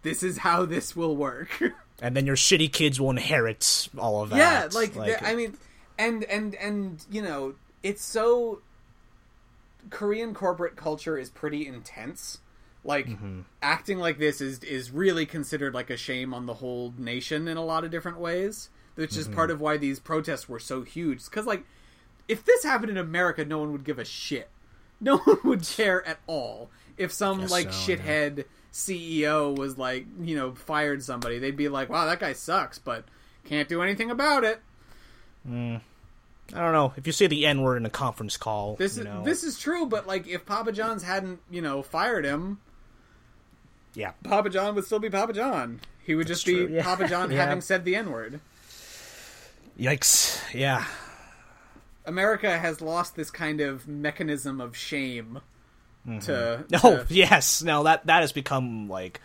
This 0.07 0.22
is 0.22 0.38
how 0.38 0.64
this 0.64 0.94
will 0.96 1.14
work. 1.16 1.50
and 2.00 2.16
then 2.16 2.24
your 2.26 2.36
shitty 2.36 2.72
kids 2.72 3.00
will 3.00 3.11
inherit 3.11 3.88
all 3.98 4.22
of 4.22 4.30
that. 4.30 4.36
yeah, 4.38 4.68
like, 4.78 4.94
th- 4.94 5.18
I 5.22 5.34
mean, 5.34 5.57
and 5.98 6.24
and 6.24 6.54
and 6.54 7.04
you 7.11 7.20
know, 7.22 7.54
it's 7.82 8.02
so 8.04 8.61
Korean 9.90 10.34
corporate 10.34 10.76
culture 10.76 11.18
is 11.18 11.30
pretty 11.30 11.66
intense. 11.66 12.38
Like 12.84 13.07
Mm-hmm. 13.09 13.40
acting 13.62 13.98
like 13.98 14.18
this 14.18 14.40
is 14.40 14.61
is 14.61 14.90
really 14.92 15.26
considered 15.26 15.74
like 15.74 15.90
a 15.90 15.96
shame 15.96 16.32
on 16.32 16.46
the 16.46 16.54
whole 16.54 16.94
nation 16.96 17.48
in 17.48 17.57
a 17.57 17.64
lot 17.64 17.82
of 17.84 17.90
different 17.90 18.18
ways. 18.18 18.70
Which 18.94 19.11
Mm-hmm. 19.11 19.20
is 19.20 19.28
part 19.28 19.50
of 19.50 19.61
why 19.61 19.76
these 19.76 19.98
protests 20.00 20.48
were 20.48 20.59
so 20.61 20.82
huge. 20.82 21.24
Because 21.24 21.46
like, 21.46 21.64
if 22.28 22.44
this 22.44 22.62
happened 22.64 22.90
in 22.90 22.96
America, 22.96 23.44
no 23.44 23.59
one 23.59 23.72
would 23.72 23.84
give 23.84 23.98
a 23.98 24.04
shit. 24.04 24.48
No 25.00 25.18
one 25.24 25.38
would 25.44 25.62
care 25.66 26.07
at 26.07 26.18
all. 26.26 26.70
If 26.96 27.12
some 27.12 27.40
Guess 27.40 27.50
like 27.50 27.72
so, 27.72 27.92
yeah. 27.92 28.42
CEO 28.76 29.56
was 29.56 29.78
like, 29.78 30.06
you 30.20 30.36
know, 30.36 30.52
fired 30.54 31.02
somebody, 31.02 31.38
they'd 31.38 31.56
be 31.56 31.68
like, 31.68 31.88
"Wow, 31.88 32.04
that 32.04 32.20
guy 32.20 32.34
sucks," 32.34 32.78
but 32.78 33.04
can't 33.44 33.68
do 33.68 33.80
anything 33.82 34.10
about 34.10 34.44
it. 34.44 34.60
Mm. 35.48 35.80
I 36.54 36.60
don't 36.60 36.72
know 36.72 36.92
if 36.96 37.06
you 37.06 37.12
say 37.12 37.26
the 37.26 37.46
N 37.46 37.62
word 37.62 37.78
in 37.78 37.86
a 37.86 37.90
conference 37.90 38.36
call. 38.36 38.76
This 38.76 38.96
you 38.96 39.02
is 39.02 39.08
know, 39.08 39.22
this 39.24 39.42
is 39.44 39.58
true, 39.58 39.86
but 39.86 40.06
like 40.06 40.28
if 40.28 40.44
Papa 40.44 40.72
John's 40.72 41.02
hadn't, 41.02 41.40
you 41.50 41.62
know, 41.62 41.82
fired 41.82 42.24
him, 42.26 42.60
yeah, 43.94 44.12
Papa 44.22 44.50
John 44.50 44.74
would 44.74 44.84
still 44.84 44.98
be 44.98 45.08
Papa 45.10 45.32
John. 45.32 45.80
He 46.04 46.14
would 46.14 46.26
just 46.26 46.44
be 46.44 46.66
yeah. 46.70 46.82
Papa 46.84 47.08
John 47.08 47.30
Yeah. 47.32 47.46
having 47.46 47.62
said 47.62 47.84
the 47.84 47.96
N 47.96 48.10
word. 48.12 48.40
yikes, 49.80 50.38
yeah, 50.54 50.84
America 52.04 52.58
has 52.58 52.80
lost 52.82 53.16
this 53.16 53.30
kind 53.30 53.60
of 53.62 53.88
mechanism 53.88 54.60
of 54.60 54.76
shame 54.76 55.40
to, 56.07 56.64
no, 56.70 56.78
to- 56.78 57.07
yes, 57.09 57.62
now 57.62 57.82
that 57.84 58.07
that 58.07 58.20
has 58.20 58.32
become 58.32 58.88
like 58.88 59.20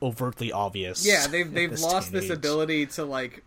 overtly 0.00 0.50
obvious. 0.52 1.06
yeah, 1.06 1.26
they've 1.26 1.52
they've 1.52 1.70
this 1.70 1.82
lost 1.82 2.10
this 2.12 2.24
age. 2.24 2.30
ability 2.30 2.86
to 2.86 3.04
like 3.04 3.44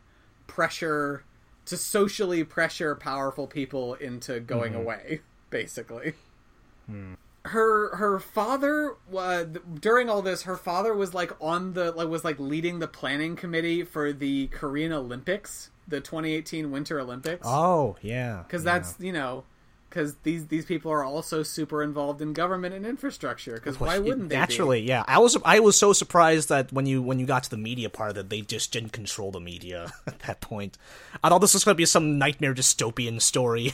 pressure 0.48 1.24
to 1.66 1.78
socially 1.78 2.44
pressure 2.44 2.96
powerful 2.96 3.48
people 3.48 3.96
into 3.96 4.40
going 4.40 4.74
Mm-hmm. 4.74 4.82
away, 4.82 5.22
basically. 5.50 6.14
Hmm. 6.88 7.14
Her 7.46 7.96
her 7.96 8.20
father 8.20 8.96
uh, 9.16 9.44
during 9.80 10.10
all 10.10 10.22
this, 10.24 10.44
her 10.44 10.56
father 10.58 10.94
was 10.94 11.14
like 11.14 11.32
on 11.42 11.74
the 11.74 11.92
like 11.92 12.08
was 12.08 12.24
like 12.24 12.40
leading 12.40 12.80
the 12.80 12.88
planning 12.88 13.36
committee 13.36 13.84
for 13.84 14.12
the 14.14 14.48
Korean 14.48 14.92
Olympics, 14.92 15.70
the 15.88 16.02
2018 16.02 16.72
Winter 16.72 17.00
Olympics. 17.00 17.46
Oh 17.48 17.98
yeah, 18.02 18.44
because 18.48 18.64
yeah. 18.66 18.80
that's 18.80 18.96
you 19.00 19.12
know 19.14 19.44
because 19.96 20.16
these 20.24 20.48
these 20.48 20.66
people 20.66 20.92
are 20.92 21.06
also 21.06 21.42
super 21.42 21.82
involved 21.82 22.22
in 22.22 22.34
government 22.34 22.76
and 22.76 22.86
infrastructure 22.86 23.54
because 23.54 23.80
why 23.80 23.98
wouldn't 23.98 24.28
they 24.28 24.36
be? 24.36 24.40
naturally 24.40 24.82
yeah 24.82 25.06
i 25.08 25.18
was 25.18 25.38
i 25.46 25.58
was 25.62 25.78
so 25.78 25.94
surprised 25.94 26.50
that 26.50 26.72
when 26.74 26.86
you 26.86 27.02
when 27.02 27.18
you 27.18 27.26
got 27.26 27.44
to 27.44 27.50
the 27.50 27.56
media 27.58 27.90
part 27.90 28.14
that 28.16 28.30
they 28.30 28.42
just 28.42 28.74
didn't 28.74 28.92
control 28.92 29.32
the 29.32 29.40
media 29.40 29.94
at 30.08 30.20
that 30.20 30.42
point 30.42 30.78
i 31.24 31.30
thought 31.30 31.40
this 31.40 31.54
was 31.54 31.64
going 31.64 31.74
to 31.74 31.78
be 31.78 31.86
some 31.86 32.18
nightmare 32.18 32.54
dystopian 32.54 33.22
story 33.22 33.72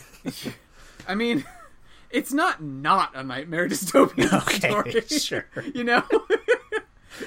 i 1.08 1.16
mean 1.16 1.44
it's 2.12 2.32
not 2.32 2.62
not 2.62 3.10
a 3.16 3.24
nightmare 3.24 3.68
dystopian 3.68 4.32
Okay, 4.44 5.02
story 5.02 5.02
sure. 5.20 5.46
you 5.74 5.84
know 5.84 6.04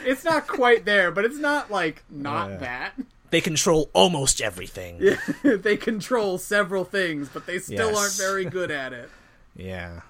it's 0.05 0.23
not 0.25 0.47
quite 0.47 0.85
there 0.85 1.11
but 1.11 1.25
it's 1.25 1.39
not 1.39 1.69
like 1.69 2.05
not 2.09 2.49
Yeah. 2.51 2.57
that 2.59 2.93
they 3.35 3.41
control 3.41 3.91
almost 3.93 4.41
everything. 4.41 5.17
They 5.43 5.77
control 5.77 6.39
several 6.39 6.85
things 6.85 7.29
but 7.29 7.47
they 7.47 7.59
still 7.59 7.91
Yes. 7.91 7.99
aren't 7.99 8.15
very 8.15 8.45
good 8.45 8.71
at 8.71 8.93
it. 8.93 9.11
Yeah. 9.57 10.01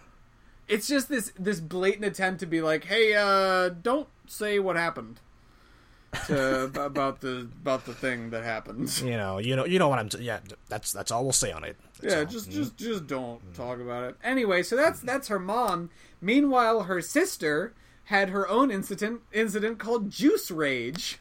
It's 0.69 0.89
just 0.89 1.11
this 1.11 1.33
this 1.39 1.61
blatant 1.61 2.05
attempt 2.05 2.41
to 2.41 2.47
be 2.47 2.61
like 2.63 2.85
hey 2.85 3.15
uh 3.15 3.71
don't 3.71 4.09
say 4.27 4.59
what 4.59 4.77
happened 4.77 5.21
to 6.27 6.65
about 6.85 7.21
the 7.21 7.49
about 7.63 7.85
the 7.87 7.95
thing 7.95 8.31
that 8.31 8.45
happened. 8.45 8.89
You 9.03 9.17
know 9.17 9.39
you 9.39 9.57
know 9.57 9.65
you 9.65 9.79
know 9.79 9.89
what 9.89 9.99
i'm 9.99 10.09
t- 10.09 10.23
yeah 10.23 10.41
that's 10.69 10.93
that's 10.93 11.11
all 11.11 11.25
we'll 11.25 11.33
say 11.33 11.53
on 11.53 11.65
it. 11.65 11.77
That's 12.01 12.15
yeah 12.15 12.21
all. 12.21 12.27
just 12.27 12.49
mm-hmm. 12.49 12.59
just 12.59 12.77
just 12.77 13.07
don't 13.07 13.41
mm-hmm. 13.41 13.53
talk 13.53 13.81
about 13.81 14.05
it. 14.05 14.17
Anyway 14.23 14.63
so 14.63 14.77
that's 14.77 14.99
mm-hmm. 14.99 15.09
that's 15.09 15.29
her 15.29 15.39
mom. 15.39 15.91
Meanwhile 16.21 16.85
her 16.85 17.01
sister 17.01 17.75
had 18.05 18.31
her 18.31 18.49
own 18.49 18.71
incident 18.71 19.21
incident 19.33 19.79
called 19.79 20.11
juice 20.11 20.51
rage 20.51 21.19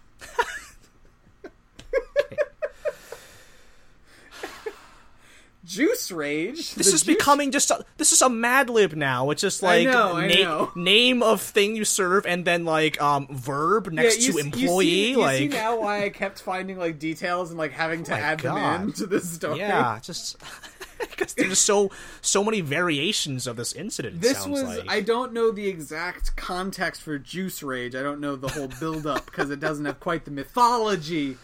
juice 5.65 6.11
rage 6.11 6.73
this 6.75 6.87
is 6.87 7.03
juice- 7.03 7.03
becoming 7.03 7.51
just 7.51 7.71
a, 7.71 7.85
this 7.97 8.11
is 8.11 8.21
a 8.21 8.29
mad 8.29 8.69
lib 8.69 8.93
now 8.93 9.29
it's 9.29 9.41
just 9.41 9.63
like 9.63 9.87
know, 9.87 10.19
na- 10.19 10.67
name 10.75 11.23
of 11.23 11.41
thing 11.41 11.75
you 11.75 11.85
serve 11.85 12.25
and 12.25 12.43
then 12.45 12.65
like 12.65 13.01
um 13.01 13.27
verb 13.31 13.91
next 13.91 14.21
you 14.25 14.33
to 14.33 14.39
employee 14.39 14.85
you 14.85 14.91
see, 14.91 15.11
you 15.11 15.17
like 15.19 15.37
see 15.37 15.47
now 15.47 15.79
why 15.79 16.03
I 16.03 16.09
kept 16.09 16.41
finding 16.41 16.77
like 16.77 16.99
details 16.99 17.49
and 17.49 17.57
like 17.57 17.71
having 17.71 18.03
to 18.03 18.11
my 18.11 18.19
add 18.19 18.39
them 18.39 18.55
God. 18.55 18.81
in 18.81 18.93
to 18.93 19.05
the 19.05 19.19
story. 19.19 19.59
Yeah, 19.59 19.99
just 20.01 20.37
because 20.99 21.33
there's 21.33 21.59
so 21.59 21.91
so 22.21 22.43
many 22.43 22.61
variations 22.61 23.47
of 23.47 23.55
this 23.55 23.73
incident. 23.73 24.21
This 24.21 24.45
was 24.45 24.63
like. 24.63 24.89
I 24.89 25.01
don't 25.01 25.33
know 25.33 25.51
the 25.51 25.67
exact 25.67 26.35
context 26.35 27.01
for 27.01 27.17
Juice 27.17 27.63
Rage. 27.63 27.95
I 27.95 28.01
don't 28.03 28.19
know 28.19 28.35
the 28.35 28.49
whole 28.49 28.69
build 28.79 29.05
up 29.07 29.25
because 29.25 29.49
it 29.49 29.59
doesn't 29.59 29.85
have 29.85 29.99
quite 29.99 30.25
the 30.25 30.31
mythology 30.31 31.37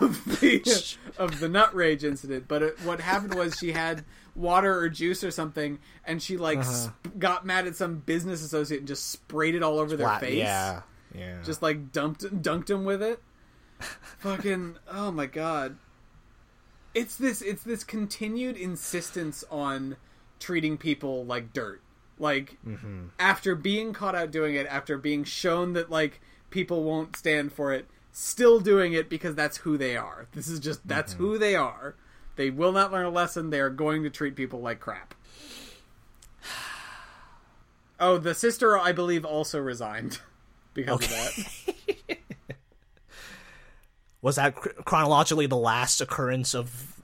of 0.00 0.40
the 0.40 0.96
of 1.18 1.40
the 1.40 1.48
nut 1.48 1.74
rage 1.74 2.04
incident. 2.04 2.46
But 2.48 2.62
it, 2.62 2.80
what 2.84 3.00
happened 3.00 3.34
was 3.34 3.56
she 3.58 3.72
had 3.72 4.04
water 4.34 4.78
or 4.78 4.88
juice 4.88 5.24
or 5.24 5.30
something, 5.30 5.78
and 6.04 6.22
she 6.22 6.36
like 6.36 6.58
uh-huh. 6.58 6.90
sp- 6.90 7.18
got 7.18 7.44
mad 7.44 7.66
at 7.66 7.76
some 7.76 7.96
business 7.98 8.42
associate 8.42 8.78
and 8.78 8.88
just 8.88 9.10
sprayed 9.10 9.54
it 9.54 9.62
all 9.62 9.78
over 9.78 9.96
their 9.96 10.18
face. 10.18 10.38
Yeah, 10.38 10.82
yeah. 11.14 11.42
Just 11.44 11.62
like 11.62 11.92
dumped 11.92 12.22
dunked 12.42 12.70
him 12.70 12.84
with 12.84 13.02
it. 13.02 13.22
Fucking 14.18 14.76
oh 14.90 15.10
my 15.10 15.26
god. 15.26 15.76
It's 16.94 17.16
this 17.16 17.42
it's 17.42 17.62
this 17.62 17.84
continued 17.84 18.56
insistence 18.56 19.44
on 19.50 19.96
treating 20.38 20.76
people 20.76 21.24
like 21.24 21.52
dirt. 21.52 21.80
Like 22.18 22.58
mm-hmm. 22.66 23.06
after 23.18 23.54
being 23.54 23.92
caught 23.92 24.14
out 24.14 24.30
doing 24.30 24.54
it, 24.54 24.66
after 24.66 24.98
being 24.98 25.24
shown 25.24 25.72
that 25.74 25.90
like 25.90 26.20
people 26.50 26.82
won't 26.84 27.16
stand 27.16 27.52
for 27.52 27.72
it, 27.72 27.86
still 28.12 28.60
doing 28.60 28.92
it 28.92 29.08
because 29.08 29.34
that's 29.34 29.58
who 29.58 29.76
they 29.78 29.96
are. 29.96 30.26
This 30.32 30.48
is 30.48 30.60
just 30.60 30.86
that's 30.86 31.14
who 31.14 31.38
they 31.38 31.54
are. 31.54 31.94
They 32.36 32.50
will 32.50 32.72
not 32.72 32.92
learn 32.92 33.06
a 33.06 33.10
lesson. 33.10 33.50
They 33.50 33.60
are 33.60 33.70
going 33.70 34.02
to 34.04 34.10
treat 34.10 34.36
people 34.36 34.60
like 34.60 34.80
crap. 34.80 35.14
Oh, 38.02 38.16
the 38.16 38.34
sister, 38.34 38.78
I 38.78 38.92
believe, 38.92 39.26
also 39.26 39.58
resigned 39.58 40.20
because 40.74 41.02
of 41.04 41.10
that. 41.10 42.16
Was 44.22 44.36
that 44.36 44.54
chronologically 44.54 45.46
the 45.46 45.56
last 45.58 46.00
occurrence 46.00 46.54
of 46.54 46.94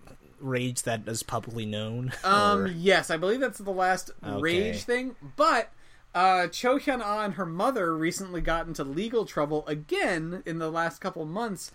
rage 0.40 0.84
that 0.84 1.02
is 1.07 1.22
publicly 1.22 1.66
known? 1.66 2.12
Um, 2.24 2.61
Or- 2.61 2.66
yes, 2.68 3.11
I 3.11 3.18
believe 3.18 3.40
that's 3.40 3.59
the 3.59 3.70
last 3.70 4.11
rage 4.22 4.84
thing. 4.84 5.16
But 5.36 5.70
uh, 6.16 6.46
Cho 6.48 6.78
Hyun 6.78 7.02
Ah 7.04 7.24
and 7.24 7.34
her 7.34 7.44
mother 7.44 7.94
recently 7.94 8.40
got 8.40 8.66
into 8.66 8.82
legal 8.82 9.26
trouble 9.26 9.66
again 9.66 10.42
in 10.46 10.58
the 10.58 10.70
last 10.70 10.98
couple 10.98 11.26
months 11.26 11.70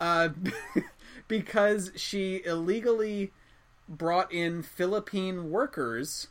uh, 0.00 0.30
because 1.28 1.92
she 1.94 2.42
illegally 2.44 3.30
brought 3.88 4.32
in 4.32 4.64
Philippine 4.64 5.48
workers 5.48 6.26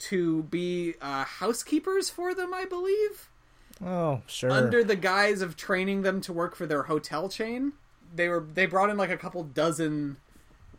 to 0.00 0.42
be 0.42 0.94
uh, 1.00 1.24
housekeepers 1.24 2.10
for 2.10 2.34
them. 2.34 2.52
I 2.52 2.64
believe 2.64 3.30
oh, 3.80 4.22
sure. 4.26 4.50
under 4.50 4.82
the 4.82 4.96
guise 4.96 5.40
of 5.40 5.56
training 5.56 6.02
them 6.02 6.20
to 6.22 6.32
work 6.32 6.56
for 6.56 6.66
their 6.66 6.82
hotel 6.82 7.28
chain. 7.28 7.74
They 8.12 8.28
were 8.28 8.44
they 8.52 8.66
brought 8.66 8.90
in 8.90 8.96
like 8.96 9.10
a 9.10 9.16
couple 9.16 9.44
dozen 9.44 10.16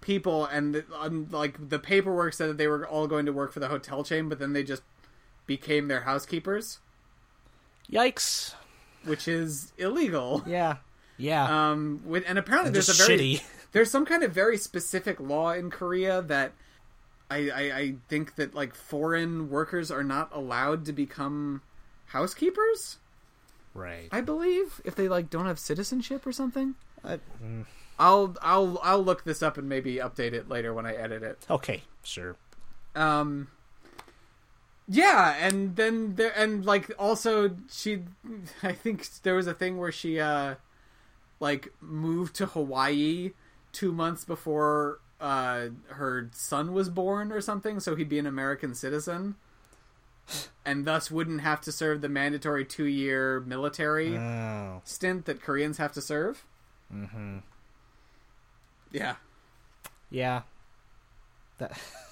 people, 0.01 0.45
and 0.47 0.83
um, 0.99 1.29
like 1.31 1.69
the 1.69 1.79
paperwork 1.79 2.33
said 2.33 2.49
that 2.49 2.57
they 2.57 2.67
were 2.67 2.85
all 2.85 3.07
going 3.07 3.25
to 3.25 3.31
work 3.31 3.53
for 3.53 3.61
the 3.61 3.69
hotel 3.69 4.03
chain, 4.03 4.27
but 4.27 4.37
then 4.37 4.51
they 4.51 4.63
just 4.63 4.81
became 5.47 5.87
their 5.87 6.01
housekeepers, 6.01 6.79
Yikes. 7.91 8.53
which 9.03 9.27
is 9.27 9.71
illegal. 9.77 10.43
Yeah. 10.47 10.77
Yeah. 11.17 11.69
Um, 11.71 12.01
with, 12.05 12.25
and 12.27 12.37
apparently 12.37 12.67
And 12.69 12.75
there's 12.75 12.89
a 12.89 12.93
very 13.07 13.17
shitty. 13.37 13.43
there's 13.71 13.89
some 13.89 14.05
kind 14.05 14.21
of 14.23 14.33
very 14.33 14.57
specific 14.57 15.17
law 15.19 15.51
in 15.53 15.69
Korea 15.69 16.21
that 16.23 16.51
I, 17.31 17.49
I 17.49 17.77
I 17.77 17.95
think 18.09 18.35
that 18.35 18.53
like 18.53 18.75
foreign 18.75 19.49
workers 19.49 19.89
are 19.91 20.03
not 20.03 20.29
allowed 20.33 20.83
to 20.85 20.93
become 20.93 21.61
housekeepers. 22.07 22.97
right. 23.73 24.09
I 24.11 24.21
believe 24.21 24.81
if 24.83 24.95
they 24.95 25.07
like 25.07 25.29
don't 25.29 25.45
have 25.45 25.57
citizenship 25.59 26.25
or 26.27 26.31
something. 26.33 26.75
I- 27.03 27.19
mm, 27.43 27.65
I'll 27.97 28.35
I'll 28.41 28.77
I'll 28.83 29.01
look 29.03 29.23
this 29.23 29.41
up 29.41 29.57
and 29.57 29.69
maybe 29.69 29.95
update 29.95 30.33
it 30.33 30.49
later 30.49 30.73
when 30.73 30.85
I 30.85 30.95
edit 30.95 31.23
it. 31.23 31.45
okay, 31.49 31.83
sure. 32.03 32.35
Um 32.93 33.47
yeah, 34.87 35.35
and 35.39 35.75
then 35.75 36.15
there 36.15 36.31
and 36.37 36.65
like 36.65 36.91
also 36.99 37.55
she 37.71 38.03
I 38.63 38.71
think 38.73 39.07
there 39.23 39.35
was 39.35 39.47
a 39.47 39.53
thing 39.53 39.77
where 39.77 39.91
she 39.91 40.19
uh 40.19 40.55
like 41.39 41.73
moved 41.81 42.35
to 42.37 42.45
Hawaii 42.45 43.31
2 43.73 43.91
months 43.91 44.23
before 44.25 44.99
uh 45.19 45.67
her 45.89 46.29
son 46.33 46.73
was 46.73 46.89
born 46.89 47.31
or 47.31 47.41
something 47.41 47.79
so 47.79 47.95
he'd 47.95 48.09
be 48.09 48.19
an 48.19 48.25
American 48.27 48.73
citizen 48.75 49.35
and 50.65 50.85
thus 50.85 51.09
wouldn't 51.11 51.41
have 51.41 51.61
to 51.61 51.71
serve 51.71 52.01
the 52.01 52.09
mandatory 52.09 52.65
2-year 52.65 53.41
military 53.41 54.17
Oh. 54.17 54.81
stint 54.83 55.25
that 55.25 55.41
Koreans 55.41 55.77
have 55.77 55.93
to 55.93 56.01
serve. 56.01 56.43
Mhm. 56.93 57.43
Yeah. 58.91 59.15
Yeah. 60.09 60.41
That 61.59 61.79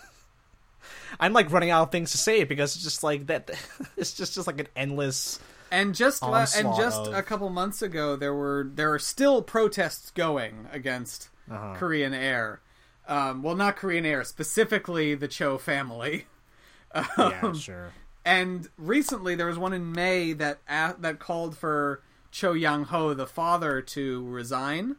I'm 1.19 1.33
like 1.33 1.51
running 1.51 1.69
out 1.69 1.83
of 1.83 1.91
things 1.91 2.11
to 2.11 2.17
say 2.17 2.43
because 2.43 2.75
it's 2.75 2.83
just 2.83 3.03
like 3.03 3.27
that 3.27 3.49
it's 3.97 4.13
just 4.13 4.33
just 4.35 4.47
like 4.47 4.59
an 4.59 4.67
endless 4.75 5.39
And 5.71 5.93
just 5.95 6.21
la- 6.21 6.45
and 6.55 6.75
just 6.75 7.07
of- 7.07 7.13
a 7.13 7.23
couple 7.23 7.49
months 7.49 7.81
ago, 7.81 8.15
there 8.15 8.33
were 8.33 8.69
there 8.73 8.91
are 8.93 8.99
still 8.99 9.41
protests 9.41 10.11
going 10.11 10.67
against 10.71 11.29
Uh-huh. 11.49 11.73
Korean 11.75 12.13
Air. 12.13 12.61
Um, 13.07 13.43
well, 13.43 13.55
not 13.55 13.75
Korean 13.75 14.05
Air, 14.05 14.23
specifically 14.23 15.13
the 15.13 15.27
Cho 15.27 15.57
family. 15.57 16.25
yeah, 16.95 17.39
Um, 17.43 17.55
sure. 17.55 17.91
And 18.25 18.69
recently, 18.77 19.35
there 19.35 19.47
was 19.47 19.57
one 19.57 19.73
in 19.73 19.91
May 19.91 20.31
that 20.33 20.59
a- 20.69 20.95
that 20.99 21.19
called 21.19 21.57
for 21.57 22.01
Cho 22.31 22.53
Yang 22.53 22.85
Ho, 22.85 23.13
the 23.13 23.27
father, 23.27 23.81
to 23.81 24.25
resign. 24.25 24.95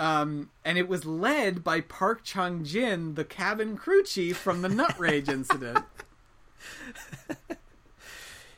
Um, 0.00 0.48
and 0.64 0.78
it 0.78 0.88
was 0.88 1.04
led 1.04 1.62
by 1.62 1.82
Park 1.82 2.24
Chung 2.24 2.64
Jin, 2.64 3.16
the 3.16 3.24
cabin 3.24 3.76
crew 3.76 4.02
chief 4.02 4.38
from 4.38 4.62
the 4.62 4.68
Nut 4.70 4.98
Rage 4.98 5.28
incident. 5.28 5.84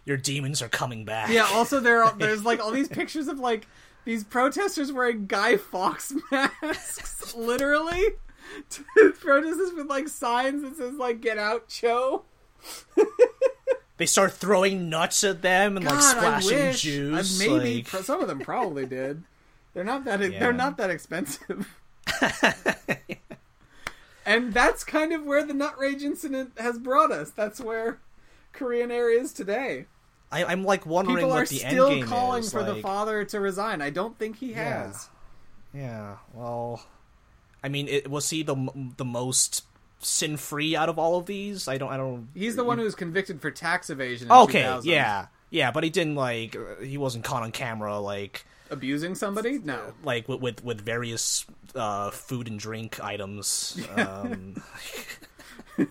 Your 0.04 0.16
demons 0.16 0.62
are 0.62 0.68
coming 0.68 1.04
back. 1.04 1.30
Yeah. 1.30 1.48
Also, 1.52 1.80
there 1.80 2.04
are, 2.04 2.14
there's 2.18 2.44
like 2.44 2.60
all 2.60 2.70
these 2.70 2.86
pictures 2.86 3.26
of 3.26 3.40
like 3.40 3.66
these 4.04 4.22
protesters 4.22 4.92
wearing 4.92 5.26
Guy 5.26 5.56
Fawkes 5.56 6.12
masks, 6.30 7.34
literally. 7.36 8.04
protesters 9.20 9.72
with 9.72 9.88
like 9.88 10.06
signs 10.06 10.62
that 10.62 10.76
says 10.76 10.94
like 10.94 11.20
"Get 11.20 11.38
out, 11.38 11.66
Cho." 11.68 12.22
They 13.96 14.06
start 14.06 14.32
throwing 14.32 14.88
nuts 14.88 15.24
at 15.24 15.42
them 15.42 15.76
and 15.76 15.84
like 15.86 15.94
God, 15.94 16.16
I 16.18 16.40
splashing 16.40 16.72
juice. 16.74 17.40
Uh, 17.40 17.44
maybe 17.48 17.86
like- 17.92 18.04
some 18.04 18.20
of 18.20 18.28
them 18.28 18.38
probably 18.38 18.86
did. 18.86 19.24
They're 19.74 19.84
not 19.84 20.04
that. 20.04 20.20
Yeah. 20.20 20.38
They're 20.38 20.52
not 20.52 20.76
that 20.76 20.90
expensive. 20.90 21.74
and 24.26 24.52
that's 24.52 24.84
kind 24.84 25.12
of 25.12 25.24
where 25.24 25.44
the 25.44 25.54
nut 25.54 25.78
rage 25.78 26.02
incident 26.02 26.52
has 26.58 26.78
brought 26.78 27.10
us. 27.10 27.30
That's 27.30 27.60
where 27.60 27.98
Korean 28.52 28.90
Air 28.90 29.10
is 29.10 29.32
today. 29.32 29.86
I, 30.30 30.44
I'm 30.44 30.64
like 30.64 30.86
wondering 30.86 31.18
People 31.18 31.30
what 31.30 31.48
the 31.48 31.58
still 31.58 31.88
end 31.88 31.96
game 32.00 32.06
calling 32.06 32.40
is. 32.40 32.52
for 32.52 32.62
the 32.62 32.76
father 32.76 33.24
to 33.26 33.40
resign. 33.40 33.82
I 33.82 33.90
don't 33.90 34.18
think 34.18 34.38
he 34.38 34.52
Yeah. 34.52 34.84
has. 34.84 35.08
Yeah, 35.74 36.16
well, 36.34 36.84
I 37.64 37.70
mean, 37.70 37.88
it, 37.88 38.10
was 38.10 38.28
he 38.28 38.42
the 38.42 38.54
the 38.98 39.06
most 39.06 39.64
sin 40.00 40.36
free 40.36 40.76
out 40.76 40.90
of 40.90 40.98
all 40.98 41.18
of 41.18 41.24
these? 41.24 41.66
I 41.66 41.78
don't, 41.78 41.90
I 41.90 41.96
don't. 41.96 42.28
He's 42.34 42.56
the 42.56 42.64
one 42.64 42.76
who 42.76 42.84
was 42.84 42.94
convicted 42.94 43.40
for 43.40 43.50
tax 43.50 43.88
evasion. 43.88 44.26
In 44.28 44.32
Okay, 44.32 44.60
2000. 44.64 44.90
yeah, 44.90 45.26
yeah, 45.48 45.70
but 45.70 45.82
he 45.82 45.88
didn't 45.88 46.16
like 46.16 46.54
he 46.82 46.98
wasn't 46.98 47.24
caught 47.24 47.42
on 47.42 47.52
camera 47.52 47.98
like 48.00 48.44
abusing 48.72 49.14
somebody. 49.14 49.58
No, 49.58 49.92
like 50.02 50.28
with 50.28 50.40
with, 50.40 50.64
with 50.64 50.80
various 50.80 51.44
uh, 51.74 52.10
food 52.10 52.48
and 52.48 52.58
drink 52.58 52.98
items. 53.02 53.78
Um, 53.96 54.62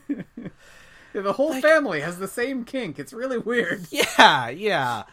Yeah, 1.13 1.23
the 1.23 1.33
whole 1.33 1.59
family 1.59 1.99
has 1.99 2.19
the 2.19 2.27
same 2.27 2.63
kink. 2.63 2.97
It's 2.97 3.11
really 3.11 3.37
weird. 3.37 3.85
yeah, 3.91 4.47
yeah. 4.49 5.03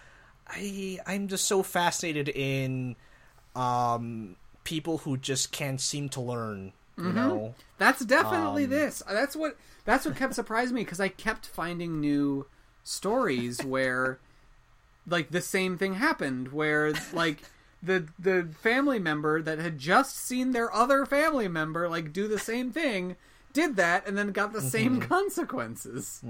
I 0.47 0.99
I'm 1.07 1.27
just 1.27 1.47
so 1.47 1.63
fascinated 1.65 2.29
in 2.29 2.95
um 3.57 4.37
people 4.63 4.99
who 4.99 5.17
just 5.17 5.51
can't 5.51 5.81
seem 5.81 6.09
to 6.11 6.21
learn. 6.21 6.73
You 6.97 7.13
know, 7.13 7.55
That's 7.79 8.05
definitely 8.05 8.65
Um, 8.65 8.71
this. 8.71 9.03
That's 9.09 9.37
what 9.37 9.57
that's 9.85 10.05
what 10.05 10.17
kept 10.17 10.35
surprising 10.35 10.75
me 10.75 10.83
because 10.83 10.99
I 11.01 11.09
kept 11.09 11.47
finding 11.47 12.01
new 12.01 12.47
stories 12.85 13.65
where 13.65 14.19
like 15.07 15.31
the 15.31 15.41
same 15.41 15.79
thing 15.79 15.95
happened 15.95 16.53
where 16.53 16.93
like 17.13 17.43
the 17.83 18.09
the 18.19 18.49
family 18.61 18.99
member 18.99 19.41
that 19.43 19.59
had 19.59 19.79
just 19.79 20.17
seen 20.17 20.53
their 20.53 20.73
other 20.75 21.07
family 21.07 21.47
member 21.49 21.89
like 21.89 22.13
do 22.13 22.27
the 22.27 22.39
same 22.39 22.73
thing 22.73 23.15
did 23.53 23.77
that 23.77 24.07
and 24.07 24.17
then 24.19 24.33
got 24.33 24.53
the 24.53 24.61
same 24.61 25.01
Mm-hmm. 25.01 25.09
consequences. 25.09 26.21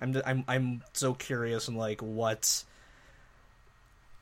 I'm 0.00 0.22
I'm 0.24 0.44
I'm 0.48 0.82
so 0.92 1.14
curious 1.14 1.68
and 1.68 1.76
like 1.76 2.00
what 2.00 2.64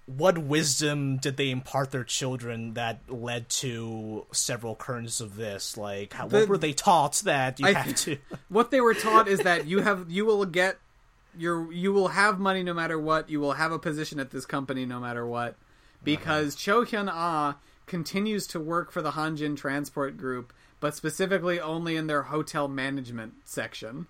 what 0.07 0.37
wisdom 0.39 1.19
did 1.19 1.37
they 1.37 1.51
impart 1.51 1.93
their 1.93 2.03
children 2.05 2.75
that 2.75 2.99
led 3.09 3.49
to 3.49 4.27
several 4.33 4.73
occurrences 4.73 5.21
of 5.21 5.37
this? 5.37 5.77
Like, 5.77 6.13
how, 6.15 6.27
The- 6.27 6.41
what 6.41 6.49
were 6.49 6.59
they 6.59 6.73
taught 6.73 7.15
that 7.25 7.61
you 7.61 7.67
I 7.67 7.73
have 7.75 7.95
to? 7.97 8.17
what 8.49 8.71
they 8.73 8.81
were 8.81 8.95
taught 8.95 9.29
is 9.29 9.41
that 9.41 9.67
you 9.67 9.81
have 9.81 10.11
you 10.11 10.25
will 10.27 10.45
get 10.47 10.79
your 11.39 11.73
you 11.73 11.93
will 11.93 12.09
have 12.09 12.41
money 12.41 12.63
no 12.65 12.75
matter 12.75 12.99
what. 12.99 13.31
You 13.31 13.39
will 13.41 13.53
have 13.53 13.71
a 13.71 13.79
position 13.79 14.19
at 14.19 14.31
this 14.31 14.45
company 14.47 14.85
no 14.85 14.99
matter 14.99 15.25
what. 15.27 15.55
Because 16.03 16.55
Cho 16.55 16.85
Hyun 16.85 17.09
Ah 17.11 17.57
continues 17.87 18.47
to 18.49 18.61
work 18.61 18.91
for 18.91 19.03
the 19.03 19.13
Hanjin 19.13 19.57
Transport 19.57 20.17
Group, 20.17 20.53
but 20.81 20.95
specifically 20.95 21.61
only 21.61 21.97
in 21.97 22.07
their 22.07 22.23
hotel 22.23 22.69
management 22.69 23.35
section. 23.45 24.07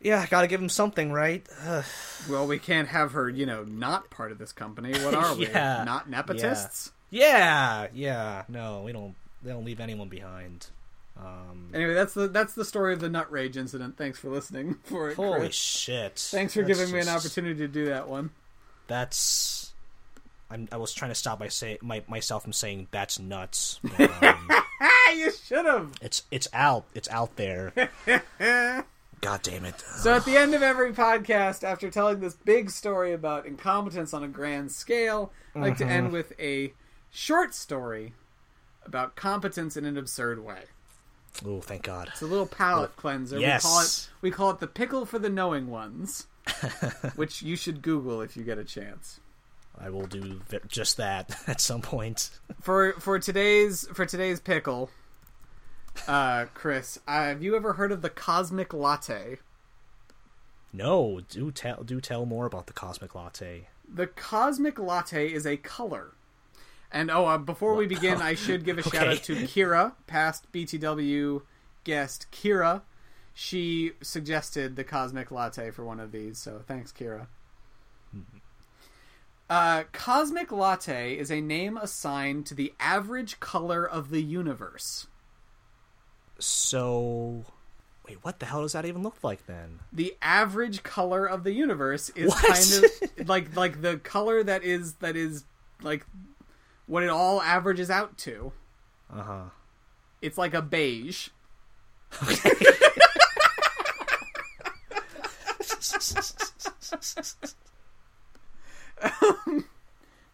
Yeah, 0.00 0.24
gotta 0.26 0.46
give 0.46 0.60
him 0.62 0.68
something, 0.68 1.12
right? 1.12 1.46
Ugh. 1.64 1.84
Well, 2.28 2.46
we 2.46 2.58
can't 2.58 2.88
have 2.88 3.12
her, 3.12 3.28
you 3.28 3.46
know, 3.46 3.64
not 3.64 4.10
part 4.10 4.32
of 4.32 4.38
this 4.38 4.52
company. 4.52 4.92
What 5.02 5.14
are 5.14 5.34
we? 5.34 5.46
Yeah. 5.48 5.84
Not 5.84 6.10
nepotists? 6.10 6.92
Yeah, 7.10 7.86
yeah. 7.94 8.42
No, 8.48 8.82
we 8.84 8.92
don't. 8.92 9.14
They 9.42 9.50
don't 9.50 9.64
leave 9.64 9.80
anyone 9.80 10.08
behind. 10.08 10.66
Um, 11.16 11.70
Anyway, 11.72 11.94
that's 11.94 12.12
the 12.14 12.28
that's 12.28 12.54
the 12.54 12.64
story 12.64 12.92
of 12.92 13.00
the 13.00 13.08
nut 13.08 13.30
rage 13.32 13.56
incident. 13.56 13.96
Thanks 13.96 14.18
for 14.18 14.28
listening 14.28 14.76
for 14.84 15.10
it. 15.10 15.16
holy 15.16 15.38
Chris. 15.40 15.54
shit! 15.54 16.18
Thanks 16.18 16.54
for 16.54 16.62
That's 16.62 16.78
giving 16.78 16.92
me 16.94 17.00
an 17.00 17.08
opportunity 17.08 17.54
to 17.60 17.68
do 17.68 17.86
that 17.86 18.08
one. 18.08 18.30
That's. 18.88 19.72
I'm, 20.50 20.66
I 20.72 20.78
was 20.78 20.94
trying 20.94 21.10
to 21.10 21.14
stop 21.14 21.38
my 21.40 21.48
say 21.48 21.78
my, 21.82 22.02
myself 22.08 22.42
from 22.42 22.52
saying 22.52 22.88
that's 22.90 23.18
nuts. 23.18 23.78
But, 23.98 24.22
um, 24.22 24.50
you 25.14 25.30
should 25.32 25.66
have. 25.66 25.92
it's 26.00 26.22
it's 26.30 26.48
out. 26.52 26.84
It's 26.94 27.08
out 27.10 27.36
there. 27.36 27.72
God 29.20 29.42
damn 29.42 29.64
it! 29.64 29.80
So 29.80 30.14
at 30.14 30.24
the 30.24 30.36
end 30.36 30.54
of 30.54 30.62
every 30.62 30.92
podcast, 30.92 31.64
after 31.64 31.90
telling 31.90 32.20
this 32.20 32.34
big 32.34 32.70
story 32.70 33.12
about 33.12 33.46
incompetence 33.46 34.14
on 34.14 34.22
a 34.22 34.28
grand 34.28 34.70
scale, 34.70 35.32
I 35.54 35.58
like 35.58 35.76
to 35.78 35.86
end 35.86 36.12
with 36.12 36.32
a 36.38 36.72
short 37.10 37.54
story 37.54 38.14
about 38.84 39.16
competence 39.16 39.76
in 39.76 39.84
an 39.84 39.98
absurd 39.98 40.44
way. 40.44 40.62
Oh, 41.44 41.60
thank 41.60 41.82
God. 41.82 42.08
It's 42.12 42.22
a 42.22 42.26
little 42.26 42.46
palate 42.46 42.96
cleanser. 42.96 43.38
yes. 43.38 43.64
We 43.64 43.68
call 43.68 43.80
it 43.80 44.08
we 44.22 44.30
call 44.30 44.50
it 44.50 44.60
the 44.60 44.66
pickle 44.66 45.04
for 45.04 45.18
the 45.18 45.28
knowing 45.28 45.68
ones, 45.68 46.26
which 47.16 47.42
you 47.42 47.56
should 47.56 47.82
Google 47.82 48.20
if 48.20 48.36
you 48.36 48.44
get 48.44 48.58
a 48.58 48.64
chance. 48.64 49.20
I 49.80 49.90
will 49.90 50.06
do 50.06 50.40
just 50.66 50.96
that 50.96 51.40
at 51.46 51.60
some 51.60 51.82
point. 51.82 52.30
For 52.60 52.94
for 52.94 53.18
today's 53.18 53.86
for 53.92 54.04
today's 54.06 54.40
pickle, 54.40 54.90
uh, 56.06 56.46
Chris, 56.54 56.98
uh, 57.06 57.24
have 57.24 57.42
you 57.42 57.56
ever 57.56 57.74
heard 57.74 57.92
of 57.92 58.02
the 58.02 58.10
cosmic 58.10 58.72
latte? 58.74 59.38
No, 60.72 61.20
do 61.28 61.50
tell 61.50 61.82
do 61.82 62.00
tell 62.00 62.26
more 62.26 62.46
about 62.46 62.66
the 62.66 62.72
cosmic 62.72 63.14
latte. 63.14 63.68
The 63.92 64.06
cosmic 64.06 64.78
latte 64.78 65.32
is 65.32 65.46
a 65.46 65.56
color. 65.56 66.12
And 66.90 67.10
oh, 67.10 67.26
uh, 67.26 67.38
before 67.38 67.74
we 67.74 67.86
begin, 67.86 68.20
I 68.20 68.34
should 68.34 68.64
give 68.64 68.78
a 68.78 68.82
shout 68.90 69.08
out 69.08 69.22
to 69.24 69.34
Kira, 69.34 69.92
past 70.06 70.50
BTW 70.52 71.42
guest 71.84 72.26
Kira. 72.32 72.82
She 73.40 73.92
suggested 74.00 74.74
the 74.74 74.82
cosmic 74.82 75.30
latte 75.30 75.70
for 75.70 75.84
one 75.84 76.00
of 76.00 76.10
these, 76.10 76.38
so 76.38 76.60
thanks, 76.66 76.90
Kira. 76.90 77.28
Uh, 79.48 79.84
cosmic 79.92 80.50
latte 80.50 81.16
is 81.16 81.30
a 81.30 81.40
name 81.40 81.76
assigned 81.76 82.46
to 82.46 82.54
the 82.56 82.74
average 82.80 83.38
color 83.38 83.88
of 83.88 84.10
the 84.10 84.22
universe. 84.22 85.06
So, 86.40 87.44
wait, 88.08 88.18
what 88.22 88.40
the 88.40 88.46
hell 88.46 88.62
does 88.62 88.72
that 88.72 88.84
even 88.84 89.04
look 89.04 89.22
like 89.22 89.46
then? 89.46 89.78
the 89.92 90.16
average 90.20 90.82
color 90.82 91.24
of 91.24 91.44
the 91.44 91.52
universe 91.52 92.10
is 92.16 92.30
What? 92.30 92.44
kind 92.44 92.84
of 93.20 93.28
like 93.28 93.54
like 93.56 93.82
the 93.82 93.98
color 93.98 94.42
that 94.42 94.64
is 94.64 94.94
that 94.94 95.14
is 95.14 95.44
like 95.80 96.04
what 96.86 97.04
it 97.04 97.08
all 97.08 97.40
averages 97.40 97.88
out 97.88 98.18
to. 98.18 98.52
Uh 99.14 99.22
huh. 99.22 99.42
It's 100.20 100.36
like 100.36 100.54
a 100.54 100.62
beige. 100.62 101.28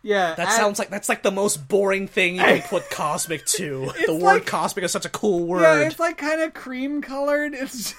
yeah, 0.03 0.35
That 0.35 0.49
as- 0.49 0.57
sounds 0.57 0.79
like 0.79 0.91
that's 0.91 1.09
like 1.09 1.23
the 1.23 1.31
most 1.31 1.69
boring 1.69 2.09
thing 2.09 2.37
you 2.37 2.43
can 2.43 2.63
put 2.63 2.91
cosmic 2.91 3.45
to. 3.47 3.91
the 4.07 4.15
word 4.15 4.35
like- 4.35 4.47
cosmic 4.47 4.85
is 4.85 4.93
such 4.93 5.05
a 5.07 5.11
cool 5.11 5.47
word. 5.47 5.63
yeah, 5.63 5.81
it's 5.87 5.99
like 5.99 6.19
kind 6.19 6.41
of 6.43 6.53
cream 6.55 7.01
colored. 7.03 7.55
It's 7.55 7.95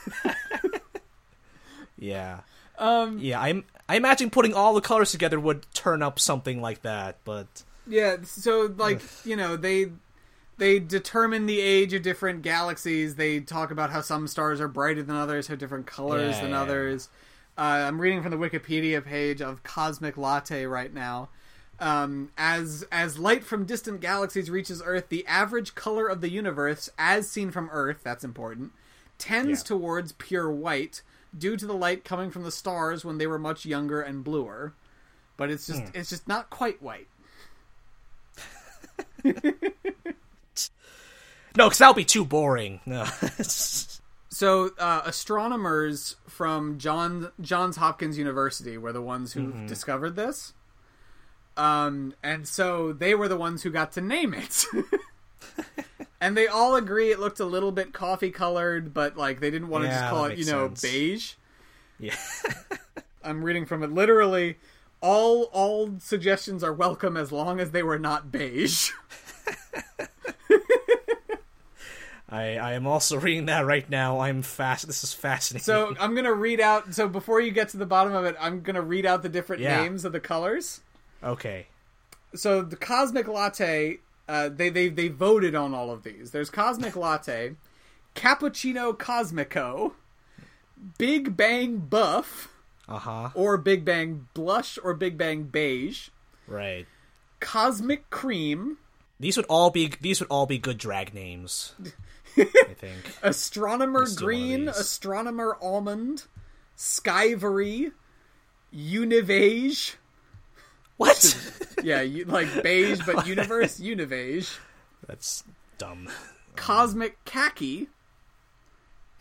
yeah. 1.98 2.42
um 2.78 3.20
Yeah, 3.20 3.40
I'm 3.42 3.64
I 3.88 3.96
imagine 3.98 4.30
putting 4.30 4.54
all 4.54 4.74
the 4.74 4.82
colors 4.82 5.12
together 5.12 5.40
would 5.40 5.66
turn 5.74 6.02
up 6.04 6.20
something 6.20 6.62
like 6.62 6.82
that, 6.84 7.18
but 7.24 7.64
Yeah, 7.88 8.18
so 8.24 8.74
like 8.78 9.02
you 9.26 9.36
know 9.36 9.56
they 9.56 9.88
they 10.58 10.80
determine 10.80 11.48
the 11.48 11.60
age 11.60 11.94
of 11.94 12.02
different 12.02 12.42
galaxies. 12.44 13.16
They 13.16 13.40
talk 13.42 13.72
about 13.72 13.90
how 13.90 14.02
some 14.02 14.28
stars 14.28 14.62
are 14.62 14.68
brighter 14.70 15.04
than 15.04 15.16
others, 15.16 15.48
have 15.48 15.58
different 15.60 15.86
colors 15.86 16.36
Yeah, 16.36 16.42
than 16.42 16.52
yeah, 16.52 16.62
others. 16.62 17.10
Uh, 17.58 17.62
I'm 17.62 18.02
reading 18.02 18.22
from 18.22 18.32
the 18.32 18.38
Wikipedia 18.38 19.04
page 19.04 19.42
of 19.42 19.64
Cosmic 19.64 20.18
Latte 20.18 20.66
right 20.66 20.94
now. 20.94 21.30
Um, 21.80 22.32
as 22.38 22.86
as 22.92 23.18
light 23.18 23.44
from 23.44 23.66
distant 23.66 24.00
galaxies 24.02 24.50
reaches 24.50 24.82
Earth, 24.86 25.10
the 25.10 25.26
average 25.28 25.76
color 25.76 26.08
of 26.08 26.22
the 26.22 26.30
universe, 26.30 26.90
as 26.98 27.30
seen 27.30 27.52
from 27.52 27.70
Earth, 27.72 27.98
that's 28.04 28.24
important, 28.24 28.72
tends 29.18 29.60
Yeah. 29.62 29.66
towards 29.68 30.12
pure 30.14 30.50
white 30.52 31.02
due 31.38 31.58
to 31.58 31.66
the 31.66 31.74
light 31.74 32.06
coming 32.06 32.32
from 32.32 32.44
the 32.44 32.52
stars 32.52 33.04
when 33.04 33.18
they 33.18 33.28
were 33.28 33.40
much 33.40 33.66
younger 33.66 34.02
and 34.02 34.24
bluer. 34.24 34.74
But 35.38 35.50
it's 35.52 35.68
just 35.68 35.84
it's 35.94 36.10
just 36.10 36.28
not 36.30 36.50
quite 36.50 36.82
white. 36.82 37.08
no, 39.24 39.34
because 41.58 41.78
that 41.80 41.88
would 41.88 41.96
be 41.98 42.06
too 42.06 42.24
boring. 42.26 42.80
No. 42.86 43.06
So 44.36 44.72
uh, 44.78 45.02
astronomers 45.06 46.18
from 46.28 46.78
John 46.78 47.32
Johns 47.40 47.78
Hopkins 47.78 48.18
University 48.18 48.78
were 48.78 48.92
the 48.92 49.02
ones 49.02 49.32
who 49.32 49.54
discovered 49.66 50.18
this. 50.18 50.52
Um, 51.56 52.14
and 52.22 52.46
so 52.46 52.92
they 52.92 53.16
were 53.16 53.30
the 53.30 53.38
ones 53.38 53.64
who 53.64 53.70
got 53.70 53.94
to 53.94 54.02
name 54.02 54.34
it. 54.34 54.66
and 56.20 56.36
they 56.36 56.48
all 56.48 56.76
agree 56.76 57.12
it 57.12 57.20
looked 57.22 57.40
a 57.40 57.46
little 57.46 57.72
bit 57.72 57.94
coffee 57.94 58.30
colored, 58.30 58.94
but 58.94 59.16
like 59.16 59.40
they 59.40 59.50
didn't 59.50 59.70
want 59.70 59.86
to 59.86 59.88
Yeah, 59.88 60.00
just 60.02 60.10
call 60.10 60.26
it, 60.26 60.38
you 60.38 60.46
know, 60.48 60.68
sense. 60.68 60.82
beige. 60.82 61.34
yeah. 61.98 62.18
I'm 63.24 63.42
reading 63.42 63.66
from 63.66 63.84
it 63.84 63.94
literally. 63.94 64.58
All 65.00 65.44
all 65.54 65.94
suggestions 66.00 66.62
are 66.62 66.74
welcome 66.74 67.16
as 67.16 67.32
long 67.32 67.62
as 67.62 67.72
they 67.72 67.84
were 67.84 68.00
not 68.00 68.34
beige. 68.34 68.92
I 72.30 72.58
I 72.58 72.74
am 72.74 72.88
also 72.88 73.20
reading 73.20 73.46
that 73.48 73.66
right 73.66 73.88
now. 73.90 74.20
I'm 74.20 74.42
fast. 74.42 74.88
This 74.88 75.04
is 75.04 75.14
fascinating. 75.14 75.64
So 75.64 75.96
I'm 76.00 76.16
gonna 76.16 76.34
read 76.34 76.60
out. 76.60 76.94
So 76.94 77.08
before 77.08 77.40
you 77.42 77.52
get 77.52 77.70
to 77.70 77.78
the 77.78 77.86
bottom 77.86 78.14
of 78.14 78.26
it, 78.26 78.36
I'm 78.40 78.62
gonna 78.62 78.82
read 78.82 79.06
out 79.06 79.22
the 79.24 79.30
different 79.30 79.62
Yeah. 79.62 79.82
names 79.82 80.06
of 80.06 80.12
the 80.12 80.20
colors. 80.20 80.82
okay. 81.24 81.68
so 82.34 82.62
the 82.62 82.76
cosmic 82.76 83.28
latte 83.28 84.00
uh, 84.28 84.50
they, 84.50 84.70
they 84.70 84.90
they 84.90 85.08
voted 85.08 85.54
on 85.56 85.74
all 85.74 85.90
of 85.92 86.02
these 86.04 86.32
there's 86.32 86.50
cosmic 86.50 86.96
latte 86.96 87.56
cappuccino 88.16 88.98
cosmico 88.98 89.94
big 90.98 91.38
bang 91.38 91.78
buff 91.78 92.50
Uh 92.90 92.98
huh. 93.00 93.30
or 93.36 93.56
big 93.58 93.86
bang 93.86 94.28
blush 94.34 94.78
or 94.84 94.94
big 94.94 95.18
bang 95.18 95.44
beige 95.44 96.10
Right. 96.48 96.86
cosmic 97.40 98.10
cream 98.10 98.78
These 99.20 99.38
would 99.38 99.46
all 99.48 99.70
be 99.70 99.94
these 100.02 100.20
would 100.20 100.30
all 100.30 100.46
be 100.48 100.58
good 100.58 100.78
drag 100.78 101.14
names. 101.14 101.74
I 102.70 102.74
think. 102.78 103.12
astronomer 103.24 104.00
Let's 104.00 104.16
do 104.16 104.26
one 104.26 104.34
of 104.34 104.38
green 104.40 104.68
astronomer 104.70 105.58
almond 105.62 106.24
skyvory 106.78 107.92
univeige 108.74 109.96
What? 110.98 111.38
yeah 111.84 112.02
you, 112.02 112.26
like 112.26 112.62
beige 112.64 113.02
but 113.06 113.26
universe 113.36 113.80
univeige 113.80 114.58
That's 115.08 115.44
dumb. 115.78 116.10
cosmic 116.56 117.24
khaki, 117.26 117.88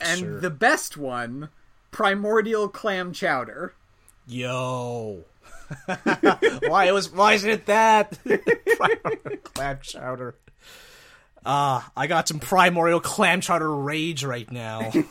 and 0.01 0.19
Sure. 0.21 0.41
the 0.41 0.51
best 0.51 0.97
one, 0.97 1.49
primordial 1.91 2.69
clam 2.69 3.13
chowder. 3.13 3.75
Yo. 4.27 5.25
why 6.67 6.91
was 6.93 7.11
why 7.13 7.35
isn't 7.35 7.51
it 7.51 7.67
that? 7.67 8.19
clam 9.45 9.79
chowder. 9.83 10.35
Ah, 11.47 11.91
I 11.97 12.07
got 12.07 12.29
some 12.29 12.39
primordial 12.39 13.01
clam 13.01 13.41
chowder 13.41 13.71
rage 13.75 14.25
right 14.25 14.51
now. 14.51 14.93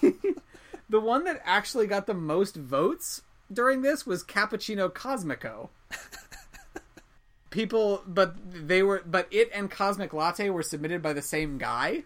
The 0.93 1.01
one 1.01 1.23
that 1.23 1.41
actually 1.43 1.87
got 1.87 2.05
the 2.05 2.13
most 2.13 2.55
votes 2.55 3.23
during 3.51 3.81
this 3.81 4.05
was 4.05 4.23
Cappuccino 4.23 4.93
Cosmico. 4.93 5.69
People, 7.49 8.03
but 8.05 8.35
they 8.67 8.83
were, 8.83 9.01
but 9.03 9.27
it 9.31 9.49
and 9.55 9.71
Cosmic 9.71 10.13
Latte 10.13 10.51
were 10.51 10.61
submitted 10.61 11.01
by 11.01 11.13
the 11.13 11.21
same 11.23 11.57
guy, 11.57 12.03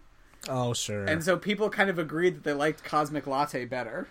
oh 0.48 0.74
sure. 0.74 1.04
and 1.04 1.22
so 1.22 1.36
people 1.36 1.70
kind 1.70 1.90
of 1.90 2.00
agreed 2.00 2.36
that 2.36 2.44
they 2.46 2.54
liked 2.54 2.86
Cosmic 2.86 3.28
Latte 3.28 3.66
better. 3.66 4.08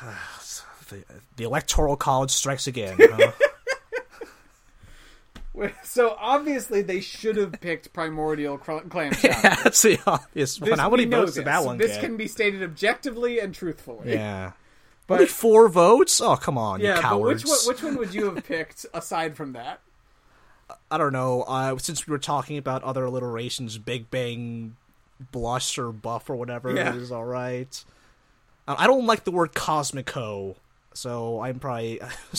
the, 0.88 1.04
the 1.36 1.44
electoral 1.44 1.96
college 1.96 2.32
strikes 2.32 2.66
again. 2.66 2.96
Huh? 2.98 3.30
So 5.82 6.16
obviously 6.18 6.82
they 6.82 7.00
should 7.00 7.36
have 7.36 7.52
picked 7.60 7.92
Primordial 7.92 8.60
cl- 8.64 8.80
Clam 8.82 9.12
Chowder. 9.14 9.28
yeah, 9.28 9.56
that's 9.64 9.82
the 9.82 9.98
obvious 10.06 10.60
one. 10.60 10.70
This- 10.70 10.78
How 10.80 10.90
many 10.90 11.04
votes 11.06 11.34
did 11.34 11.46
that 11.46 11.64
one 11.64 11.78
This 11.78 11.92
get? 11.92 12.00
can 12.02 12.16
be 12.16 12.28
stated 12.28 12.62
objectively 12.62 13.38
and 13.40 13.54
truthfully. 13.54 14.12
Yeah. 14.12 14.52
But- 15.06 15.14
Only 15.14 15.26
four 15.26 15.68
votes? 15.68 16.20
Oh, 16.20 16.36
come 16.36 16.58
on, 16.58 16.80
Yeah, 16.80 16.88
you 16.90 16.94
but 16.96 17.02
cowards. 17.02 17.44
which 17.44 17.50
one, 17.50 17.58
which 17.68 17.82
one 17.82 17.96
would 17.96 18.14
you 18.14 18.34
have 18.34 18.44
picked 18.44 18.84
aside 18.92 19.36
from 19.36 19.52
that? 19.54 19.80
I 20.90 20.98
don't 20.98 21.12
know. 21.12 21.42
Uh, 21.42 21.78
since 21.78 22.06
we 22.06 22.10
were 22.10 22.18
talking 22.18 22.58
about 22.58 22.82
other 22.82 23.04
alliterations, 23.04 23.78
Big 23.78 24.10
Bang 24.10 24.76
Blush 25.32 25.78
or 25.78 25.92
Buff 25.92 26.28
or 26.28 26.36
whatever 26.36 26.74
Yeah. 26.74 26.94
is 26.94 27.10
all 27.12 27.24
right. 27.24 27.84
I 28.68 28.84
I 28.84 28.86
don't 28.88 29.06
like 29.06 29.22
the 29.24 29.30
word 29.30 29.52
Cosmico, 29.54 30.56
so 30.92 31.40
I'm 31.40 31.60
probably 31.60 32.00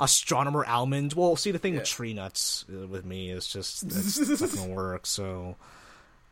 astronomer 0.00 0.64
almond. 0.66 1.12
Well, 1.12 1.36
see, 1.36 1.50
the 1.50 1.58
thing 1.58 1.74
with 1.74 1.84
tree 1.84 2.14
nuts 2.14 2.64
uh, 2.72 2.86
with 2.86 3.04
me 3.04 3.30
is 3.30 3.46
just 3.46 3.88
that's 3.88 4.40
not 4.40 4.50
gonna 4.54 4.72
work. 4.74 5.06
So, 5.06 5.56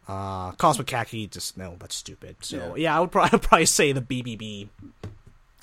uh, 0.08 0.52
cosmic 0.52 0.86
khaki, 0.86 1.26
just 1.26 1.56
no, 1.56 1.76
that's 1.78 1.94
stupid. 1.94 2.36
So, 2.40 2.74
yeah, 2.76 2.96
I 2.96 3.00
would 3.00 3.12
probably, 3.12 3.30
I'd 3.38 3.42
probably 3.42 3.66
say 3.66 3.92
the 3.92 4.00
BBB 4.00 4.68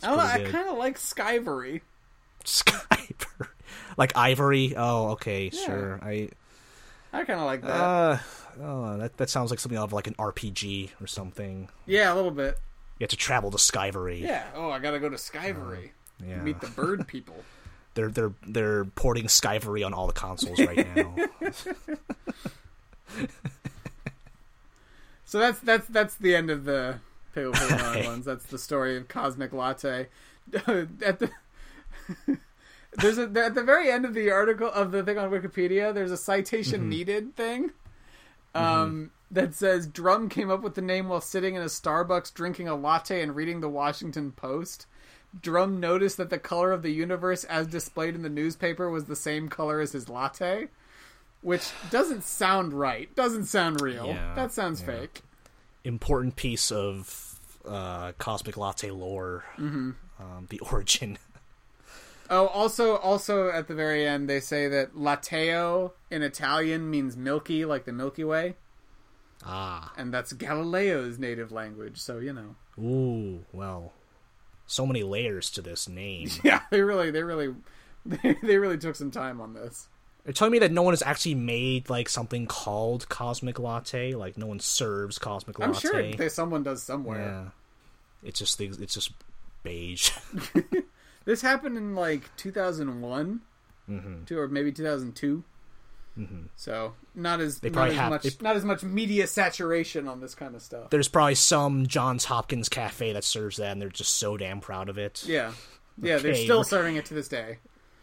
I 0.04 0.08
don't 0.08 0.18
know. 0.18 0.24
I 0.24 0.52
kind 0.52 0.70
of 0.70 0.78
like 0.78 0.98
Skyvory. 0.98 1.82
Skyper, 2.44 3.48
like 3.98 4.16
ivory. 4.16 4.74
Oh, 4.78 5.10
okay, 5.12 5.50
sure. 5.50 6.00
I 6.02 6.30
I 7.12 7.24
kind 7.24 7.40
of 7.40 7.46
like 7.46 7.62
that. 7.62 7.70
uh, 7.70 8.18
oh, 8.62 8.98
that 8.98 9.18
that 9.18 9.30
sounds 9.30 9.50
like 9.52 9.60
something 9.60 9.78
out 9.78 9.86
of 9.86 9.94
like 9.94 10.08
an 10.08 10.14
RPG 10.16 10.92
or 11.02 11.08
something. 11.08 11.70
yeah, 11.86 12.14
a 12.14 12.16
little 12.16 12.32
bit. 12.32 12.60
You 13.00 13.04
have 13.04 13.10
to 13.10 13.18
travel 13.18 13.52
to 13.52 13.58
Skyvory. 13.58 14.22
Yeah. 14.22 14.46
Oh, 14.56 14.70
I 14.70 14.80
gotta 14.80 15.00
go 15.00 15.10
to 15.10 15.18
Skyvory. 15.18 15.90
yeah. 16.26 16.42
Meet 16.42 16.62
the 16.62 16.68
bird 16.68 17.08
people. 17.08 17.36
They're 17.96 18.10
they're 18.10 18.34
they're 18.46 18.86
porting 18.86 19.26
Skyvory 19.26 19.86
on 19.86 19.94
all 19.94 20.06
the 20.08 20.14
consoles 20.14 20.60
right 20.60 20.88
now. 20.96 21.16
So 25.28 25.40
that's 25.40 25.60
that's 25.60 25.88
that's 25.88 26.16
the 26.16 26.36
end 26.36 26.50
of 26.50 26.66
the 26.66 27.00
Pale 27.34 27.52
ones. 28.06 28.26
That's 28.26 28.46
the 28.46 28.58
story 28.60 28.96
of 28.96 29.08
Cosmic 29.08 29.54
Latte. 29.54 30.08
at 30.54 31.20
the 31.20 31.30
there's 32.98 33.18
a 33.18 33.24
at 33.36 33.56
the 33.56 33.64
very 33.64 33.90
end 33.90 34.06
of 34.06 34.14
the 34.14 34.30
article 34.32 34.70
of 34.72 34.92
the 34.92 35.04
thing 35.04 35.18
on 35.18 35.32
Wikipedia. 35.32 35.94
There's 35.94 36.12
a 36.12 36.18
citation 36.18 36.82
Mm-hmm. 36.82 36.90
needed 36.90 37.36
thing. 37.36 37.72
Um, 38.54 39.12
that 39.32 39.54
says 39.54 39.86
Drum 39.88 40.30
came 40.30 40.50
up 40.50 40.62
with 40.62 40.76
the 40.76 40.82
name 40.82 41.10
while 41.10 41.20
sitting 41.20 41.56
in 41.56 41.62
a 41.62 41.66
Starbucks 41.66 42.34
drinking 42.34 42.70
a 42.70 42.76
latte 42.76 43.22
and 43.22 43.36
reading 43.36 43.60
the 43.60 43.68
Washington 43.68 44.32
Post. 44.32 44.86
Drum 45.42 45.80
noticed 45.80 46.18
that 46.18 46.30
the 46.30 46.40
color 46.40 46.72
of 46.72 46.82
the 46.82 46.92
universe 46.92 47.44
as 47.46 47.68
displayed 47.68 48.16
in 48.16 48.22
the 48.22 48.30
newspaper 48.30 48.90
was 48.90 49.06
the 49.06 49.16
same 49.16 49.50
color 49.50 49.80
as 49.80 49.92
his 49.92 50.10
latte, 50.10 50.68
which 51.42 51.72
doesn't 51.92 52.24
sound 52.24 52.74
right. 52.74 53.14
Doesn't 53.16 53.46
sound 53.46 53.82
real. 53.82 54.08
Yeah, 54.08 54.34
that 54.36 54.52
sounds 54.52 54.82
yeah. 54.82 54.88
fake. 54.88 55.22
Important 55.84 56.36
piece 56.36 56.72
of 56.72 57.40
uh, 57.68 58.14
cosmic 58.18 58.58
latte 58.58 58.92
lore. 58.92 59.46
Mm-hmm. 59.58 59.92
Um, 60.20 60.48
the 60.50 60.60
origin. 60.72 61.18
Oh, 62.30 62.48
also, 62.48 62.96
also 62.98 63.50
at 63.50 63.68
the 63.68 63.76
very 63.76 64.08
end, 64.08 64.28
they 64.28 64.40
say 64.40 64.68
that 64.68 64.96
latteo 64.96 65.92
in 66.10 66.24
Italian 66.24 66.90
means 66.90 67.16
milky, 67.16 67.66
like 67.66 67.86
the 67.86 67.94
Milky 67.94 68.24
Way, 68.24 68.56
Ah, 69.44 69.94
and 69.98 70.14
that's 70.14 70.34
Galileo's 70.34 71.20
native 71.20 71.52
language. 71.52 71.98
So 71.98 72.18
you 72.18 72.34
know, 72.34 72.56
ooh, 72.80 73.46
well, 73.54 73.94
so 74.68 74.86
many 74.86 75.04
layers 75.04 75.50
to 75.52 75.62
this 75.62 75.88
name. 75.88 76.30
yeah, 76.44 76.62
they 76.72 76.82
really, 76.82 77.12
they 77.12 77.24
really, 77.24 77.54
they, 78.06 78.36
they 78.44 78.58
really 78.58 78.78
took 78.78 78.96
some 78.96 79.12
time 79.12 79.40
on 79.42 79.54
this. 79.54 79.88
They're 80.24 80.34
telling 80.34 80.54
me 80.54 80.60
that 80.60 80.72
no 80.72 80.82
one 80.82 80.94
has 80.94 81.04
actually 81.04 81.36
made 81.36 81.90
like 81.90 82.10
something 82.10 82.48
called 82.48 83.08
cosmic 83.10 83.60
latte. 83.60 84.14
Like 84.16 84.38
no 84.38 84.48
one 84.48 84.60
serves 84.60 85.20
cosmic 85.20 85.60
latte. 85.60 85.72
I'm 85.74 85.80
sure 85.80 86.12
they, 86.14 86.30
someone 86.30 86.64
does 86.64 86.82
somewhere. 86.82 87.20
Yeah, 87.20 87.50
it's 88.28 88.40
just 88.40 88.58
the- 88.58 88.76
it's 88.82 88.94
just 88.96 89.12
beige. 89.64 90.12
This 91.26 91.42
happened 91.42 91.76
in 91.76 91.96
like 91.96 92.30
2001, 92.38 93.42
Mm-hmm. 93.90 94.24
to, 94.26 94.40
or 94.40 94.48
maybe 94.48 94.72
2002. 94.72 95.44
Mm-hmm. 96.18 96.46
So 96.56 96.94
not 97.14 97.42
as 97.42 97.62
not 97.62 97.74
probably 97.74 97.92
as 97.96 98.00
have- 98.00 98.10
much 98.10 98.24
they- 98.24 98.44
not 98.44 98.56
as 98.56 98.64
much 98.66 98.84
media 98.84 99.28
saturation 99.28 100.08
on 100.08 100.22
this 100.22 100.34
kind 100.36 100.56
of 100.56 100.62
stuff. 100.62 100.90
There's 100.90 101.08
probably 101.10 101.36
some 101.36 101.88
Johns 101.88 102.26
Hopkins 102.26 102.70
cafe 102.70 103.14
that 103.14 103.24
serves 103.24 103.58
that, 103.58 103.72
and 103.72 103.82
they're 103.82 103.90
just 103.90 104.16
so 104.16 104.38
damn 104.38 104.62
proud 104.62 104.88
of 104.90 104.98
it. 104.98 105.24
Yeah, 105.28 105.52
yeah, 106.02 106.18
they're 106.18 106.36
still 106.36 106.64
serving 106.64 106.96
it 106.96 107.06
to 107.06 107.14
this 107.14 107.28
day. 107.28 107.58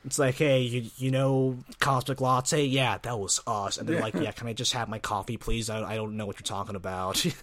It's 0.04 0.18
like, 0.18 0.34
hey, 0.34 0.60
you 0.62 0.90
you 0.96 1.10
know 1.10 1.58
Cosmic 1.78 2.20
Latte? 2.20 2.64
Yeah, 2.64 2.98
that 3.02 3.18
was 3.18 3.40
us. 3.46 3.78
And 3.78 3.88
they're 3.88 4.00
like, 4.00 4.14
yeah, 4.14 4.32
can 4.32 4.48
I 4.48 4.52
just 4.52 4.72
have 4.72 4.88
my 4.88 4.98
coffee, 4.98 5.36
please? 5.36 5.70
I, 5.70 5.82
I 5.92 5.94
don't 5.94 6.16
know 6.16 6.26
what 6.26 6.36
you're 6.40 6.44
talking 6.44 6.76
about. 6.76 7.24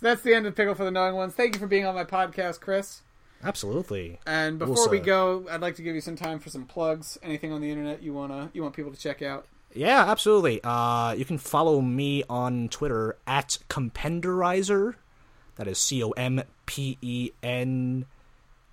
So 0.00 0.06
that's 0.06 0.22
the 0.22 0.32
end 0.32 0.46
of 0.46 0.54
Pickle 0.54 0.76
for 0.76 0.84
the 0.84 0.92
Knowing 0.92 1.16
Ones. 1.16 1.34
Thank 1.34 1.54
you 1.56 1.60
for 1.60 1.66
being 1.66 1.84
on 1.84 1.92
my 1.96 2.04
podcast, 2.04 2.60
Chris. 2.60 3.02
Absolutely. 3.42 4.18
And 4.26 4.58
before 4.58 4.88
we 4.88 4.98
go, 4.98 5.46
I'd 5.50 5.60
like 5.60 5.76
to 5.76 5.82
give 5.82 5.94
you 5.94 6.00
some 6.00 6.16
time 6.16 6.38
for 6.38 6.50
some 6.50 6.64
plugs. 6.64 7.18
Anything 7.22 7.52
on 7.52 7.60
the 7.60 7.70
internet 7.70 8.02
you 8.02 8.12
wanna 8.12 8.50
you 8.52 8.62
want 8.62 8.74
people 8.74 8.92
to 8.92 8.98
check 8.98 9.22
out? 9.22 9.46
Yeah, 9.74 10.10
absolutely. 10.10 10.60
Uh, 10.64 11.12
you 11.12 11.24
can 11.24 11.38
follow 11.38 11.80
me 11.80 12.24
on 12.28 12.68
Twitter 12.68 13.16
at 13.26 13.58
Compenderizer. 13.68 14.94
That 15.56 15.68
is 15.68 15.78
C 15.78 16.02
O 16.02 16.10
M 16.10 16.42
P 16.66 16.98
E 17.00 17.30
N 17.42 18.06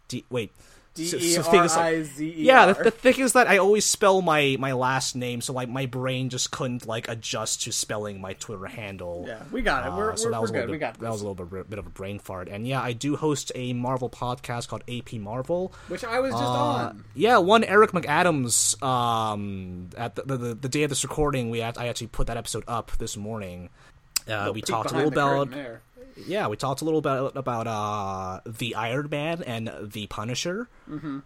D. 0.08 0.24
Wait. 0.30 0.52
D 0.96 1.06
So- 1.06 1.18
E 1.18 1.32
so 1.34 1.44
R 1.44 1.68
I 1.80 2.02
Z 2.04 2.26
E 2.26 2.44
Yeah, 2.46 2.68
the, 2.74 2.84
the 2.86 2.92
thing 2.92 3.20
is 3.20 3.34
that 3.34 3.48
I 3.48 3.58
always 3.58 3.86
spell 3.86 4.22
my, 4.22 4.56
my 4.60 4.72
last 4.72 5.16
name, 5.16 5.42
so 5.42 5.54
like 5.54 5.70
my 5.70 5.86
brain 5.86 6.30
just 6.30 6.52
couldn't 6.52 6.88
like 6.88 7.08
adjust 7.10 7.64
to 7.64 7.72
spelling 7.72 8.20
my 8.22 8.34
Twitter 8.34 8.66
handle. 8.66 9.26
Yeah, 9.28 9.44
we 9.52 9.62
got 9.62 9.86
it. 9.86 9.90
Uh, 9.92 9.98
We're, 9.98 10.16
so 10.16 10.26
we're, 10.26 10.32
that 10.32 10.38
we're 10.38 10.42
was 10.42 10.52
good. 10.52 10.58
little 10.62 10.72
We 10.72 10.78
bit, 10.78 10.80
got 10.80 11.00
that 11.00 11.12
was 11.12 11.22
a 11.22 11.28
little 11.28 11.46
bit, 11.46 11.70
bit 11.70 11.80
of 11.80 11.86
a 11.86 11.90
brain 11.90 12.18
fart. 12.20 12.48
And 12.48 12.66
yeah, 12.68 12.82
I 12.82 12.94
do 12.94 13.16
host 13.16 13.52
a 13.56 13.74
Marvel 13.74 14.10
podcast 14.10 14.68
called 14.70 14.84
AP 14.90 15.14
Marvel. 15.14 15.74
Which 15.90 16.04
I 16.04 16.20
was 16.22 16.32
just 16.32 16.42
Uh, 16.44 16.48
on. 16.48 17.04
yeah, 17.14 17.38
one 17.38 17.64
Eric 17.64 17.92
McAdams. 17.92 18.82
Um, 18.82 19.90
at 19.98 20.16
the, 20.16 20.24
the 20.24 20.38
the 20.38 20.56
the 20.56 20.70
day 20.70 20.84
of 20.84 20.90
this 20.90 21.04
recording, 21.04 21.50
we 21.50 21.60
had, 21.60 21.78
I 21.78 21.88
actually 21.88 22.08
put 22.08 22.28
that 22.28 22.38
episode 22.38 22.64
up 22.68 22.92
this 23.00 23.18
morning. 23.18 23.70
Uh, 24.28 24.52
we 24.54 24.62
talked 24.62 24.92
a 24.92 24.96
little 24.96 25.12
about 25.12 25.50
yeah, 26.18 26.48
we 26.48 26.56
talked 26.56 26.82
a 26.82 26.86
little 26.86 27.02
bit 27.02 27.36
about 27.36 27.68
uh, 27.68 28.40
the 28.46 28.76
Iron 28.76 29.10
Man 29.10 29.44
and 29.44 29.72
the 29.82 30.08
Punisher. 30.08 30.68
Mm-hmm. 30.90 31.20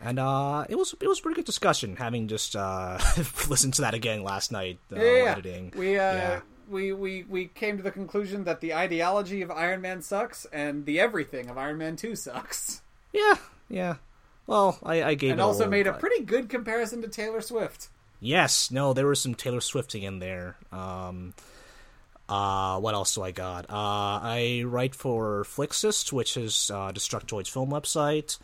And 0.00 0.18
uh, 0.18 0.66
it 0.68 0.76
was 0.76 0.94
it 1.00 1.06
was 1.06 1.20
a 1.20 1.22
pretty 1.22 1.36
good 1.36 1.46
discussion. 1.46 1.96
Having 1.96 2.28
just 2.28 2.54
uh, 2.54 2.98
listened 3.48 3.74
to 3.74 3.82
that 3.82 3.94
again 3.94 4.22
last 4.22 4.52
night, 4.52 4.78
uh, 4.92 4.96
Yeah, 4.96 5.32
editing. 5.32 5.72
We 5.76 5.98
uh, 5.98 6.14
yeah. 6.14 6.40
we, 6.68 6.92
we 6.92 7.24
we 7.28 7.46
came 7.46 7.76
to 7.78 7.82
the 7.82 7.90
conclusion 7.90 8.44
that 8.44 8.60
the 8.60 8.74
ideology 8.74 9.42
of 9.42 9.50
Iron 9.50 9.80
Man 9.80 10.02
sucks 10.02 10.44
and 10.52 10.84
the 10.84 11.00
everything 11.00 11.48
of 11.48 11.56
Iron 11.56 11.78
Man 11.78 11.96
Two 11.96 12.14
sucks, 12.14 12.82
yeah, 13.12 13.36
yeah. 13.70 13.96
Well, 14.46 14.78
I, 14.82 15.02
I 15.02 15.14
gave 15.14 15.32
and 15.32 15.40
it 15.40 15.42
also 15.42 15.68
made 15.68 15.86
a 15.86 15.92
pretty 15.92 16.24
good 16.24 16.48
comparison 16.48 17.02
to 17.02 17.08
Taylor 17.08 17.40
Swift. 17.40 17.88
Yes, 18.20 18.70
no, 18.70 18.92
there 18.92 19.06
was 19.06 19.20
some 19.20 19.34
Taylor 19.34 19.60
Swifting 19.60 20.02
in 20.02 20.20
there. 20.20 20.56
Um, 20.70 21.34
uh, 22.28 22.78
what 22.80 22.94
else 22.94 23.14
do 23.14 23.22
I 23.22 23.30
got? 23.30 23.66
Uh, 23.70 24.20
I 24.22 24.64
write 24.66 24.94
for 24.94 25.44
Flixist, 25.44 26.12
which 26.12 26.36
is 26.36 26.70
uh, 26.74 26.92
Destructoid's 26.92 27.48
film 27.48 27.70
website. 27.70 28.38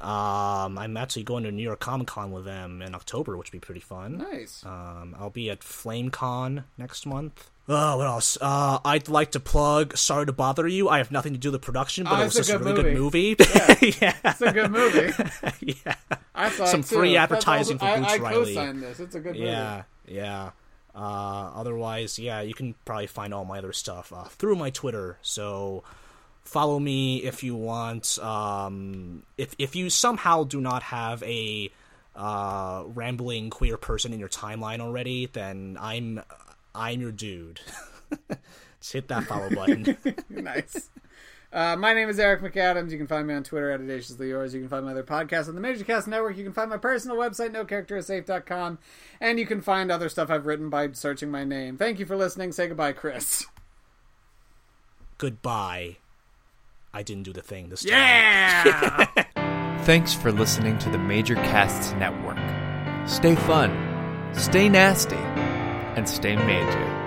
Um, 0.00 0.78
I'm 0.78 0.96
actually 0.96 1.24
going 1.24 1.44
to 1.44 1.52
New 1.52 1.62
York 1.62 1.80
Comic 1.80 2.06
Con 2.06 2.30
with 2.32 2.46
them 2.46 2.80
in 2.80 2.94
October, 2.94 3.36
which 3.36 3.48
would 3.52 3.60
be 3.60 3.64
pretty 3.64 3.82
fun. 3.82 4.16
Nice. 4.16 4.64
Um, 4.64 5.14
I'll 5.18 5.28
be 5.28 5.50
at 5.50 5.60
FlameCon 5.60 6.64
next 6.78 7.04
month. 7.04 7.50
Oh, 7.68 7.98
what 7.98 8.06
else? 8.06 8.38
Uh, 8.40 8.78
I'd 8.84 9.08
like 9.08 9.32
to 9.32 9.40
plug 9.40 9.96
Sorry 9.98 10.24
to 10.26 10.32
Bother 10.32 10.66
You. 10.66 10.88
I 10.88 10.98
have 10.98 11.10
nothing 11.12 11.34
to 11.34 11.38
do 11.38 11.52
with 11.52 11.60
the 11.60 11.64
production, 11.64 12.04
but 12.04 12.14
Oh, 12.14 12.22
it 12.22 12.24
was 12.24 12.36
it's 12.38 12.48
a 12.48 12.52
just 12.52 12.62
a 12.62 12.64
really 12.64 12.94
movie. 12.94 13.34
good 13.34 13.46
movie. 13.46 13.96
yeah. 14.00 14.16
It's 14.24 14.40
a 14.40 14.52
good 14.52 14.70
movie. 14.72 15.12
yeah. 15.84 15.94
I 16.34 16.48
saw 16.50 16.64
Some 16.64 16.82
too. 16.82 16.96
free 16.96 17.12
That's 17.14 17.24
advertising 17.30 17.78
for 17.78 17.84
I, 17.84 17.98
Boots 18.00 18.12
I 18.12 18.16
Riley. 18.16 18.54
co-signed 18.54 18.82
this. 18.82 19.00
It's 19.00 19.14
a 19.14 19.20
good 19.20 19.34
movie. 19.34 19.44
Yeah, 19.46 19.82
yeah. 20.08 20.50
Uh, 21.00 21.50
otherwise, 21.54 22.18
yeah, 22.18 22.42
you 22.42 22.52
can 22.52 22.74
probably 22.84 23.06
find 23.06 23.32
all 23.32 23.46
my 23.46 23.56
other 23.56 23.72
stuff 23.72 24.12
uh, 24.14 24.24
through 24.24 24.54
my 24.54 24.68
Twitter. 24.68 25.16
So 25.22 25.82
follow 26.44 26.78
me 26.78 27.22
if 27.24 27.42
you 27.42 27.54
want. 27.54 28.18
Um, 28.18 29.22
if 29.38 29.54
if 29.58 29.74
you 29.74 29.88
somehow 29.88 30.44
do 30.44 30.60
not 30.60 30.82
have 30.82 31.22
a 31.22 31.70
uh, 32.14 32.82
rambling 32.88 33.48
queer 33.48 33.78
person 33.78 34.12
in 34.12 34.20
your 34.20 34.28
timeline 34.28 34.80
already, 34.80 35.24
then 35.24 35.78
I'm 35.80 36.20
I'm 36.74 37.00
your 37.00 37.12
dude. 37.12 37.60
Just 38.80 38.92
hit 38.92 39.08
that 39.08 39.24
follow 39.24 39.48
button. 39.48 39.96
nice. 40.28 40.90
Uh, 41.52 41.74
my 41.76 41.92
name 41.92 42.08
is 42.08 42.18
Eric 42.18 42.42
McAdams. 42.42 42.90
You 42.92 42.98
can 42.98 43.08
find 43.08 43.26
me 43.26 43.34
on 43.34 43.42
Twitter 43.42 43.70
at 43.70 43.80
audaciously 43.80 44.28
yours. 44.28 44.54
You 44.54 44.60
can 44.60 44.68
find 44.68 44.84
my 44.84 44.92
other 44.92 45.02
podcasts 45.02 45.48
on 45.48 45.56
the 45.56 45.60
Major 45.60 45.84
Cast 45.84 46.06
Network. 46.06 46.36
You 46.36 46.44
can 46.44 46.52
find 46.52 46.70
my 46.70 46.76
personal 46.76 47.16
website, 47.16 47.50
nocharacterisafe.com. 47.50 48.78
And 49.20 49.38
you 49.38 49.46
can 49.46 49.60
find 49.60 49.90
other 49.90 50.08
stuff 50.08 50.30
I've 50.30 50.46
written 50.46 50.70
by 50.70 50.92
searching 50.92 51.30
my 51.30 51.42
name. 51.42 51.76
Thank 51.76 51.98
you 51.98 52.06
for 52.06 52.16
listening. 52.16 52.52
Say 52.52 52.68
goodbye, 52.68 52.92
Chris. 52.92 53.46
Goodbye. 55.18 55.96
I 56.94 57.02
didn't 57.02 57.24
do 57.24 57.32
the 57.32 57.42
thing 57.42 57.68
this 57.68 57.82
time. 57.82 57.92
Yeah! 57.92 59.04
Thanks 59.84 60.14
for 60.14 60.30
listening 60.30 60.78
to 60.78 60.90
the 60.90 60.98
Major 60.98 61.34
Casts 61.34 61.92
Network. 61.94 62.38
Stay 63.08 63.34
fun, 63.34 64.34
stay 64.34 64.68
nasty, 64.68 65.16
and 65.16 66.08
stay 66.08 66.36
major. 66.36 66.99